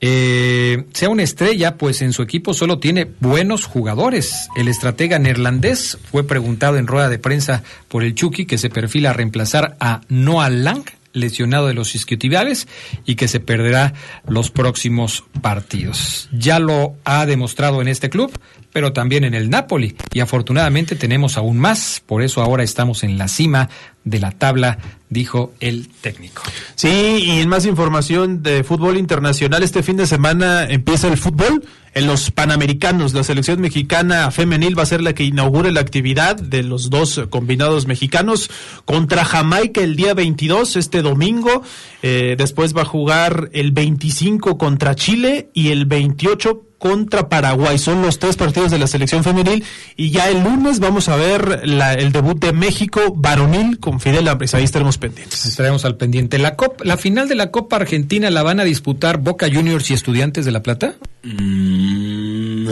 eh, 0.00 0.84
sea 0.92 1.08
una 1.08 1.22
estrella, 1.22 1.76
pues 1.76 2.02
en 2.02 2.12
su 2.12 2.22
equipo 2.22 2.54
solo 2.54 2.78
tiene 2.78 3.10
buenos 3.20 3.64
jugadores. 3.64 4.48
El 4.56 4.68
estratega 4.68 5.18
neerlandés 5.18 5.98
fue 6.10 6.24
preguntado 6.24 6.76
en 6.76 6.86
rueda 6.86 7.08
de 7.08 7.18
prensa 7.18 7.62
por 7.88 8.02
el 8.02 8.14
Chucky 8.14 8.46
que 8.46 8.58
se 8.58 8.70
perfila 8.70 9.10
a 9.10 9.14
reemplazar 9.14 9.76
a 9.80 10.02
Noah 10.08 10.50
Lang, 10.50 10.84
lesionado 11.12 11.66
de 11.66 11.74
los 11.74 11.94
isquiotibiales 11.94 12.68
y 13.06 13.16
que 13.16 13.26
se 13.26 13.40
perderá 13.40 13.94
los 14.28 14.50
próximos 14.50 15.24
partidos. 15.40 16.28
Ya 16.30 16.58
lo 16.58 16.94
ha 17.04 17.24
demostrado 17.26 17.80
en 17.80 17.88
este 17.88 18.10
club, 18.10 18.38
pero 18.76 18.92
también 18.92 19.24
en 19.24 19.32
el 19.32 19.48
Napoli 19.48 19.96
y 20.12 20.20
afortunadamente 20.20 20.96
tenemos 20.96 21.38
aún 21.38 21.56
más, 21.56 22.02
por 22.04 22.22
eso 22.22 22.42
ahora 22.42 22.62
estamos 22.62 23.04
en 23.04 23.16
la 23.16 23.26
cima 23.26 23.70
de 24.04 24.20
la 24.20 24.32
tabla, 24.32 24.76
dijo 25.08 25.54
el 25.60 25.88
técnico. 25.88 26.42
Sí, 26.74 27.24
y 27.24 27.40
en 27.40 27.48
más 27.48 27.64
información 27.64 28.42
de 28.42 28.64
fútbol 28.64 28.98
internacional, 28.98 29.62
este 29.62 29.82
fin 29.82 29.96
de 29.96 30.06
semana 30.06 30.64
empieza 30.68 31.08
el 31.08 31.16
fútbol 31.16 31.64
en 31.94 32.06
los 32.06 32.30
Panamericanos. 32.30 33.14
La 33.14 33.24
selección 33.24 33.62
mexicana 33.62 34.30
femenil 34.30 34.78
va 34.78 34.82
a 34.82 34.86
ser 34.86 35.00
la 35.00 35.14
que 35.14 35.24
inaugure 35.24 35.72
la 35.72 35.80
actividad 35.80 36.36
de 36.36 36.62
los 36.62 36.90
dos 36.90 37.22
combinados 37.30 37.86
mexicanos 37.86 38.50
contra 38.84 39.24
Jamaica 39.24 39.80
el 39.80 39.96
día 39.96 40.12
22, 40.12 40.76
este 40.76 41.00
domingo. 41.00 41.62
Eh, 42.02 42.36
después 42.36 42.76
va 42.76 42.82
a 42.82 42.84
jugar 42.84 43.48
el 43.54 43.72
25 43.72 44.58
contra 44.58 44.94
Chile 44.94 45.48
y 45.54 45.70
el 45.70 45.86
28 45.86 46.62
contra 46.78 47.28
Paraguay. 47.28 47.78
Son 47.78 48.02
los 48.02 48.18
tres 48.18 48.36
partidos 48.36 48.70
de 48.70 48.78
la 48.78 48.86
selección 48.86 49.24
femenil 49.24 49.64
y 49.96 50.10
ya 50.10 50.28
el 50.28 50.42
lunes 50.42 50.78
vamos 50.78 51.08
a 51.08 51.16
ver 51.16 51.66
la, 51.66 51.94
el 51.94 52.12
debut 52.12 52.38
de 52.38 52.52
México 52.52 53.00
varonil 53.14 53.78
con 53.78 54.00
Fidel 54.00 54.28
Ambris. 54.28 54.54
Ahí 54.54 54.64
estaremos 54.64 54.98
pendientes. 54.98 55.46
Estaremos 55.46 55.84
al 55.84 55.96
pendiente. 55.96 56.38
La, 56.38 56.54
Copa, 56.56 56.84
la 56.84 56.96
final 56.96 57.28
de 57.28 57.34
la 57.34 57.50
Copa 57.50 57.76
Argentina 57.76 58.30
la 58.30 58.42
van 58.42 58.60
a 58.60 58.64
disputar 58.64 59.18
Boca 59.18 59.48
Juniors 59.52 59.90
y 59.90 59.94
Estudiantes 59.94 60.44
de 60.44 60.52
La 60.52 60.62
Plata. 60.62 60.96
Mm, 61.22 62.66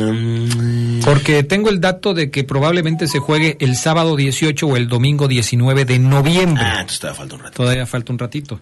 Porque 1.05 1.43
tengo 1.43 1.71
el 1.71 1.81
dato 1.81 2.15
de 2.15 2.31
que 2.31 2.45
probablemente 2.45 3.09
se 3.09 3.19
juegue 3.19 3.57
el 3.61 3.77
sábado 3.77 4.17
18 4.17 4.67
o 4.67 4.77
el 4.77 4.89
domingo 4.89 5.29
19 5.29 5.85
de 5.85 5.99
noviembre. 5.99 6.63
Ah, 6.65 6.81
entonces 6.81 7.01
todavía 7.01 7.17
falta 7.19 7.35
un 7.35 7.41
rato. 7.43 7.57
Todavía 7.57 7.87
falta 7.87 8.13
un 8.13 8.19
ratito. 8.19 8.61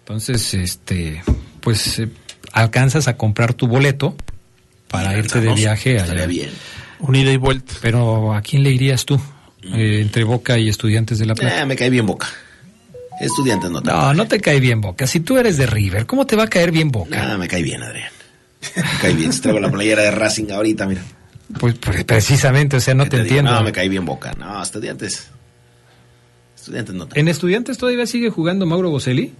Entonces, 0.00 0.54
este, 0.54 1.22
pues 1.60 1.98
eh, 1.98 2.08
alcanzas 2.52 3.08
a 3.08 3.16
comprar 3.16 3.54
tu 3.54 3.66
boleto 3.66 4.16
para 4.88 5.08
Mira, 5.08 5.18
irte 5.20 5.40
de 5.40 5.52
viaje 5.54 5.90
allá. 5.94 6.02
Estaría 6.02 6.26
bien. 6.26 6.50
Unida 7.00 7.32
y 7.32 7.36
vuelta. 7.36 7.74
Pero 7.80 8.32
¿a 8.34 8.40
quién 8.42 8.62
le 8.62 8.70
irías 8.70 9.04
tú? 9.04 9.20
Eh, 9.62 10.00
entre 10.02 10.24
Boca 10.24 10.58
y 10.58 10.68
Estudiantes 10.68 11.18
de 11.18 11.26
La 11.26 11.34
Plata. 11.34 11.62
Eh, 11.62 11.66
me 11.66 11.76
cae 11.76 11.90
bien 11.90 12.06
Boca. 12.06 12.28
Estudiantes 13.20 13.70
no 13.70 13.80
tanto. 13.80 14.00
No, 14.00 14.14
no 14.14 14.26
te 14.28 14.40
cae 14.40 14.60
bien 14.60 14.80
Boca. 14.80 15.06
Si 15.06 15.20
tú 15.20 15.38
eres 15.38 15.56
de 15.56 15.66
River, 15.66 16.06
¿cómo 16.06 16.26
te 16.26 16.36
va 16.36 16.44
a 16.44 16.48
caer 16.48 16.70
bien 16.72 16.90
Boca? 16.90 17.32
Ah, 17.32 17.38
me 17.38 17.48
cae 17.48 17.62
bien, 17.62 17.82
Adrián. 17.82 18.10
Me 18.76 18.82
cae 19.00 19.14
bien. 19.14 19.32
Si 19.32 19.40
traigo 19.40 19.60
la 19.60 19.70
playera 19.70 20.02
de 20.02 20.10
Racing 20.10 20.50
ahorita, 20.50 20.86
mira. 20.86 21.02
Pues, 21.60 21.74
pues, 21.78 22.04
precisamente, 22.04 22.76
o 22.76 22.80
sea, 22.80 22.94
no 22.94 23.04
¿Qué 23.04 23.10
te, 23.10 23.16
digo? 23.18 23.26
entiendo. 23.28 23.52
No, 23.52 23.62
me 23.62 23.72
cae 23.72 23.88
bien 23.88 24.04
Boca. 24.04 24.32
No, 24.38 24.62
estudiantes. 24.62 25.28
Estudiantes 26.56 26.94
no 26.94 27.04
tanto. 27.06 27.20
¿En 27.20 27.28
Estudiantes 27.28 27.78
todavía 27.78 28.06
sigue 28.06 28.30
jugando 28.30 28.64
Mauro 28.66 28.90
Boselli? 28.90 29.32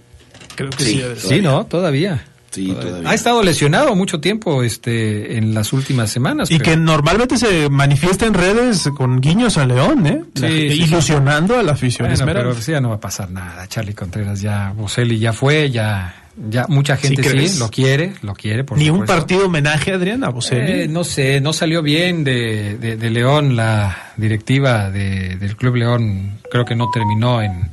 Creo 0.55 0.69
que 0.69 0.83
Sí. 0.83 1.03
Sí, 1.17 1.41
¿no? 1.41 1.65
Todavía. 1.65 2.23
Sí, 2.55 2.67
todavía. 2.73 3.09
Ha 3.09 3.13
estado 3.13 3.43
lesionado 3.43 3.95
mucho 3.95 4.19
tiempo 4.19 4.63
este, 4.63 5.37
en 5.37 5.53
las 5.53 5.73
últimas 5.73 6.09
semanas. 6.09 6.49
Y 6.49 6.57
pero- 6.57 6.71
que 6.71 6.77
normalmente 6.77 7.37
se 7.37 7.69
manifiesta 7.69 8.25
en 8.25 8.33
redes 8.33 8.89
con 8.95 9.19
guiños 9.21 9.57
a 9.57 9.65
León, 9.65 10.07
¿eh? 10.07 10.23
Sí, 10.35 10.41
La- 10.41 10.47
sí, 10.47 10.53
ilusionando 10.83 11.57
a 11.59 11.63
la 11.63 11.73
afición 11.73 12.05
Bueno, 12.07 12.13
esmeralda. 12.15 12.49
pero 12.51 12.61
sí, 12.61 12.71
ya 12.71 12.81
no 12.81 12.89
va 12.89 12.95
a 12.95 12.99
pasar 12.99 13.29
nada. 13.31 13.67
Charlie 13.67 13.93
Contreras 13.93 14.41
ya, 14.41 14.71
Boselli 14.75 15.19
ya 15.19 15.33
fue, 15.33 15.69
ya, 15.69 16.23
ya 16.49 16.65
mucha 16.67 16.97
gente 16.97 17.23
sí, 17.47 17.59
lo 17.59 17.69
quiere, 17.69 18.13
lo 18.21 18.33
quiere. 18.33 18.63
Por 18.63 18.77
Ni 18.77 18.89
un 18.89 18.99
supuesto. 19.01 19.13
partido 19.15 19.45
homenaje, 19.45 19.93
Adrián, 19.93 20.23
a 20.23 20.29
Boselli. 20.29 20.71
Eh, 20.83 20.87
no 20.87 21.03
sé, 21.03 21.39
no 21.41 21.53
salió 21.53 21.81
bien 21.81 22.23
de, 22.23 22.77
de- 22.77 22.97
de 22.97 23.09
León 23.09 23.55
la 23.55 24.11
directiva 24.17 24.89
de- 24.89 25.35
del 25.37 25.55
Club 25.55 25.75
León. 25.75 26.39
Creo 26.51 26.65
que 26.65 26.75
no 26.75 26.89
terminó 26.93 27.41
en 27.41 27.69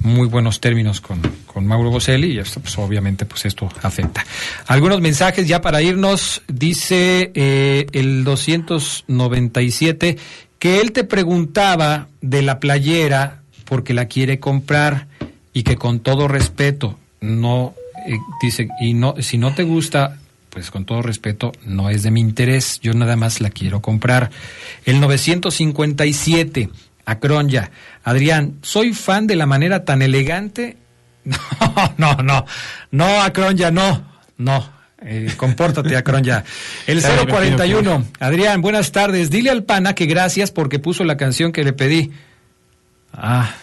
muy 0.00 0.28
buenos 0.28 0.60
términos 0.60 1.00
con, 1.00 1.20
con 1.46 1.66
Mauro 1.66 1.90
Boselli 1.90 2.32
y 2.32 2.38
esto, 2.38 2.60
pues 2.60 2.76
obviamente, 2.78 3.26
pues 3.26 3.44
esto 3.44 3.68
afecta. 3.82 4.24
Algunos 4.66 5.00
mensajes 5.00 5.46
ya 5.46 5.60
para 5.60 5.82
irnos. 5.82 6.42
Dice 6.48 7.30
eh, 7.34 7.86
el 7.92 8.24
297 8.24 10.16
que 10.58 10.80
él 10.80 10.92
te 10.92 11.04
preguntaba 11.04 12.08
de 12.20 12.42
la 12.42 12.60
playera 12.60 13.42
porque 13.64 13.94
la 13.94 14.06
quiere 14.06 14.40
comprar 14.40 15.06
y 15.52 15.62
que 15.62 15.76
con 15.76 16.00
todo 16.00 16.28
respeto 16.28 16.98
no 17.20 17.74
eh, 18.06 18.18
dice 18.42 18.68
y 18.80 18.94
no 18.94 19.14
si 19.20 19.38
no 19.38 19.54
te 19.54 19.62
gusta 19.62 20.18
pues 20.50 20.70
con 20.70 20.84
todo 20.84 21.00
respeto, 21.00 21.52
no 21.64 21.90
es 21.90 22.02
de 22.02 22.10
mi 22.10 22.20
interés, 22.20 22.80
yo 22.80 22.92
nada 22.92 23.16
más 23.16 23.40
la 23.40 23.50
quiero 23.50 23.80
comprar. 23.80 24.30
El 24.84 25.00
957, 25.00 26.68
Acronya. 27.04 27.70
Adrián, 28.04 28.58
soy 28.62 28.94
fan 28.94 29.26
de 29.26 29.36
la 29.36 29.46
manera 29.46 29.84
tan 29.84 30.02
elegante. 30.02 30.76
No, 31.98 32.14
no, 32.16 32.22
no, 32.22 32.46
no, 32.90 33.22
Acronya, 33.22 33.70
no, 33.70 34.04
no. 34.38 34.68
Eh, 35.02 35.30
compórtate, 35.36 35.96
Acronya. 35.96 36.44
El 36.86 37.00
Claro, 37.00 37.16
me 37.16 37.26
pido 37.26 37.36
041, 37.36 38.04
Adrián, 38.20 38.60
buenas 38.62 38.90
tardes. 38.92 39.30
Dile 39.30 39.50
al 39.50 39.64
pana 39.64 39.94
que 39.94 40.06
gracias 40.06 40.50
porque 40.50 40.78
puso 40.78 41.04
la 41.04 41.16
canción 41.16 41.52
que 41.52 41.62
le 41.64 41.72
pedí. 41.72 42.10
Ah, 43.12 43.54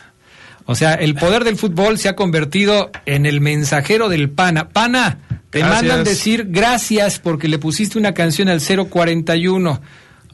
o 0.65 0.75
sea, 0.75 0.93
el 0.95 1.15
poder 1.15 1.43
del 1.43 1.57
fútbol 1.57 1.97
se 1.97 2.09
ha 2.09 2.15
convertido 2.15 2.91
en 3.05 3.25
el 3.25 3.41
mensajero 3.41 4.09
del 4.09 4.29
pana. 4.29 4.69
Pana, 4.69 5.19
te 5.49 5.59
Gracias. 5.59 5.81
mandan 5.83 6.03
decir 6.03 6.45
gracias 6.49 7.19
porque 7.19 7.47
le 7.47 7.57
pusiste 7.57 7.97
una 7.97 8.13
canción 8.13 8.49
al 8.49 8.61
041. 8.61 9.81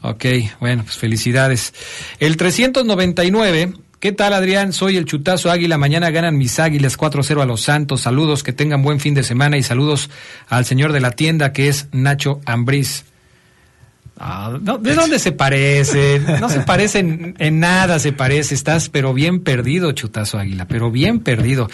Ok, 0.02 0.24
bueno, 0.60 0.82
pues 0.84 0.96
felicidades. 0.96 1.72
El 2.18 2.36
399, 2.36 3.72
¿Qué 4.04 4.12
tal, 4.12 4.34
Adrián? 4.34 4.74
Soy 4.74 4.98
el 4.98 5.06
Chutazo 5.06 5.50
Águila. 5.50 5.78
Mañana 5.78 6.10
ganan 6.10 6.36
mis 6.36 6.60
águilas 6.60 6.98
4-0 6.98 7.40
a 7.40 7.46
los 7.46 7.62
Santos. 7.62 8.02
Saludos, 8.02 8.42
que 8.42 8.52
tengan 8.52 8.82
buen 8.82 9.00
fin 9.00 9.14
de 9.14 9.22
semana 9.22 9.56
y 9.56 9.62
saludos 9.62 10.10
al 10.50 10.66
señor 10.66 10.92
de 10.92 11.00
la 11.00 11.12
tienda 11.12 11.54
que 11.54 11.68
es 11.68 11.88
Nacho 11.90 12.38
Ambriz. 12.44 13.06
Ah, 14.18 14.58
¿De 14.60 14.94
dónde 14.94 15.18
se 15.18 15.32
parece? 15.32 16.20
No 16.38 16.50
se 16.50 16.60
parece 16.60 16.98
en, 16.98 17.60
nada, 17.60 17.98
se 17.98 18.12
parece. 18.12 18.54
Estás 18.54 18.90
pero 18.90 19.14
bien 19.14 19.40
perdido, 19.40 19.90
Chutazo 19.92 20.38
Águila, 20.38 20.66
pero 20.68 20.90
bien 20.90 21.20
perdido. 21.20 21.70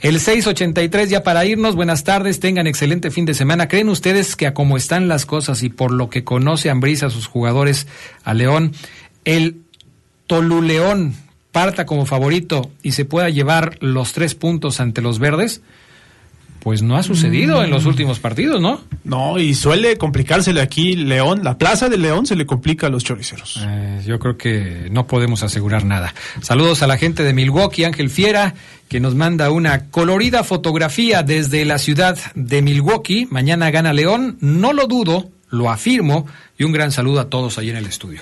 El 0.00 0.20
683 0.20 1.08
ya 1.08 1.22
para 1.22 1.46
irnos. 1.46 1.76
Buenas 1.76 2.04
tardes, 2.04 2.40
tengan 2.40 2.66
excelente 2.66 3.10
fin 3.10 3.24
de 3.24 3.32
semana. 3.32 3.68
¿Creen 3.68 3.88
ustedes 3.88 4.36
que 4.36 4.46
a 4.46 4.52
cómo 4.52 4.76
están 4.76 5.08
las 5.08 5.24
cosas 5.24 5.62
y 5.62 5.70
por 5.70 5.92
lo 5.92 6.10
que 6.10 6.24
conoce 6.24 6.68
Ambriz 6.68 7.02
a 7.04 7.08
sus 7.08 7.26
jugadores, 7.26 7.86
a 8.22 8.34
León, 8.34 8.72
el 9.24 9.62
Toluleón 10.26 11.29
parta 11.52 11.86
como 11.86 12.06
favorito 12.06 12.70
y 12.82 12.92
se 12.92 13.04
pueda 13.04 13.28
llevar 13.28 13.78
los 13.80 14.12
tres 14.12 14.34
puntos 14.34 14.80
ante 14.80 15.02
los 15.02 15.18
verdes, 15.18 15.62
pues 16.60 16.82
no 16.82 16.96
ha 16.96 17.02
sucedido 17.02 17.64
en 17.64 17.70
los 17.70 17.86
últimos 17.86 18.20
partidos, 18.20 18.60
¿no? 18.60 18.82
No, 19.02 19.38
y 19.38 19.54
suele 19.54 19.96
complicársele 19.96 20.60
aquí 20.60 20.94
León, 20.94 21.40
la 21.42 21.56
plaza 21.56 21.88
de 21.88 21.96
León 21.96 22.26
se 22.26 22.36
le 22.36 22.44
complica 22.46 22.86
a 22.86 22.90
los 22.90 23.02
choriceros. 23.02 23.58
Eh, 23.66 24.02
yo 24.06 24.18
creo 24.18 24.36
que 24.36 24.88
no 24.90 25.06
podemos 25.06 25.42
asegurar 25.42 25.84
nada. 25.84 26.14
Saludos 26.42 26.82
a 26.82 26.86
la 26.86 26.98
gente 26.98 27.24
de 27.24 27.32
Milwaukee, 27.32 27.84
Ángel 27.84 28.10
Fiera, 28.10 28.54
que 28.88 29.00
nos 29.00 29.14
manda 29.14 29.50
una 29.50 29.86
colorida 29.86 30.44
fotografía 30.44 31.22
desde 31.22 31.64
la 31.64 31.78
ciudad 31.78 32.18
de 32.34 32.60
Milwaukee. 32.60 33.26
Mañana 33.30 33.70
gana 33.70 33.94
León, 33.94 34.36
no 34.40 34.74
lo 34.74 34.86
dudo, 34.86 35.30
lo 35.48 35.70
afirmo, 35.70 36.26
y 36.58 36.64
un 36.64 36.72
gran 36.72 36.92
saludo 36.92 37.20
a 37.20 37.30
todos 37.30 37.58
ahí 37.58 37.70
en 37.70 37.76
el 37.76 37.86
estudio. 37.86 38.20